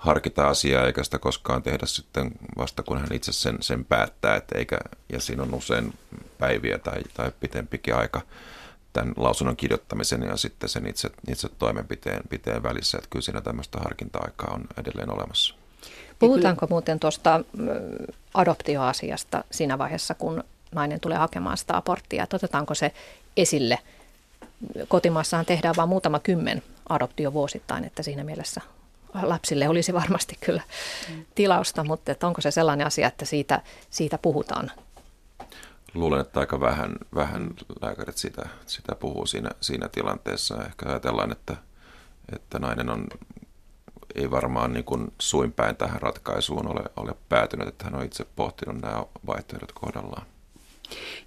harkita 0.00 0.48
asiaa 0.48 0.86
eikä 0.86 1.04
sitä 1.04 1.18
koskaan 1.18 1.62
tehdä 1.62 1.86
sitten 1.86 2.30
vasta 2.58 2.82
kun 2.82 2.98
hän 2.98 3.12
itse 3.12 3.32
sen, 3.32 3.56
sen 3.60 3.84
päättää, 3.84 4.36
että 4.36 4.58
eikä, 4.58 4.78
ja 5.12 5.20
siinä 5.20 5.42
on 5.42 5.54
usein 5.54 5.94
päiviä 6.38 6.78
tai, 6.78 7.02
tai 7.14 7.32
pitempikin 7.40 7.94
aika 7.94 8.20
tämän 8.92 9.14
lausunnon 9.16 9.56
kirjoittamisen 9.56 10.22
ja 10.22 10.36
sitten 10.36 10.68
sen 10.68 10.86
itse, 10.86 11.10
itse 11.28 11.48
toimenpiteen 11.48 12.22
piteen 12.28 12.62
välissä, 12.62 12.98
että 12.98 13.10
kyllä 13.10 13.22
siinä 13.22 13.40
tämmöistä 13.40 13.78
harkinta-aikaa 13.78 14.54
on 14.54 14.64
edelleen 14.78 15.10
olemassa. 15.10 15.54
Puhutaanko 16.18 16.66
muuten 16.70 17.00
tuosta 17.00 17.40
adoptioasiasta 18.34 19.44
siinä 19.50 19.78
vaiheessa, 19.78 20.14
kun 20.14 20.44
nainen 20.72 21.00
tulee 21.00 21.18
hakemaan 21.18 21.56
sitä 21.56 21.76
aborttia, 21.76 22.22
että 22.22 22.36
otetaanko 22.36 22.74
se 22.74 22.92
esille? 23.36 23.78
Kotimaassahan 24.88 25.46
tehdään 25.46 25.74
vain 25.76 25.88
muutama 25.88 26.18
kymmen 26.18 26.62
adoptio 26.88 27.32
vuosittain, 27.32 27.84
että 27.84 28.02
siinä 28.02 28.24
mielessä 28.24 28.60
lapsille 29.22 29.68
olisi 29.68 29.92
varmasti 29.92 30.38
kyllä 30.40 30.62
tilausta, 31.34 31.84
mutta 31.84 32.12
että 32.12 32.26
onko 32.26 32.40
se 32.40 32.50
sellainen 32.50 32.86
asia, 32.86 33.08
että 33.08 33.24
siitä, 33.24 33.62
siitä 33.90 34.18
puhutaan? 34.18 34.70
Luulen, 35.94 36.20
että 36.20 36.40
aika 36.40 36.60
vähän, 36.60 36.96
vähän 37.14 37.50
lääkärit 37.82 38.16
sitä, 38.16 38.48
sitä 38.66 38.94
puhuu 38.94 39.26
siinä, 39.26 39.50
siinä 39.60 39.88
tilanteessa. 39.88 40.64
Ehkä 40.64 40.88
ajatellaan, 40.88 41.32
että, 41.32 41.56
että 42.32 42.58
nainen 42.58 42.90
on, 42.90 43.06
ei 44.14 44.30
varmaan 44.30 44.72
niin 44.72 44.84
kuin 44.84 45.12
suinpäin 45.20 45.76
tähän 45.76 46.02
ratkaisuun 46.02 46.68
ole, 46.68 46.84
ole 46.96 47.14
päätynyt, 47.28 47.68
että 47.68 47.84
hän 47.84 47.94
on 47.94 48.04
itse 48.04 48.26
pohtinut 48.36 48.80
nämä 48.82 49.04
vaihtoehdot 49.26 49.72
kohdallaan. 49.72 50.26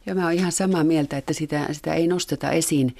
Ja 0.05 0.15
mä 0.15 0.23
oon 0.23 0.33
ihan 0.33 0.51
samaa 0.51 0.83
mieltä, 0.83 1.17
että 1.17 1.33
sitä, 1.33 1.67
sitä 1.71 1.93
ei 1.93 2.07
nosteta 2.07 2.51
esiin, 2.51 2.95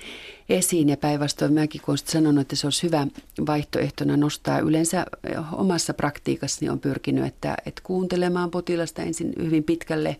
esiin 0.49 0.89
ja 0.89 0.97
päinvastoin 0.97 1.53
mäkin 1.53 1.81
kun 1.81 1.97
sanonut, 1.97 2.41
että 2.41 2.55
se 2.55 2.67
olisi 2.67 2.83
hyvä 2.83 3.07
vaihtoehtona 3.47 4.17
nostaa. 4.17 4.59
Yleensä 4.59 5.05
omassa 5.51 5.93
praktiikassani 5.93 6.69
on 6.69 6.79
pyrkinyt, 6.79 7.25
että, 7.25 7.57
että 7.65 7.81
kuuntelemaan 7.83 8.51
potilasta 8.51 9.01
ensin 9.01 9.33
hyvin 9.41 9.63
pitkälle, 9.63 10.17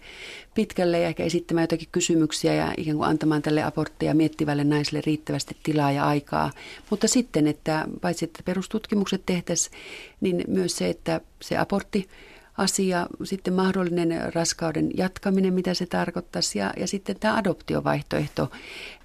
pitkälle 0.53 0.99
ja 0.99 1.07
ehkä 1.07 1.23
esittämään 1.23 1.63
jotakin 1.63 1.87
kysymyksiä 1.91 2.53
ja 2.53 2.73
ikään 2.77 2.97
kuin 2.97 3.09
antamaan 3.09 3.41
tälle 3.41 3.63
abortteja 3.63 4.13
miettivälle 4.13 4.63
naiselle 4.63 5.01
riittävästi 5.05 5.57
tilaa 5.63 5.91
ja 5.91 6.07
aikaa. 6.07 6.51
Mutta 6.89 7.07
sitten, 7.07 7.47
että 7.47 7.87
paitsi 8.01 8.25
että 8.25 8.43
perustutkimukset 8.45 9.21
tehtäisiin, 9.25 9.77
niin 10.21 10.43
myös 10.47 10.77
se, 10.77 10.89
että 10.89 11.21
se 11.41 11.57
abortti 11.57 12.09
asia, 12.57 13.07
sitten 13.23 13.53
mahdollinen 13.53 14.33
raskauden 14.33 14.91
jatkaminen, 14.97 15.53
mitä 15.53 15.73
se 15.73 15.85
tarkoittaisi, 15.85 16.59
ja, 16.59 16.73
ja 16.77 16.87
sitten 16.87 17.15
tämä 17.19 17.37
adoptiovaihtoehto. 17.37 18.51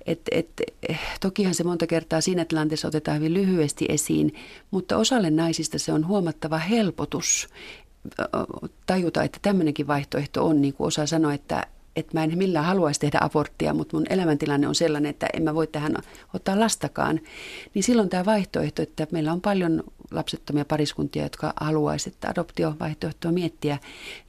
Et, 0.07 0.21
et, 0.31 0.63
tokihan 1.21 1.55
se 1.55 1.65
monta 1.65 1.87
kertaa 1.87 2.21
siinä 2.21 2.45
tilanteessa 2.45 2.89
otetaan 2.89 3.17
hyvin 3.17 3.35
lyhyesti 3.35 3.87
esiin, 3.89 4.35
mutta 4.71 4.97
osalle 4.97 5.31
naisista 5.31 5.79
se 5.79 5.93
on 5.93 6.07
huomattava 6.07 6.59
helpotus 6.59 7.49
tajuta, 8.87 9.23
että 9.23 9.39
tämmöinenkin 9.43 9.87
vaihtoehto 9.87 10.47
on, 10.47 10.63
niin 10.63 10.75
kuin 10.75 10.87
osaa 10.87 11.07
sanoa, 11.07 11.35
että, 11.35 11.67
että 11.97 12.19
mä 12.19 12.25
en 12.25 12.39
millään 12.39 12.65
haluaisi 12.65 13.01
tehdä 13.01 13.19
aborttia, 13.23 13.75
mutta 13.75 13.97
mun 13.97 14.07
elämäntilanne 14.11 14.69
on 14.69 14.75
sellainen, 14.75 15.11
että 15.11 15.27
en 15.33 15.43
mä 15.43 15.55
voi 15.55 15.67
tähän 15.67 15.97
ottaa 16.35 16.61
lastakaan. 16.61 17.21
Niin 17.75 17.83
silloin 17.83 18.09
tämä 18.09 18.25
vaihtoehto, 18.25 18.83
että 18.83 19.07
meillä 19.11 19.33
on 19.33 19.41
paljon 19.41 19.85
lapsettomia 20.11 20.65
pariskuntia, 20.65 21.23
jotka 21.23 21.53
haluaisivat 21.61 22.25
adoptiovaihtoehtoa 22.25 23.33
miettiä. 23.33 23.79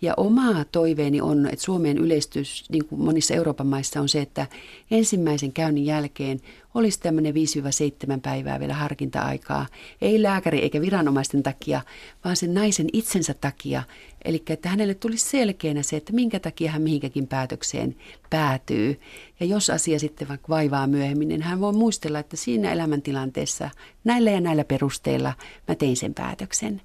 Ja 0.01 0.13
oma 0.17 0.65
toiveeni 0.71 1.21
on, 1.21 1.45
että 1.45 1.65
Suomeen 1.65 1.97
yleistys, 1.97 2.65
niin 2.69 2.85
kuin 2.85 3.01
monissa 3.01 3.33
Euroopan 3.33 3.67
maissa 3.67 4.01
on 4.01 4.09
se, 4.09 4.21
että 4.21 4.47
ensimmäisen 4.91 5.53
käynnin 5.53 5.85
jälkeen 5.85 6.41
olisi 6.73 6.99
tämmöinen 6.99 7.33
5-7 7.33 8.19
päivää 8.21 8.59
vielä 8.59 8.73
harkinta-aikaa. 8.73 9.67
Ei 10.01 10.23
lääkäri 10.23 10.59
eikä 10.59 10.81
viranomaisten 10.81 11.43
takia, 11.43 11.81
vaan 12.23 12.35
sen 12.35 12.53
naisen 12.53 12.87
itsensä 12.93 13.33
takia. 13.33 13.83
Eli 14.25 14.43
että 14.49 14.69
hänelle 14.69 14.93
tulisi 14.93 15.29
selkeänä 15.29 15.83
se, 15.83 15.97
että 15.97 16.13
minkä 16.13 16.39
takia 16.39 16.71
hän 16.71 16.81
mihinkäkin 16.81 17.27
päätökseen 17.27 17.95
päätyy. 18.29 18.99
Ja 19.39 19.45
jos 19.45 19.69
asia 19.69 19.99
sitten 19.99 20.27
vaikka 20.27 20.49
vaivaa 20.49 20.87
myöhemmin, 20.87 21.27
niin 21.27 21.41
hän 21.41 21.59
voi 21.59 21.73
muistella, 21.73 22.19
että 22.19 22.37
siinä 22.37 22.71
elämäntilanteessa 22.71 23.69
näillä 24.03 24.31
ja 24.31 24.41
näillä 24.41 24.63
perusteilla 24.63 25.33
mä 25.67 25.75
tein 25.75 25.97
sen 25.97 26.13
päätöksen. 26.13 26.81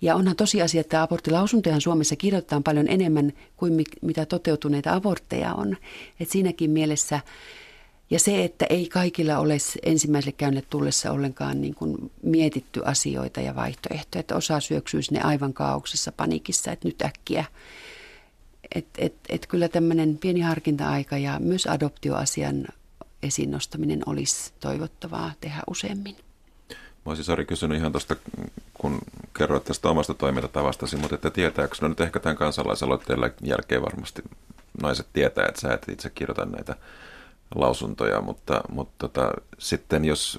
Ja 0.00 0.14
onhan 0.14 0.36
tosiasia, 0.36 0.80
että 0.80 1.02
aborttilausuntoja 1.02 1.80
Suomessa 1.80 2.16
kirjoitetaan 2.16 2.62
paljon 2.62 2.88
enemmän 2.88 3.32
kuin 3.56 3.84
mitä 4.02 4.26
toteutuneita 4.26 4.94
abortteja 4.94 5.54
on. 5.54 5.76
Et 6.20 6.30
siinäkin 6.30 6.70
mielessä 6.70 7.20
ja 8.12 8.18
se, 8.18 8.44
että 8.44 8.66
ei 8.70 8.88
kaikilla 8.88 9.38
ole 9.38 9.56
ensimmäiselle 9.82 10.32
käynnille 10.32 10.66
tullessa 10.70 11.12
ollenkaan 11.12 11.60
niin 11.60 11.74
kuin 11.74 12.12
mietitty 12.22 12.82
asioita 12.84 13.40
ja 13.40 13.54
vaihtoehtoja, 13.54 14.20
että 14.20 14.36
osa 14.36 14.60
syöksyy 14.60 15.02
sinne 15.02 15.20
aivan 15.20 15.52
kaauksessa, 15.52 16.12
panikissa, 16.12 16.72
että 16.72 16.88
nyt 16.88 17.02
äkkiä. 17.02 17.44
Että 18.74 19.02
et, 19.04 19.14
et 19.28 19.46
kyllä 19.46 19.68
tämmöinen 19.68 20.18
pieni 20.18 20.40
harkinta-aika 20.40 21.18
ja 21.18 21.38
myös 21.40 21.66
adoptioasian 21.66 22.64
esiin 23.22 23.50
nostaminen 23.50 24.02
olisi 24.06 24.52
toivottavaa 24.60 25.32
tehdä 25.40 25.60
useammin. 25.70 26.16
Mä 26.70 26.76
olisin 27.06 27.24
Sari 27.24 27.44
kysynyt 27.44 27.78
ihan 27.78 27.92
tuosta, 27.92 28.16
kun 28.74 28.98
kerroit 29.38 29.64
tästä 29.64 29.88
omasta 29.88 30.14
toimintatavastasi, 30.14 30.96
mutta 30.96 31.14
että 31.14 31.30
tietääkö, 31.30 31.76
no 31.80 31.88
nyt 31.88 32.00
ehkä 32.00 32.20
tämän 32.20 32.36
kansalaisaloitteen 32.36 33.18
jälkeen 33.42 33.82
varmasti 33.82 34.22
naiset 34.82 35.06
tietää, 35.12 35.46
että 35.48 35.60
sä 35.60 35.74
et 35.74 35.88
itse 35.88 36.10
kirjoita 36.10 36.44
näitä 36.44 36.76
lausuntoja, 37.54 38.20
mutta, 38.20 38.60
mutta 38.68 38.94
tota, 38.98 39.32
sitten 39.58 40.04
jos, 40.04 40.38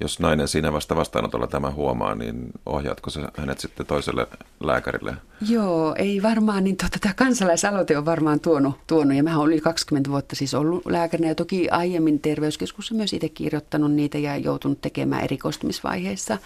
jos 0.00 0.20
nainen 0.20 0.48
siinä 0.48 0.72
vasta 0.72 0.96
vastaanotolla 0.96 1.46
tämä 1.46 1.70
huomaa, 1.70 2.14
niin 2.14 2.50
ohjaatko 2.66 3.10
se 3.10 3.20
hänet 3.36 3.60
sitten 3.60 3.86
toiselle 3.86 4.26
lääkärille? 4.60 5.16
Joo, 5.48 5.94
ei 5.98 6.22
varmaan, 6.22 6.64
niin 6.64 6.76
tota, 6.76 6.98
tämä 7.00 7.14
kansalaisaloite 7.14 7.98
on 7.98 8.04
varmaan 8.04 8.40
tuonut, 8.40 8.74
tuonut. 8.86 9.16
Ja 9.16 9.22
mä 9.22 9.44
yli 9.46 9.60
20 9.60 10.10
vuotta 10.10 10.36
siis 10.36 10.54
ollut 10.54 10.86
lääkärinä. 10.86 11.28
Ja 11.28 11.34
toki 11.34 11.70
aiemmin 11.70 12.20
terveyskeskussa 12.20 12.94
myös 12.94 13.12
itse 13.12 13.28
kirjoittanut 13.28 13.92
niitä 13.92 14.18
ja 14.18 14.36
joutunut 14.36 14.80
tekemään 14.80 15.24
erikoistumisvaiheessa, 15.24 16.38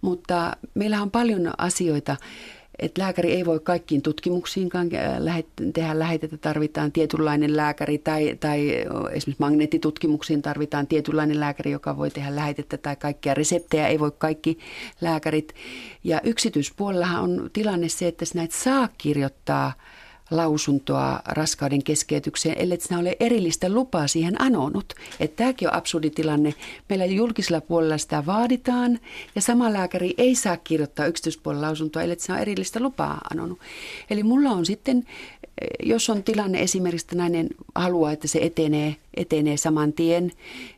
mutta 0.00 0.56
meillä 0.74 1.02
on 1.02 1.10
paljon 1.10 1.50
asioita, 1.58 2.16
että 2.82 3.02
lääkäri 3.02 3.32
ei 3.32 3.46
voi 3.46 3.60
kaikkiin 3.60 4.02
tutkimuksiinkaan 4.02 4.88
tehdä 5.74 5.98
lähetettä, 5.98 6.36
tarvitaan 6.36 6.92
tietynlainen 6.92 7.56
lääkäri 7.56 7.98
tai, 7.98 8.36
tai 8.40 8.68
esimerkiksi 9.12 9.36
magneettitutkimuksiin 9.38 10.42
tarvitaan 10.42 10.86
tietynlainen 10.86 11.40
lääkäri, 11.40 11.70
joka 11.70 11.96
voi 11.96 12.10
tehdä 12.10 12.36
lähetettä 12.36 12.76
tai 12.76 12.96
kaikkia 12.96 13.34
reseptejä 13.34 13.88
ei 13.88 14.00
voi 14.00 14.12
kaikki 14.18 14.58
lääkärit. 15.00 15.54
Ja 16.04 16.20
yksityispuolellahan 16.24 17.22
on 17.22 17.50
tilanne 17.52 17.88
se, 17.88 18.08
että 18.08 18.24
sinä 18.24 18.42
et 18.42 18.52
saa 18.52 18.88
kirjoittaa– 18.98 19.72
lausuntoa 20.36 21.20
raskauden 21.24 21.82
keskeytykseen, 21.82 22.58
ellei 22.58 22.80
sinä 22.80 22.98
ole 22.98 23.16
erillistä 23.20 23.68
lupaa 23.68 24.06
siihen 24.06 24.42
anonut. 24.42 24.94
Että 25.20 25.36
tämäkin 25.36 25.68
on 25.68 25.74
absurdi 25.74 26.10
tilanne. 26.10 26.54
Meillä 26.88 27.04
julkisella 27.04 27.60
puolella 27.60 27.98
sitä 27.98 28.26
vaaditaan 28.26 28.98
ja 29.34 29.40
sama 29.40 29.72
lääkäri 29.72 30.14
ei 30.18 30.34
saa 30.34 30.56
kirjoittaa 30.56 31.06
yksityispuolella 31.06 31.66
lausuntoa, 31.66 32.02
ellei 32.02 32.18
sinä 32.20 32.34
ole 32.34 32.42
erillistä 32.42 32.80
lupaa 32.80 33.20
anonut. 33.30 33.58
Eli 34.10 34.22
mulla 34.22 34.50
on 34.50 34.66
sitten, 34.66 35.04
jos 35.82 36.10
on 36.10 36.22
tilanne 36.22 36.62
esimerkiksi, 36.62 37.04
että 37.04 37.16
nainen 37.16 37.48
haluaa, 37.74 38.12
että 38.12 38.28
se 38.28 38.38
etenee, 38.42 38.96
etenee 39.14 39.56
saman 39.56 39.92
tien, 39.92 40.32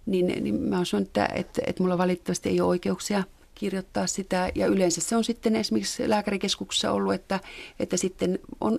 niin, 0.07 0.27
niin 0.27 0.55
mä 0.55 0.77
oon 0.77 0.87
sanonut, 0.87 1.09
että, 1.09 1.29
että, 1.35 1.63
että 1.67 1.83
mulla 1.83 1.99
valitettavasti 1.99 2.49
ei 2.49 2.61
ole 2.61 2.69
oikeuksia 2.69 3.25
kirjoittaa 3.55 4.07
sitä. 4.07 4.53
Ja 4.55 4.67
yleensä 4.67 5.01
se 5.01 5.17
on 5.17 5.25
sitten 5.25 5.57
esimerkiksi 5.57 6.11
lääkärikeskuksessa 6.11 6.93
ollut, 6.93 7.15
että, 7.15 7.41
että 7.79 7.97
sitten 7.97 8.39
on 8.61 8.79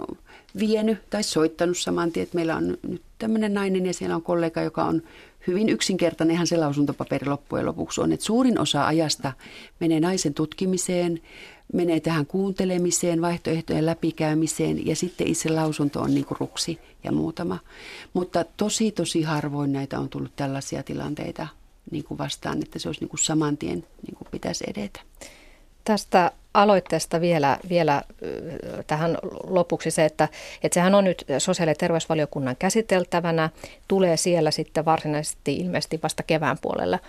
vienyt 0.60 1.10
tai 1.10 1.24
soittanut 1.24 1.78
saman 1.78 2.12
tien, 2.12 2.24
että 2.24 2.36
meillä 2.36 2.56
on 2.56 2.78
nyt 2.88 3.02
tämmöinen 3.20 3.54
nainen 3.54 3.86
ja 3.86 3.94
siellä 3.94 4.16
on 4.16 4.22
kollega, 4.22 4.62
joka 4.62 4.84
on 4.84 5.02
hyvin 5.48 5.70
yksinkertainen, 5.70 6.34
ihan 6.34 6.48
se 6.48 6.58
lausuntopaperi 6.58 7.28
loppujen 7.28 7.66
lopuksi 7.66 8.02
on, 8.02 8.12
että 8.12 8.26
suurin 8.26 8.60
osa 8.60 8.88
ajasta 8.88 9.34
menee 9.80 10.00
naisen 10.00 10.34
tutkimiseen, 10.34 11.22
menee 11.74 12.00
tähän 12.00 12.26
kuuntelemiseen, 12.26 13.22
vaihtoehtojen 13.22 13.86
läpikäymiseen 13.86 14.88
ja 14.88 14.96
sitten 14.96 15.28
itse 15.28 15.50
lausunto 15.50 16.02
on 16.02 16.14
niin 16.14 16.26
ruksi 16.40 16.80
ja 17.04 17.12
muutama. 17.12 17.60
Mutta 18.14 18.46
tosi 18.58 18.92
tosi 18.92 19.22
harvoin 19.22 19.74
näitä 19.74 20.00
on 20.00 20.10
tullut 20.10 20.36
tällaisia 20.36 20.84
tilanteita 20.84 21.48
niin 21.92 22.04
kuin 22.04 22.18
vastaan, 22.18 22.60
että 22.64 22.80
se 22.80 22.90
olisi 22.90 23.02
niin 23.02 23.10
kuin 23.10 23.20
saman 23.20 23.58
tien 23.58 23.88
niin 24.08 24.16
kuin 24.18 24.28
pitäisi 24.32 24.64
edetä. 24.68 25.00
Tästä 25.84 26.32
aloitteesta 26.54 27.22
vielä, 27.22 27.60
vielä 27.70 28.02
tähän 28.88 29.18
lopuksi 29.44 29.92
se, 29.92 30.06
että, 30.06 30.28
että 30.64 30.74
sehän 30.74 30.96
on 30.96 31.04
nyt 31.04 31.26
sosiaali- 31.38 31.72
ja 31.72 31.76
terveysvaliokunnan 31.76 32.56
käsiteltävänä, 32.60 33.50
tulee 33.88 34.18
siellä 34.18 34.52
sitten 34.52 34.86
varsinaisesti 34.86 35.56
ilmeisesti 35.56 36.00
vasta 36.04 36.24
kevään 36.24 36.58
puolella 36.62 37.00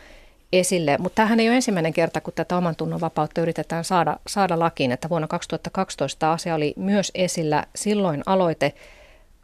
esille. 0.53 0.97
Mutta 0.99 1.17
tämähän 1.17 1.41
ei 1.41 1.49
ole 1.49 1.57
ensimmäinen 1.57 1.93
kerta, 1.93 2.21
kun 2.21 2.33
tätä 2.37 2.57
oman 2.57 2.77
tunnon 2.77 3.01
vapautta 3.01 3.41
yritetään 3.41 3.85
saada, 3.85 4.17
saada 4.27 4.59
lakiin, 4.59 4.93
että 4.93 5.09
vuonna 5.09 5.29
2012 5.29 6.33
asia 6.33 6.55
oli 6.55 6.75
myös 6.77 7.13
esillä. 7.15 7.67
Silloin 7.75 8.23
aloite 8.27 8.73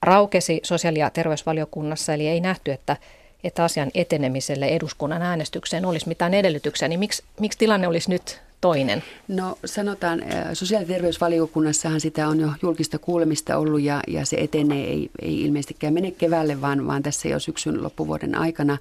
raukesi 0.02 0.60
sosiaali- 0.62 0.98
ja 0.98 1.10
terveysvaliokunnassa, 1.10 2.14
eli 2.14 2.28
ei 2.28 2.40
nähty, 2.40 2.72
että 2.72 2.96
että 3.44 3.64
asian 3.64 3.90
etenemiselle 3.94 4.66
eduskunnan 4.66 5.22
äänestykseen 5.22 5.84
olisi 5.84 6.08
mitään 6.08 6.34
edellytyksiä, 6.34 6.88
niin 6.88 7.00
miksi, 7.00 7.22
miksi 7.40 7.58
tilanne 7.58 7.88
olisi 7.88 8.10
nyt 8.10 8.40
toinen? 8.60 9.02
No 9.28 9.58
sanotaan, 9.64 10.22
sosiaali- 10.52 10.84
ja 10.84 10.88
terveysvaliokunnassahan 10.88 12.00
sitä 12.00 12.28
on 12.28 12.40
jo 12.40 12.48
julkista 12.62 12.98
kuulemista 12.98 13.56
ollut 13.58 13.80
ja, 13.80 14.00
ja 14.08 14.26
se 14.26 14.36
etenee, 14.36 14.84
ei, 14.84 15.10
ei 15.22 15.40
ilmeisestikään 15.42 15.94
mene 15.94 16.10
keväälle, 16.10 16.60
vaan, 16.60 16.86
vaan 16.86 17.02
tässä 17.02 17.28
jo 17.28 17.38
syksyn 17.38 17.82
loppuvuoden 17.82 18.34
aikana. 18.34 18.78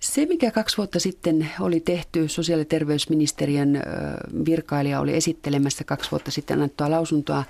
Se, 0.00 0.26
mikä 0.26 0.50
kaksi 0.50 0.76
vuotta 0.76 1.00
sitten 1.00 1.50
oli 1.60 1.80
tehty, 1.80 2.28
sosiaali- 2.28 2.60
ja 2.60 2.64
terveysministeriön 2.64 3.82
virkailija 4.44 5.00
oli 5.00 5.16
esittelemässä 5.16 5.84
kaksi 5.84 6.10
vuotta 6.10 6.30
sitten 6.30 6.54
annettua 6.54 6.90
lausuntoa, 6.90 7.44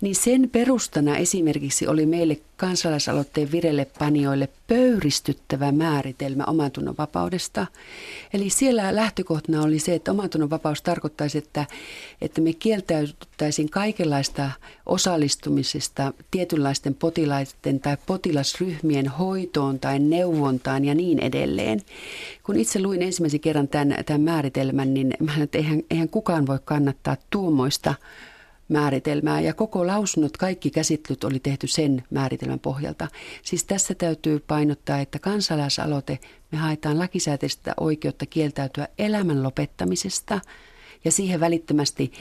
niin 0.00 0.14
sen 0.14 0.50
perustana 0.52 1.16
esimerkiksi 1.16 1.86
oli 1.86 2.06
meille 2.06 2.36
kansalaisaloitteen 2.56 3.52
virelle 3.52 3.86
panijoille 3.98 4.48
pöyristyttävä 4.66 5.72
määritelmä 5.72 6.44
omantunnon 6.44 6.94
vapaudesta. 6.98 7.66
Eli 8.34 8.50
siellä 8.50 8.96
lähtökohtana 8.96 9.62
oli 9.62 9.78
se, 9.78 9.94
että 9.94 10.10
omantunnon 10.10 10.50
vapaus 10.50 10.82
tarkoittaisi, 10.82 11.38
että, 11.38 11.66
että 12.20 12.40
me 12.40 12.52
kieltäyttäisiin 12.52 13.70
kaikenlaista 13.70 14.50
osallistumisesta 14.86 16.12
tietynlaisten 16.30 16.94
potilaiden 16.94 17.80
tai 17.82 17.96
potilasryhmien 18.06 19.08
hoitoon 19.08 19.78
tai 19.78 19.98
neuvontaan 19.98 20.84
ja 20.84 20.94
niin 20.94 21.18
edelleen. 21.18 21.80
Kun 22.42 22.56
itse 22.56 22.82
luin 22.82 23.02
ensimmäisen 23.02 23.40
kerran 23.40 23.68
tämän, 23.68 24.04
tämän 24.06 24.20
määritelmän, 24.20 24.94
niin 24.94 25.14
mä 25.20 25.32
että 25.42 25.58
eihän, 25.58 25.82
eihän 25.90 26.08
kukaan 26.08 26.46
voi 26.46 26.58
kannattaa 26.64 27.16
tuomoista 27.30 27.94
määritelmää 28.70 29.40
ja 29.40 29.54
koko 29.54 29.86
lausunnot, 29.86 30.36
kaikki 30.36 30.70
käsittelyt 30.70 31.24
oli 31.24 31.40
tehty 31.40 31.66
sen 31.66 32.04
määritelmän 32.10 32.60
pohjalta. 32.60 33.08
Siis 33.42 33.64
tässä 33.64 33.94
täytyy 33.94 34.40
painottaa, 34.40 35.00
että 35.00 35.18
kansalaisaloite, 35.18 36.18
me 36.52 36.58
haetaan 36.58 36.98
lakisääteistä 36.98 37.74
oikeutta 37.80 38.26
kieltäytyä 38.26 38.88
elämän 38.98 39.42
lopettamisesta 39.42 40.40
ja 41.04 41.12
siihen 41.12 41.40
välittömästi 41.40 42.12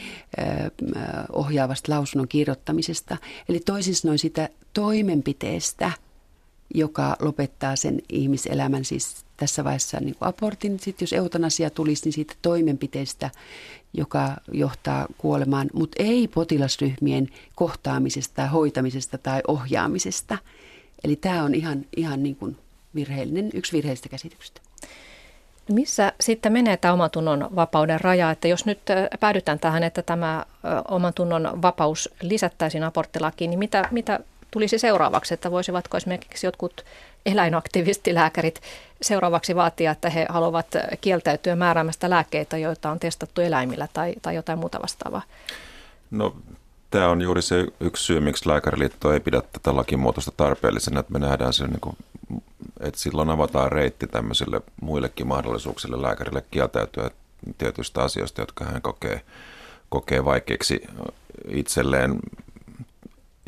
ohjaavasta 1.31 1.91
lausunnon 1.91 2.27
kirjoittamisesta. 2.27 3.17
Eli 3.49 3.59
toisin 3.59 3.95
sanoen 3.95 4.19
sitä 4.19 4.49
toimenpiteestä, 4.73 5.91
joka 6.73 7.15
lopettaa 7.19 7.75
sen 7.75 8.01
ihmiselämän, 8.09 8.85
siis 8.85 9.25
tässä 9.37 9.63
vaiheessa 9.63 9.99
niin 9.99 10.15
kuin 10.15 10.29
abortin. 10.29 10.79
Sitten 10.79 11.03
jos 11.05 11.13
eutanasia 11.13 11.69
tulisi, 11.69 12.05
niin 12.05 12.13
siitä 12.13 12.33
toimenpiteestä, 12.41 13.29
joka 13.93 14.35
johtaa 14.51 15.07
kuolemaan, 15.17 15.69
mutta 15.73 16.03
ei 16.03 16.27
potilasryhmien 16.27 17.27
kohtaamisesta 17.55 18.47
hoitamisesta 18.47 19.17
tai 19.17 19.41
ohjaamisesta. 19.47 20.37
Eli 21.03 21.15
tämä 21.15 21.43
on 21.43 21.55
ihan, 21.55 21.85
ihan 21.97 22.23
niin 22.23 22.35
kuin 22.35 22.57
virheellinen, 22.95 23.49
yksi 23.53 23.73
virheellistä 23.73 24.09
käsityksestä. 24.09 24.61
Missä 25.71 26.13
sitten 26.19 26.53
menee 26.53 26.77
tämä 26.77 26.93
omatunnon 26.93 27.49
vapauden 27.55 28.01
raja, 28.01 28.31
että 28.31 28.47
jos 28.47 28.65
nyt 28.65 28.79
päädytään 29.19 29.59
tähän, 29.59 29.83
että 29.83 30.01
tämä 30.01 30.45
omatunnon 30.87 31.61
vapaus 31.61 32.09
lisättäisiin 32.21 32.83
aborttilakiin, 32.83 33.49
niin 33.49 33.59
mitä, 33.59 33.87
mitä 33.91 34.19
tulisi 34.51 34.79
seuraavaksi, 34.79 35.33
että 35.33 35.51
voisivatko 35.51 35.97
esimerkiksi 35.97 36.47
jotkut 36.47 36.85
eläinaktivistilääkärit 37.25 38.61
seuraavaksi 39.01 39.55
vaatia, 39.55 39.91
että 39.91 40.09
he 40.09 40.25
haluavat 40.29 40.67
kieltäytyä 41.01 41.55
määräämästä 41.55 42.09
lääkkeitä, 42.09 42.57
joita 42.57 42.91
on 42.91 42.99
testattu 42.99 43.41
eläimillä 43.41 43.87
tai, 43.93 44.13
tai 44.21 44.35
jotain 44.35 44.59
muuta 44.59 44.81
vastaavaa? 44.81 45.21
No 46.11 46.35
tämä 46.91 47.09
on 47.09 47.21
juuri 47.21 47.41
se 47.41 47.65
yksi 47.79 48.03
syy, 48.03 48.19
miksi 48.19 48.49
lääkäriliitto 48.49 49.13
ei 49.13 49.19
pidä 49.19 49.41
tätä 49.53 49.75
lakimuotoista 49.75 50.31
tarpeellisena, 50.37 50.99
että 50.99 51.13
me 51.13 51.19
nähdään 51.19 51.53
sen, 51.53 51.69
niin 51.69 51.81
kuin, 51.81 51.97
että 52.79 52.99
silloin 52.99 53.29
avataan 53.29 53.71
reitti 53.71 54.07
tämmöisille 54.07 54.61
muillekin 54.81 55.27
mahdollisuuksille 55.27 56.01
lääkärille 56.01 56.43
kieltäytyä 56.51 57.11
tietyistä 57.57 58.03
asioista, 58.03 58.41
jotka 58.41 58.65
hän 58.65 58.81
kokee, 58.81 59.21
kokee 59.89 60.25
vaikeiksi 60.25 60.87
itselleen 61.49 62.19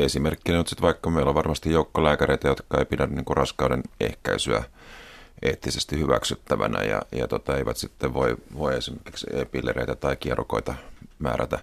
esimerkkinä 0.04 0.58
nyt 0.58 0.68
sitten 0.68 0.86
vaikka 0.86 1.10
meillä 1.10 1.30
on 1.30 1.36
varmasti 1.36 1.72
joukko 1.72 2.04
lääkäreitä, 2.04 2.48
jotka 2.48 2.78
ei 2.78 2.86
pidä 2.86 3.08
niin 3.08 3.26
kuin 3.26 3.38
raskauden 3.38 3.84
ehkäisyä 4.00 4.64
eettisesti 5.42 6.00
hyväksyttävänä 6.00 6.84
ja, 6.84 7.02
ja 7.12 7.28
tota, 7.28 7.58
eivät 7.58 7.78
sitten 7.78 8.14
voi, 8.14 8.38
voi 8.58 8.78
esimerkiksi 8.78 9.28
pillereitä 9.52 9.96
tai 9.96 10.16
kierrokoita 10.16 10.74
määrätä. 11.20 11.60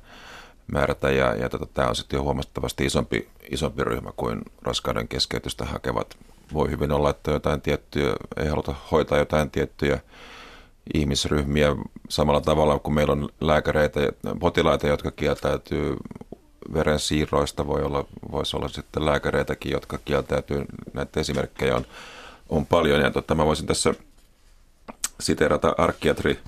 määrätä 0.67 1.11
ja, 1.11 1.35
ja 1.35 1.49
tota, 1.49 1.67
tämä 1.67 1.89
on 1.89 1.97
sitten 1.97 2.17
jo 2.17 2.23
huomattavasti 2.23 2.85
isompi, 2.87 3.29
isompi 3.51 3.85
ryhmä 3.85 4.13
kuin 4.17 4.43
raskauden 4.63 5.09
keskeytystä 5.09 5.65
hakevat. 5.65 6.17
Voi 6.53 6.71
hyvin 6.71 6.93
olla, 6.93 7.11
että 7.11 7.31
jotain 7.31 7.61
tiettyjä, 7.61 8.15
ei 8.37 8.49
haluta 8.49 8.75
hoitaa 8.91 9.19
jotain 9.19 9.51
tiettyjä 9.51 10.01
ihmisryhmiä 10.95 11.77
samalla 12.09 12.41
tavalla 12.41 12.79
kuin 12.79 12.95
meillä 12.95 13.13
on 13.13 13.29
lääkäreitä 13.41 14.01
potilaita, 14.41 14.87
jotka 14.87 15.11
kieltäytyy 15.11 15.97
verensiirroista 16.73 17.67
voi 17.67 17.83
olla, 17.83 18.05
voisi 18.33 18.57
olla 18.57 18.69
sitten 18.69 19.07
lääkäreitäkin, 19.07 19.73
jotka 19.73 19.99
kieltäytyy. 20.05 20.65
Näitä 20.93 21.21
esimerkkejä 21.21 21.77
on, 21.77 21.85
on 22.49 22.67
paljon. 22.67 23.01
Ja 23.01 23.11
totta, 23.11 23.35
mä 23.35 23.47
voisin 23.47 23.67
tässä 23.67 23.95
siterata 25.21 25.75
arkkiatri 25.79 26.39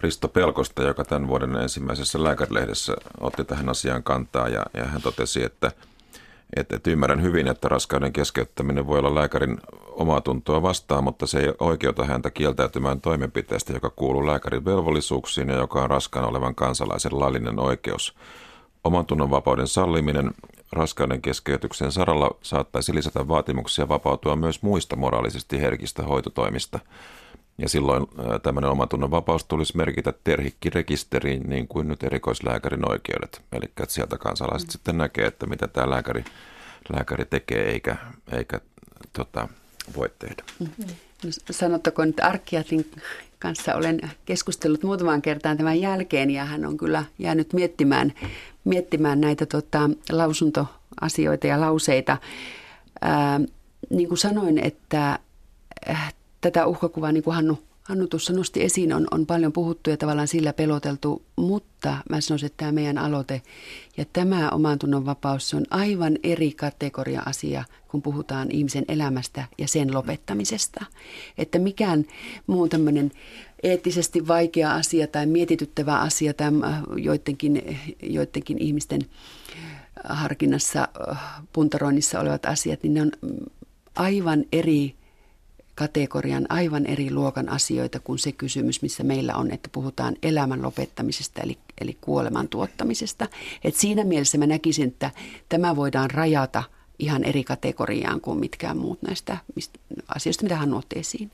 Risto 0.00 0.28
Pelkosta, 0.28 0.82
joka 0.82 1.04
tämän 1.04 1.28
vuoden 1.28 1.56
ensimmäisessä 1.56 2.24
lääkärilehdessä 2.24 2.94
otti 3.20 3.44
tähän 3.44 3.68
asiaan 3.68 4.02
kantaa. 4.02 4.48
Ja, 4.48 4.66
ja 4.74 4.84
hän 4.84 5.02
totesi, 5.02 5.44
että, 5.44 5.72
että, 6.56 6.76
että 6.76 6.90
ymmärrän 6.90 7.22
hyvin, 7.22 7.48
että 7.48 7.68
raskauden 7.68 8.12
keskeyttäminen 8.12 8.86
voi 8.86 8.98
olla 8.98 9.14
lääkärin 9.14 9.58
omaa 9.86 10.20
tuntoa 10.20 10.62
vastaan, 10.62 11.04
mutta 11.04 11.26
se 11.26 11.38
ei 11.38 11.52
oikeuta 11.58 12.04
häntä 12.04 12.30
kieltäytymään 12.30 13.00
toimenpiteestä, 13.00 13.72
joka 13.72 13.90
kuuluu 13.90 14.26
lääkärin 14.26 14.64
velvollisuuksiin 14.64 15.48
ja 15.48 15.56
joka 15.56 15.82
on 15.82 15.90
raskaana 15.90 16.28
olevan 16.28 16.54
kansalaisen 16.54 17.20
laillinen 17.20 17.58
oikeus– 17.58 18.14
Oman 18.88 19.30
vapauden 19.30 19.66
salliminen 19.66 20.30
raskauden 20.72 21.22
keskeytyksen 21.22 21.92
saralla 21.92 22.30
saattaisi 22.42 22.94
lisätä 22.94 23.28
vaatimuksia 23.28 23.88
vapautua 23.88 24.36
myös 24.36 24.62
muista 24.62 24.96
moraalisesti 24.96 25.60
herkistä 25.60 26.02
hoitotoimista. 26.02 26.78
Ja 27.58 27.68
silloin 27.68 28.06
tämmöinen 28.42 28.70
omatunnon 28.70 29.10
vapaus 29.10 29.44
tulisi 29.44 29.76
merkitä 29.76 30.12
terhikkirekisteriin 30.24 31.42
niin 31.42 31.68
kuin 31.68 31.88
nyt 31.88 32.02
erikoislääkärin 32.02 32.90
oikeudet. 32.90 33.42
Eli 33.52 33.64
että 33.64 33.86
sieltä 33.88 34.18
kansalaiset 34.18 34.68
mm. 34.68 34.72
sitten 34.72 34.98
näkee, 34.98 35.26
että 35.26 35.46
mitä 35.46 35.68
tämä 35.68 35.90
lääkäri, 35.90 36.24
lääkäri 36.92 37.24
tekee 37.24 37.70
eikä, 37.70 37.96
eikä 38.32 38.60
tota, 39.12 39.48
voi 39.96 40.10
tehdä. 40.18 40.42
Mm-hmm. 40.58 40.86
Sanottakoon, 41.50 42.08
että 42.08 42.26
Arkkiatin 42.26 42.90
kanssa 43.38 43.74
olen 43.74 44.00
keskustellut 44.24 44.82
muutaman 44.82 45.22
kertaan 45.22 45.56
tämän 45.56 45.80
jälkeen 45.80 46.30
ja 46.30 46.44
hän 46.44 46.66
on 46.66 46.76
kyllä 46.76 47.04
jäänyt 47.18 47.52
miettimään, 47.52 48.12
miettimään 48.64 49.20
näitä 49.20 49.46
tota, 49.46 49.90
lausuntoasioita 50.10 51.46
ja 51.46 51.60
lauseita. 51.60 52.16
Ää, 53.00 53.40
niin 53.90 54.08
kuin 54.08 54.18
sanoin, 54.18 54.58
että 54.58 55.18
äh, 55.90 56.14
tätä 56.40 56.66
uhkakuvaa, 56.66 57.12
niin 57.12 57.22
kuin 57.22 57.34
Hannu 57.34 57.58
Hannu 57.88 58.06
tuossa 58.06 58.32
nosti 58.32 58.62
esiin, 58.62 58.92
on, 58.92 59.06
on 59.10 59.26
paljon 59.26 59.52
puhuttu 59.52 59.90
ja 59.90 59.96
tavallaan 59.96 60.28
sillä 60.28 60.52
peloteltu, 60.52 61.22
mutta 61.36 61.96
mä 62.10 62.20
sanoisin, 62.20 62.46
että 62.46 62.56
tämä 62.56 62.72
meidän 62.72 62.98
aloite 62.98 63.42
ja 63.96 64.04
tämä 64.12 64.50
oman 64.50 64.78
tunnon 64.78 65.06
vapaus, 65.06 65.48
se 65.48 65.56
on 65.56 65.64
aivan 65.70 66.18
eri 66.22 66.52
kategoria 66.52 67.22
asia, 67.26 67.64
kun 67.88 68.02
puhutaan 68.02 68.50
ihmisen 68.50 68.84
elämästä 68.88 69.44
ja 69.58 69.68
sen 69.68 69.94
lopettamisesta. 69.94 70.84
Että 71.38 71.58
mikään 71.58 72.04
muu 72.46 72.68
tämmöinen 72.68 73.10
eettisesti 73.62 74.28
vaikea 74.28 74.74
asia 74.74 75.06
tai 75.06 75.26
mietityttävä 75.26 75.98
asia 75.98 76.34
tai 76.34 76.50
äh, 76.64 76.82
joidenkin, 76.96 77.78
joidenkin 78.02 78.58
ihmisten 78.62 79.00
harkinnassa, 80.04 80.88
äh, 81.10 81.18
puntaroinnissa 81.52 82.20
olevat 82.20 82.46
asiat, 82.46 82.82
niin 82.82 82.94
ne 82.94 83.02
on 83.02 83.12
aivan 83.94 84.44
eri 84.52 84.94
kategorian 85.78 86.46
aivan 86.48 86.86
eri 86.86 87.10
luokan 87.10 87.48
asioita 87.48 88.00
kuin 88.00 88.18
se 88.18 88.32
kysymys, 88.32 88.82
missä 88.82 89.04
meillä 89.04 89.34
on, 89.34 89.50
että 89.50 89.68
puhutaan 89.72 90.16
elämän 90.22 90.62
lopettamisesta 90.62 91.42
eli, 91.42 91.58
eli 91.80 91.96
kuoleman 92.00 92.48
tuottamisesta. 92.48 93.26
Et 93.64 93.74
siinä 93.74 94.04
mielessä 94.04 94.38
mä 94.38 94.46
näkisin, 94.46 94.88
että 94.88 95.10
tämä 95.48 95.76
voidaan 95.76 96.10
rajata 96.10 96.62
ihan 96.98 97.24
eri 97.24 97.44
kategoriaan 97.44 98.20
kuin 98.20 98.38
mitkään 98.38 98.76
muut 98.76 99.02
näistä 99.02 99.36
asioista, 100.14 100.42
mitä 100.42 100.56
hän 100.56 100.74
otti 100.74 100.98
esiin. 100.98 101.30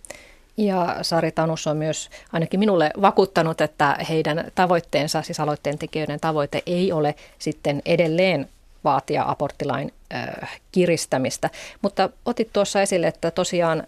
Ja 0.56 0.96
Sari 1.02 1.32
Tanus 1.32 1.66
on 1.66 1.76
myös 1.76 2.10
ainakin 2.32 2.60
minulle 2.60 2.90
vakuuttanut, 3.00 3.60
että 3.60 3.96
heidän 4.08 4.44
tavoitteensa, 4.54 5.22
siis 5.22 5.40
aloitteen 5.40 5.78
tekijöiden 5.78 6.20
tavoite 6.20 6.62
ei 6.66 6.92
ole 6.92 7.14
sitten 7.38 7.82
edelleen 7.86 8.48
vaatia 8.84 9.24
aborttilain 9.26 9.92
äh, 10.14 10.60
kiristämistä. 10.72 11.50
Mutta 11.82 12.10
otit 12.24 12.52
tuossa 12.52 12.82
esille, 12.82 13.06
että 13.06 13.30
tosiaan 13.30 13.86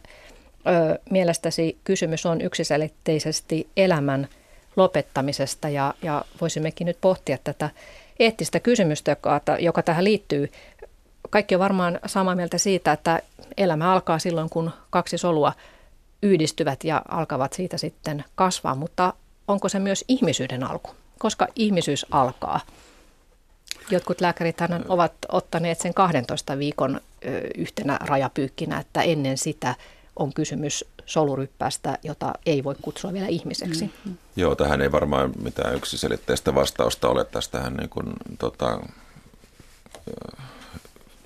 ö, 0.68 0.98
mielestäsi 1.10 1.78
kysymys 1.84 2.26
on 2.26 2.40
yksiselitteisesti 2.40 3.68
elämän 3.76 4.28
lopettamisesta 4.76 5.68
ja, 5.68 5.94
ja 6.02 6.24
voisimmekin 6.40 6.86
nyt 6.86 6.98
pohtia 7.00 7.38
tätä 7.44 7.70
eettistä 8.18 8.60
kysymystä, 8.60 9.10
joka, 9.10 9.40
joka 9.58 9.82
tähän 9.82 10.04
liittyy. 10.04 10.52
Kaikki 11.30 11.54
on 11.54 11.60
varmaan 11.60 12.00
samaa 12.06 12.34
mieltä 12.34 12.58
siitä, 12.58 12.92
että 12.92 13.22
elämä 13.56 13.92
alkaa 13.92 14.18
silloin, 14.18 14.50
kun 14.50 14.70
kaksi 14.90 15.18
solua 15.18 15.52
yhdistyvät 16.22 16.84
ja 16.84 17.02
alkavat 17.08 17.52
siitä 17.52 17.78
sitten 17.78 18.24
kasvaa, 18.34 18.74
mutta 18.74 19.12
onko 19.48 19.68
se 19.68 19.78
myös 19.78 20.04
ihmisyyden 20.08 20.64
alku? 20.64 20.90
Koska 21.18 21.48
ihmisyys 21.56 22.06
alkaa? 22.10 22.60
Jotkut 23.90 24.20
lääkärit 24.20 24.56
ovat 24.88 25.12
ottaneet 25.32 25.80
sen 25.80 25.94
12 25.94 26.58
viikon 26.58 27.00
yhtenä 27.58 27.98
rajapyykkinä, 28.00 28.78
että 28.78 29.02
ennen 29.02 29.38
sitä 29.38 29.74
on 30.16 30.32
kysymys 30.32 30.84
soluryppäästä, 31.06 31.98
jota 32.02 32.32
ei 32.46 32.64
voi 32.64 32.74
kutsua 32.82 33.12
vielä 33.12 33.26
ihmiseksi. 33.26 33.84
Mm-hmm. 33.84 34.16
Joo, 34.36 34.54
tähän 34.54 34.82
ei 34.82 34.92
varmaan 34.92 35.32
mitään 35.42 35.74
yksiselitteistä 35.74 36.54
vastausta 36.54 37.08
ole. 37.08 37.24
Tästähän 37.24 37.74
niin 37.74 37.88
kuin, 37.88 38.06
tota, 38.38 38.80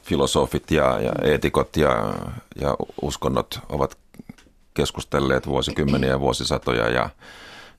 filosofit 0.03 0.71
ja, 0.71 1.01
ja 1.01 1.13
eetikot 1.23 1.77
ja, 1.77 2.15
ja 2.61 2.77
uskonnot 3.03 3.61
ovat 3.69 3.99
keskustelleet 4.75 5.47
vuosikymmeniä 5.47 6.11
ja 6.11 6.21
vuosisatoja 6.21 6.89
ja, 6.89 7.11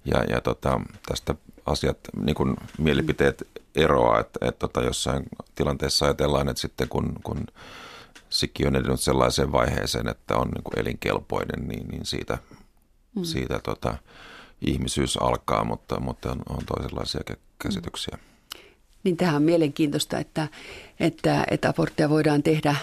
ja, 0.05 0.23
ja 0.23 0.41
tota, 0.41 0.81
tästä 1.07 1.35
asiat, 1.65 1.97
niin 2.15 2.35
kuin 2.35 2.55
mielipiteet 2.77 3.47
eroaa, 3.75 4.19
että, 4.19 4.39
että 4.47 4.59
tota, 4.59 4.81
jossain 4.81 5.23
tilanteessa 5.55 6.05
ajatellaan, 6.05 6.49
että 6.49 6.61
sitten 6.61 6.89
kun, 6.89 7.13
kun 7.23 7.47
Sikki 8.41 8.67
on 8.67 8.75
edennyt 8.75 9.01
sellaiseen 9.01 9.51
vaiheeseen, 9.51 10.07
että 10.07 10.37
on 10.37 10.47
niin 10.47 10.63
kuin 10.63 10.79
elinkelpoinen, 10.79 11.67
niin, 11.67 11.87
niin 11.87 12.05
siitä, 12.05 12.37
mm. 13.15 13.23
siitä 13.23 13.59
tota, 13.63 13.97
ihmisyys 14.61 15.17
alkaa, 15.17 15.63
mutta, 15.63 15.99
mutta 15.99 16.31
on, 16.31 16.41
on 16.49 16.65
toisenlaisia 16.65 17.21
käsityksiä. 17.59 18.17
Mm. 18.17 18.59
Niin 19.03 19.17
tähän 19.17 19.35
on 19.35 19.43
mielenkiintoista, 19.43 20.19
että, 20.19 20.47
että, 20.99 21.43
että 21.51 21.69
aborttia 21.69 22.09
voidaan 22.09 22.43
tehdä 22.43 22.75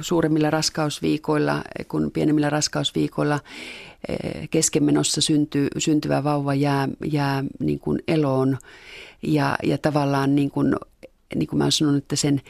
suuremmilla 0.00 0.50
raskausviikoilla, 0.50 1.64
kun 1.88 2.10
pienemmillä 2.10 2.50
raskausviikoilla 2.50 3.40
keskenmenossa 4.50 5.20
syntyy, 5.20 5.68
syntyvä 5.78 6.24
vauva 6.24 6.54
jää, 6.54 6.88
jää 7.04 7.44
niin 7.58 7.78
kuin 7.78 8.02
eloon 8.08 8.58
ja, 9.22 9.56
ja 9.62 9.78
tavallaan 9.78 10.34
niin 10.34 10.50
kuin, 10.50 10.76
niin 11.34 11.46
kuin 11.46 11.58
mä 11.58 11.64
olen 11.64 11.72
sanonut, 11.72 12.02
että 12.02 12.16
sen 12.16 12.42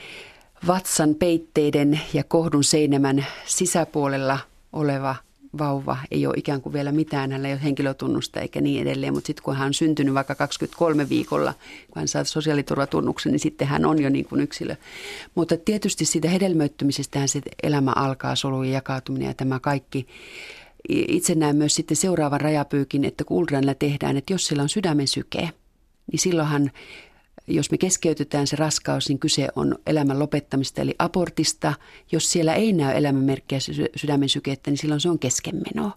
vatsan 0.67 1.15
peitteiden 1.15 2.01
ja 2.15 2.25
kohdun 2.25 2.65
seinämän 2.65 3.27
sisäpuolella 3.47 4.39
oleva 4.73 5.15
vauva 5.59 5.99
ei 6.11 6.27
ole 6.27 6.35
ikään 6.37 6.61
kuin 6.61 6.73
vielä 6.73 6.93
mitään, 6.93 7.31
hänellä 7.31 7.49
ei 7.49 7.55
ole 7.55 7.63
henkilötunnusta 7.63 8.41
eikä 8.41 8.61
niin 8.61 8.83
edelleen, 8.83 9.15
mutta 9.15 9.27
sitten 9.27 9.43
kun 9.45 9.57
hän 9.57 9.67
on 9.67 9.75
syntynyt 9.75 10.15
vaikka 10.15 10.35
23 10.35 11.09
viikolla, 11.09 11.55
kun 11.91 12.01
hän 12.01 12.09
saa 12.09 12.25
sosiaaliturvatunnuksen, 12.25 13.33
niin 13.33 13.41
sitten 13.41 13.69
hän 13.69 13.85
on 13.85 14.03
jo 14.03 14.11
niin 14.11 14.25
kuin 14.25 14.41
yksilö. 14.41 14.77
Mutta 15.35 15.57
tietysti 15.57 16.05
siitä 16.05 16.29
hedelmöittymisestä 16.29 17.27
se 17.27 17.41
elämä 17.63 17.93
alkaa, 17.97 18.37
solujen 18.37 18.73
jakautuminen 18.73 19.27
ja 19.27 19.35
tämä 19.35 19.61
kaikki. 19.61 20.07
Itse 20.89 21.35
näen 21.35 21.57
myös 21.57 21.75
sitten 21.75 21.97
seuraavan 21.97 22.41
rajapyykin, 22.41 23.05
että 23.05 23.25
kun 23.25 23.47
tehdään, 23.79 24.17
että 24.17 24.33
jos 24.33 24.47
sillä 24.47 24.63
on 24.63 24.69
sydämen 24.69 25.09
syke, 25.09 25.51
niin 26.13 26.21
silloinhan 26.21 26.71
jos 27.47 27.71
me 27.71 27.79
keskeytetään 27.79 28.47
se 28.47 28.57
raskaus, 28.57 29.09
niin 29.09 29.19
kyse 29.19 29.49
on 29.57 29.79
elämän 29.87 30.19
lopettamista 30.19 30.83
eli 30.83 30.95
abortista. 30.99 31.75
Jos 32.13 32.33
siellä 32.33 32.55
ei 32.55 32.73
näy 32.73 32.97
elämänmerkkejä 32.97 33.61
sydämen 33.97 34.29
sykettä, 34.29 34.71
niin 34.71 34.79
silloin 34.79 35.01
se 35.01 35.09
on 35.09 35.19
keskenmeno. 35.19 35.93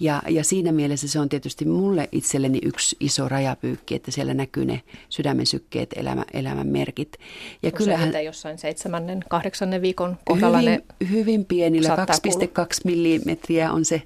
Ja, 0.00 0.22
ja 0.28 0.44
siinä 0.44 0.72
mielessä 0.72 1.08
se 1.08 1.20
on 1.20 1.28
tietysti 1.28 1.64
mulle 1.64 2.08
itselleni 2.12 2.58
yksi 2.62 2.96
iso 3.00 3.28
rajapyykki, 3.28 3.94
että 3.94 4.10
siellä 4.10 4.34
näkyy 4.34 4.64
ne 4.64 4.82
sydämen 5.08 5.46
sykkeet, 5.46 5.90
elämä, 5.96 6.24
elämän 6.32 6.66
merkit. 6.66 7.16
Ja 7.62 7.70
kyllähän, 7.70 8.24
jossain 8.24 8.58
seitsemännen, 8.58 9.24
kahdeksannen 9.28 9.82
viikon 9.82 10.18
kohdalla 10.24 10.58
hyvin, 10.58 10.70
ne 11.00 11.08
Hyvin 11.10 11.44
pienillä, 11.44 11.96
2,2 11.96 12.64
millimetriä 12.84 13.72
on 13.72 13.84
se 13.84 14.02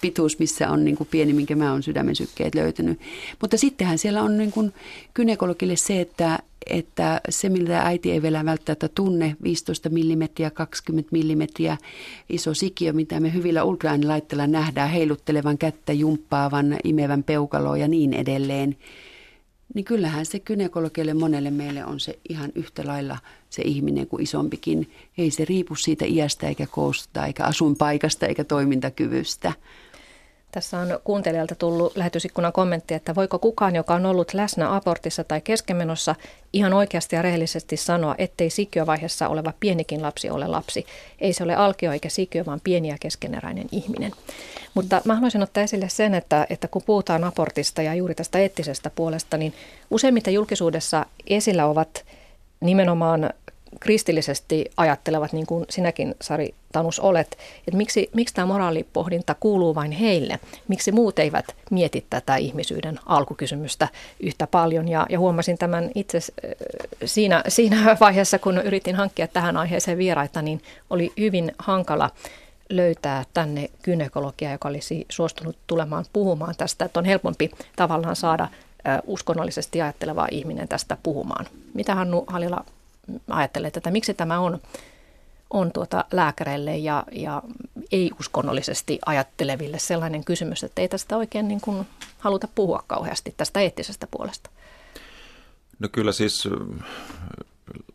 pituus, 0.00 0.38
missä 0.38 0.70
on 0.70 0.84
niin 0.84 0.96
kuin 0.96 1.08
pieni, 1.10 1.32
minkä 1.32 1.56
mä 1.56 1.72
oon 1.72 1.82
sydämen 1.82 2.16
sykkeet 2.16 2.54
löytänyt. 2.54 3.00
Mutta 3.40 3.56
sittenhän 3.56 3.98
siellä 3.98 4.22
on 4.22 4.38
niin 4.38 4.52
kuin 4.52 4.74
gynekologille 5.14 5.76
se, 5.76 5.95
että, 6.00 6.38
että 6.66 7.20
se, 7.28 7.48
mitä 7.48 7.82
äiti 7.82 8.12
ei 8.12 8.22
vielä 8.22 8.44
välttämättä 8.44 8.88
tunne, 8.88 9.36
15 9.42 9.88
mm, 9.88 9.96
20 10.54 11.16
mm 11.16 11.76
iso 12.28 12.54
sikiö, 12.54 12.92
mitä 12.92 13.20
me 13.20 13.34
hyvillä 13.34 13.64
ultraäänilaitteilla 13.64 14.46
nähdään, 14.46 14.90
heiluttelevan 14.90 15.58
kättä, 15.58 15.92
jumppaavan, 15.92 16.76
imevän 16.84 17.22
peukaloa 17.22 17.76
ja 17.76 17.88
niin 17.88 18.14
edelleen, 18.14 18.76
niin 19.74 19.84
kyllähän 19.84 20.26
se 20.26 20.38
gynekologille 20.38 21.14
monelle 21.14 21.50
meille 21.50 21.84
on 21.84 22.00
se 22.00 22.18
ihan 22.28 22.52
yhtä 22.54 22.82
lailla 22.86 23.18
se 23.50 23.62
ihminen 23.62 24.06
kuin 24.06 24.22
isompikin. 24.22 24.90
Ei 25.18 25.30
se 25.30 25.44
riipu 25.44 25.74
siitä 25.74 26.04
iästä 26.04 26.48
eikä 26.48 26.66
koosta 26.70 27.26
eikä 27.26 27.44
asuinpaikasta 27.44 28.26
eikä 28.26 28.44
toimintakyvystä. 28.44 29.52
Tässä 30.52 30.78
on 30.78 30.98
kuuntelijalta 31.04 31.54
tullut 31.54 31.96
lähetysikkunan 31.96 32.52
kommentti, 32.52 32.94
että 32.94 33.14
voiko 33.14 33.38
kukaan, 33.38 33.76
joka 33.76 33.94
on 33.94 34.06
ollut 34.06 34.34
läsnä 34.34 34.76
abortissa 34.76 35.24
tai 35.24 35.40
keskenmenossa, 35.40 36.14
ihan 36.52 36.72
oikeasti 36.72 37.16
ja 37.16 37.22
rehellisesti 37.22 37.76
sanoa, 37.76 38.14
ettei 38.18 38.50
sikiövaiheessa 38.50 39.28
oleva 39.28 39.52
pienikin 39.60 40.02
lapsi 40.02 40.30
ole 40.30 40.46
lapsi. 40.46 40.86
Ei 41.20 41.32
se 41.32 41.44
ole 41.44 41.54
alkio 41.54 41.92
eikä 41.92 42.08
sikiö, 42.08 42.46
vaan 42.46 42.60
pieni 42.64 42.88
ja 42.88 42.96
keskeneräinen 43.00 43.66
ihminen. 43.72 44.12
Mutta 44.74 45.02
mä 45.04 45.14
haluaisin 45.14 45.42
ottaa 45.42 45.62
esille 45.62 45.88
sen, 45.88 46.14
että, 46.14 46.46
että 46.50 46.68
kun 46.68 46.82
puhutaan 46.86 47.24
abortista 47.24 47.82
ja 47.82 47.94
juuri 47.94 48.14
tästä 48.14 48.38
eettisestä 48.38 48.90
puolesta, 48.90 49.36
niin 49.36 49.54
useimmiten 49.90 50.34
julkisuudessa 50.34 51.06
esillä 51.26 51.66
ovat 51.66 52.04
nimenomaan 52.60 53.30
kristillisesti 53.80 54.70
ajattelevat, 54.76 55.32
niin 55.32 55.46
kuin 55.46 55.64
sinäkin 55.70 56.14
Sari 56.20 56.54
Tanus 56.72 57.00
olet, 57.00 57.38
että 57.58 57.76
miksi, 57.76 58.10
miksi 58.14 58.34
tämä 58.34 58.46
moraalipohdinta 58.46 59.36
kuuluu 59.40 59.74
vain 59.74 59.92
heille, 59.92 60.40
miksi 60.68 60.92
muut 60.92 61.18
eivät 61.18 61.44
mieti 61.70 62.06
tätä 62.10 62.36
ihmisyyden 62.36 62.98
alkukysymystä 63.06 63.88
yhtä 64.20 64.46
paljon. 64.46 64.88
Ja, 64.88 65.06
ja 65.08 65.18
huomasin 65.18 65.58
tämän 65.58 65.90
itse 65.94 66.18
äh, 66.18 66.50
siinä, 67.04 67.42
siinä 67.48 67.96
vaiheessa, 68.00 68.38
kun 68.38 68.58
yritin 68.58 68.96
hankkia 68.96 69.28
tähän 69.28 69.56
aiheeseen 69.56 69.98
vieraita, 69.98 70.42
niin 70.42 70.62
oli 70.90 71.12
hyvin 71.18 71.52
hankala 71.58 72.10
löytää 72.68 73.24
tänne 73.34 73.70
gynekologia, 73.84 74.52
joka 74.52 74.68
olisi 74.68 75.06
suostunut 75.08 75.56
tulemaan 75.66 76.04
puhumaan 76.12 76.54
tästä, 76.58 76.84
että 76.84 77.00
on 77.00 77.04
helpompi 77.04 77.50
tavallaan 77.76 78.16
saada 78.16 78.44
äh, 78.44 78.98
uskonnollisesti 79.06 79.82
ajatteleva 79.82 80.26
ihminen 80.30 80.68
tästä 80.68 80.96
puhumaan. 81.02 81.46
Mitä 81.74 81.94
Hannu 81.94 82.24
Halila 82.26 82.64
ajattelee 83.28 83.70
tätä, 83.70 83.90
miksi 83.90 84.14
tämä 84.14 84.40
on, 84.40 84.60
on 85.50 85.72
tuota 85.72 86.04
lääkäreille 86.12 86.76
ja, 86.76 87.04
ja 87.12 87.42
ei-uskonnollisesti 87.92 88.98
ajatteleville 89.06 89.78
sellainen 89.78 90.24
kysymys, 90.24 90.64
että 90.64 90.82
ei 90.82 90.88
tästä 90.88 91.16
oikein 91.16 91.48
niin 91.48 91.60
kuin 91.60 91.86
haluta 92.18 92.48
puhua 92.54 92.84
kauheasti 92.86 93.34
tästä 93.36 93.60
eettisestä 93.60 94.06
puolesta? 94.10 94.50
No 95.78 95.88
kyllä 95.92 96.12
siis 96.12 96.48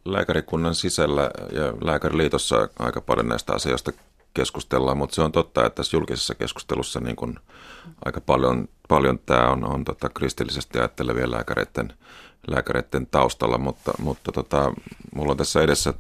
lääkärikunnan 0.06 0.76
sisällä 0.76 1.32
ja 1.52 1.74
lääkäriliitossa 1.82 2.70
aika 2.80 3.02
paljon 3.02 3.28
näistä 3.28 3.54
asioista 3.54 3.92
keskustellaan, 4.34 4.98
mutta 4.98 5.16
se 5.16 5.22
on 5.22 5.32
totta, 5.32 5.66
että 5.66 5.76
tässä 5.76 5.98
julkisessa 5.98 6.36
keskustelussa 6.36 7.00
niin 7.00 7.16
kuin 7.16 7.40
aika 8.06 8.22
paljon, 8.22 8.68
paljon 8.88 9.20
tämä 9.20 9.50
on, 9.50 9.66
on 9.66 9.86
tota 9.86 10.10
kristillisesti 10.10 10.80
ajattelevien 10.80 11.32
lääkäreiden 11.32 11.94
lääkäreiden 12.48 13.08
taustalla, 13.08 13.58
mutta, 13.58 13.92
mutta 14.00 14.32
tota, 14.32 14.74
mulla 15.16 15.32
on 15.32 15.38
tässä 15.38 15.62
edessä 15.62 15.94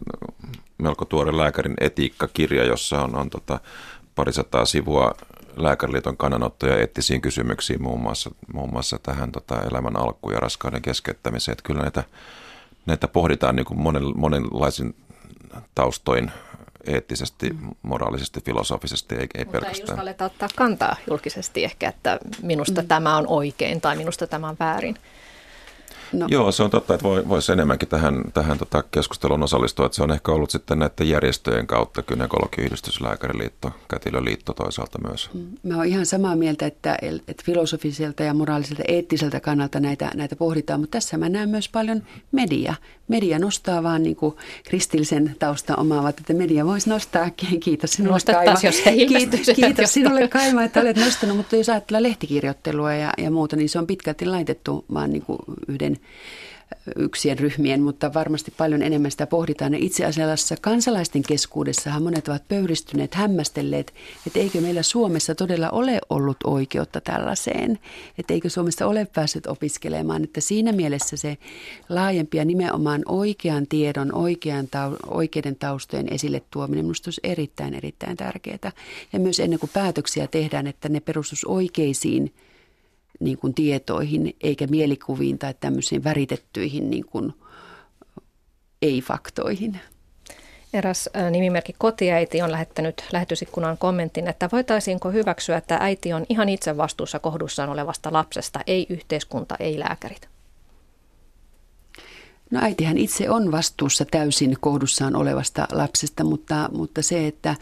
melko 0.78 1.06
tuore 1.06 1.38
lääkärin 1.38 1.74
etiikkakirja, 1.80 2.64
jossa 2.64 3.02
on, 3.02 3.16
on 3.16 3.30
tota, 3.30 3.60
parisataa 4.16 4.66
sivua 4.66 5.14
Lääkäriliiton 5.56 6.18
kannanottoja 6.18 6.78
eettisiin 6.78 7.22
kysymyksiin, 7.22 7.84
muun 7.84 8.02
muassa, 8.02 8.32
muun 8.54 8.72
muassa 8.72 9.00
tähän 9.04 9.32
tota, 9.32 9.62
elämän 9.72 9.98
alkuun 9.98 10.34
ja 10.34 10.40
raskauden 10.40 10.82
keskeyttämiseen. 10.82 11.54
Että 11.54 11.64
kyllä 11.64 11.82
näitä, 11.82 12.04
näitä 12.86 13.08
pohditaan 13.08 13.56
niin 13.56 13.66
kuin 13.66 13.80
monen, 13.82 14.04
monenlaisin 14.16 14.96
taustoin 15.76 16.32
eettisesti, 16.88 17.56
moraalisesti, 17.82 18.42
filosofisesti, 18.42 19.16
ei, 19.16 19.22
ei 19.22 19.28
Mutta 19.46 19.52
pelkästään. 19.52 19.90
ei 19.90 19.94
uskalleta 19.94 20.26
ottaa 20.26 20.50
kantaa 20.56 20.96
julkisesti 21.10 21.64
ehkä, 21.64 21.90
että 21.90 22.20
minusta 22.42 22.82
mm. 22.82 22.88
tämä 22.88 23.18
on 23.18 23.28
oikein 23.28 23.82
tai 23.82 23.96
minusta 23.96 24.28
tämä 24.28 24.50
on 24.50 24.58
väärin. 24.60 24.98
No. 26.14 26.28
Joo, 26.30 26.52
se 26.52 26.64
on 26.64 26.70
totta, 26.70 26.94
että 26.94 27.04
voi, 27.04 27.28
voisi 27.28 27.52
enemmänkin 27.52 27.90
tähän, 27.90 28.24
tähän 28.34 28.58
tota 28.58 28.84
keskusteluun 28.92 29.44
osallistua. 29.44 29.86
Että 29.86 29.96
se 29.96 30.04
on 30.04 30.12
ehkä 30.12 30.32
ollut 30.32 30.50
sitten 30.50 30.80
näiden 30.80 31.10
järjestöjen 31.10 31.68
kautta, 31.68 32.04
gynekologiyhdistys, 32.04 33.02
lääkäriliitto, 33.02 33.72
kätilöliitto 33.88 34.54
toisaalta 34.54 35.00
myös. 35.08 35.30
Mm, 35.34 35.48
mä 35.64 35.76
oon 35.76 35.86
ihan 35.86 36.06
samaa 36.06 36.36
mieltä, 36.36 36.66
että, 36.66 36.98
että 37.28 37.44
filosofiselta 37.46 38.24
ja 38.24 38.34
moraaliselta, 38.34 38.84
eettiseltä 38.88 39.40
kannalta 39.40 39.80
näitä, 39.80 40.12
näitä 40.16 40.36
pohditaan, 40.36 40.80
mutta 40.80 40.92
tässä 40.98 41.18
mä 41.18 41.30
näen 41.30 41.50
myös 41.50 41.70
paljon 41.70 42.04
media. 42.32 42.76
Media 43.12 43.40
nostaa 43.40 43.84
vaan 43.84 44.04
niin 44.04 44.16
kuin 44.16 44.36
kristillisen 44.64 45.36
taustan 45.40 45.80
omaavat, 45.80 46.20
että 46.20 46.34
media 46.34 46.66
voisi 46.66 46.90
nostaa, 46.90 47.30
kiitos 47.60 47.92
sinulle 47.92 48.20
Kaima. 48.26 48.60
jos 48.64 48.86
he 48.86 48.92
kiitos, 48.92 49.56
kiitos 49.56 49.94
sinulle 49.94 50.28
Kaima, 50.28 50.64
että 50.64 50.82
olet 50.82 50.98
nostanut, 50.98 51.38
mutta 51.38 51.56
jos 51.56 51.70
ajatellaan 51.70 52.04
lehtikirjoittelua 52.04 52.94
ja, 52.94 53.14
ja 53.18 53.32
muuta, 53.32 53.56
niin 53.56 53.70
se 53.70 53.80
on 53.80 53.88
pitkälti 53.88 54.26
laitettu 54.26 54.86
vaan 54.94 55.12
niin 55.12 55.22
kuin 55.22 55.40
yhden 55.68 55.98
yksien 56.96 57.40
ryhmien, 57.40 57.82
mutta 57.82 58.14
varmasti 58.14 58.54
paljon 58.58 58.82
enemmän 58.82 59.12
sitä 59.12 59.28
pohditaan. 59.28 59.74
Ja 59.74 59.80
itse 59.82 60.06
asiassa 60.06 60.56
kansalaisten 60.62 61.24
keskuudessahan 61.24 62.04
monet 62.04 62.28
ovat 62.28 62.48
pöyristyneet, 62.48 63.14
hämmästelleet, 63.14 63.94
että 64.28 64.40
eikö 64.40 64.62
meillä 64.62 64.84
Suomessa 64.84 65.36
todella 65.36 65.70
ole 65.70 66.02
ollut 66.10 66.38
oikeutta 66.44 67.02
tällaiseen, 67.02 67.80
että 68.18 68.34
eikö 68.34 68.50
Suomessa 68.50 68.88
ole 68.88 69.08
päässyt 69.16 69.48
opiskelemaan, 69.48 70.24
että 70.24 70.42
siinä 70.42 70.72
mielessä 70.72 71.18
se 71.18 71.38
laajempi 71.90 72.38
ja 72.38 72.46
nimenomaan 72.46 73.02
oikean 73.08 73.68
tiedon, 73.68 74.16
oikean 74.16 74.66
tau- 74.66 75.14
oikeiden 75.14 75.56
taustojen 75.56 76.14
esille 76.14 76.42
tuominen 76.52 76.86
minusta 76.86 77.08
olisi 77.08 77.22
erittäin, 77.24 77.74
erittäin 77.74 78.18
tärkeää. 78.18 78.72
Ja 79.14 79.20
myös 79.20 79.40
ennen 79.40 79.60
kuin 79.60 79.70
päätöksiä 79.74 80.28
tehdään, 80.28 80.68
että 80.68 80.90
ne 80.90 81.00
perustus 81.00 81.46
oikeisiin 81.46 82.34
niin 83.22 83.38
kuin 83.38 83.54
tietoihin 83.54 84.36
eikä 84.44 84.68
mielikuviin 84.68 85.40
tai 85.40 85.54
tämmöisiin 85.60 86.04
väritettyihin 86.04 86.90
niin 86.90 87.06
kuin 87.06 87.34
ei-faktoihin. 88.82 89.80
Eräs 90.74 91.10
nimimerkki 91.32 91.76
kotiäiti 91.78 92.42
on 92.42 92.52
lähettänyt 92.52 93.04
lähetysikkunan 93.12 93.78
kommentin, 93.78 94.28
että 94.28 94.50
voitaisiinko 94.52 95.12
hyväksyä, 95.12 95.58
että 95.58 95.78
äiti 95.82 96.14
on 96.14 96.26
ihan 96.30 96.50
itse 96.50 96.78
vastuussa 96.78 97.20
kohdussaan 97.20 97.70
olevasta 97.70 98.14
lapsesta, 98.14 98.60
ei 98.68 98.86
yhteiskunta, 98.90 99.56
ei 99.60 99.80
lääkärit. 99.80 100.30
No 102.52 102.60
äitihän 102.62 102.98
itse 102.98 103.30
on 103.30 103.52
vastuussa 103.52 104.06
täysin 104.06 104.58
kohdussaan 104.60 105.16
olevasta 105.16 105.68
lapsesta, 105.72 106.24
mutta, 106.24 106.70
mutta 106.74 107.02
se, 107.02 107.28
että, 107.28 107.56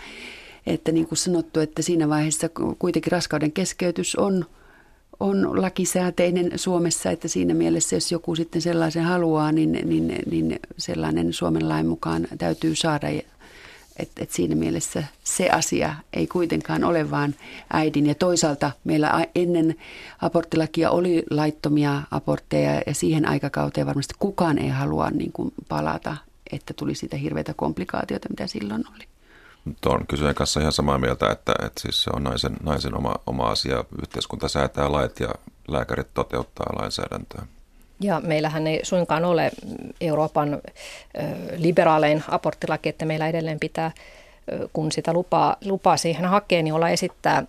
että 0.68 0.92
niin 0.92 1.08
kuin 1.08 1.18
sanottu, 1.18 1.60
että 1.60 1.82
siinä 1.82 2.10
vaiheessa 2.10 2.50
kuitenkin 2.80 3.12
raskauden 3.12 3.52
keskeytys 3.52 4.16
on– 4.16 4.46
on 5.20 5.62
lakisääteinen 5.62 6.52
Suomessa, 6.56 7.12
että 7.12 7.28
siinä 7.28 7.54
mielessä, 7.54 7.96
jos 7.96 8.12
joku 8.12 8.36
sitten 8.36 8.62
sellaisen 8.62 9.04
haluaa, 9.04 9.52
niin, 9.52 9.72
niin, 9.72 10.16
niin 10.32 10.60
sellainen 10.78 11.34
Suomen 11.34 11.70
lain 11.70 11.88
mukaan 11.88 12.28
täytyy 12.38 12.76
saada. 12.76 13.08
Että 13.98 14.24
et 14.24 14.32
siinä 14.32 14.56
mielessä 14.56 15.04
se 15.24 15.50
asia 15.50 15.96
ei 16.14 16.28
kuitenkaan 16.28 16.84
ole 16.84 17.12
vaan 17.12 17.36
äidin. 17.74 18.06
Ja 18.06 18.16
toisaalta 18.16 18.72
meillä 18.84 19.28
ennen 19.36 19.76
aborttilakia 20.22 20.92
oli 20.92 21.24
laittomia 21.30 22.02
abortteja 22.12 22.82
ja 22.88 22.94
siihen 22.94 23.30
aikakauteen 23.30 23.88
varmasti 23.88 24.14
kukaan 24.20 24.58
ei 24.58 24.70
halua 24.70 25.10
niin 25.10 25.32
kuin 25.32 25.54
palata, 25.70 26.18
että 26.52 26.74
tuli 26.74 26.96
sitä 26.96 27.18
hirveitä 27.18 27.54
komplikaatioita, 27.54 28.30
mitä 28.30 28.48
silloin 28.48 28.84
oli. 28.96 29.04
Tuon 29.82 30.08
kysyjän 30.08 30.36
kanssa 30.36 30.60
ihan 30.60 30.72
samaa 30.72 30.98
mieltä, 30.98 31.32
että, 31.32 31.54
että 31.66 31.82
siis 31.82 32.04
se 32.04 32.10
on 32.14 32.24
naisen, 32.24 32.58
naisen 32.64 32.98
oma, 32.98 33.16
oma 33.28 33.44
asia. 33.44 33.84
Yhteiskunta 34.02 34.48
säätää 34.48 34.92
lait 34.92 35.20
ja 35.20 35.30
lääkärit 35.68 36.08
toteuttaa 36.14 36.76
lainsäädäntöä. 36.80 37.46
Ja 38.00 38.22
meillähän 38.24 38.68
ei 38.68 38.80
suinkaan 38.84 39.26
ole 39.26 39.52
Euroopan 40.02 40.62
liberaalein 41.58 42.24
aborttilaki, 42.28 42.90
että 42.90 43.06
meillä 43.06 43.28
edelleen 43.28 43.60
pitää, 43.60 43.92
kun 44.74 44.92
sitä 44.92 45.14
lupaa, 45.14 45.56
lupaa 45.66 45.98
siihen 45.98 46.26
hakee, 46.26 46.64
niin 46.64 46.74
olla 46.74 46.90
esittää 46.90 47.44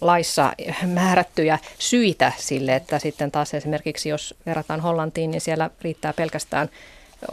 laissa 0.00 0.52
määrättyjä 0.86 1.58
syitä 1.78 2.32
sille, 2.36 2.76
että 2.76 2.98
sitten 2.98 3.30
taas 3.30 3.54
esimerkiksi 3.54 4.08
jos 4.08 4.34
verrataan 4.46 4.80
Hollantiin, 4.80 5.30
niin 5.30 5.40
siellä 5.40 5.70
riittää 5.82 6.12
pelkästään 6.12 6.68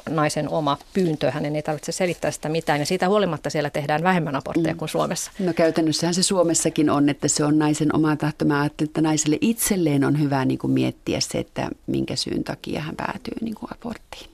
naisen 0.09 0.49
oma 0.49 0.77
pyyntö, 0.93 1.31
hänen 1.31 1.55
ei 1.55 1.61
tarvitse 1.61 1.91
selittää 1.91 2.31
sitä 2.31 2.49
mitään 2.49 2.79
ja 2.79 2.85
siitä 2.85 3.07
huolimatta 3.07 3.49
siellä 3.49 3.69
tehdään 3.69 4.03
vähemmän 4.03 4.35
abortteja 4.35 4.73
mm. 4.73 4.77
kuin 4.77 4.89
Suomessa. 4.89 5.31
No 5.39 5.53
käytännössähän 5.53 6.13
se 6.13 6.23
Suomessakin 6.23 6.89
on, 6.89 7.09
että 7.09 7.27
se 7.27 7.45
on 7.45 7.59
naisen 7.59 7.95
oma 7.95 8.15
tahto. 8.15 8.45
Mä 8.45 8.61
ajattelin, 8.61 8.89
että 8.89 9.01
naiselle 9.01 9.37
itselleen 9.41 10.03
on 10.03 10.19
hyvä 10.19 10.45
niin 10.45 10.59
kuin 10.59 10.71
miettiä 10.71 11.19
se, 11.19 11.37
että 11.37 11.69
minkä 11.87 12.15
syyn 12.15 12.43
takia 12.43 12.81
hän 12.81 12.95
päätyy 12.95 13.33
niin 13.41 13.55
kuin 13.55 13.69
aborttiin. 13.73 14.29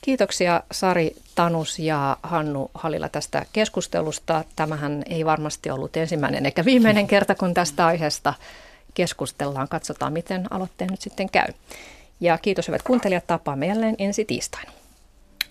Kiitoksia 0.00 0.62
Sari 0.72 1.16
Tanus 1.34 1.78
ja 1.78 2.16
Hannu 2.22 2.70
Halila 2.74 3.08
tästä 3.08 3.46
keskustelusta. 3.52 4.44
Tämähän 4.56 5.02
ei 5.10 5.24
varmasti 5.24 5.70
ollut 5.70 5.96
ensimmäinen 5.96 6.46
eikä 6.46 6.64
viimeinen 6.64 7.06
kerta, 7.06 7.34
kun 7.34 7.54
tästä 7.54 7.86
aiheesta 7.86 8.34
keskustellaan. 8.94 9.68
Katsotaan, 9.68 10.12
miten 10.12 10.46
aloitteen 10.50 10.90
nyt 10.90 11.00
sitten 11.00 11.30
käy. 11.30 11.52
Ja 12.20 12.38
kiitos 12.38 12.68
hyvät 12.68 12.82
kuuntelijat, 12.82 13.26
tapaamme 13.26 13.66
jälleen 13.66 13.94
ensi 13.98 14.24
tiistaina. 14.24 14.72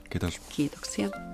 Kiitos. 0.10 0.40
Kiitoksia. 0.56 1.10
Kiitoksia. 1.10 1.34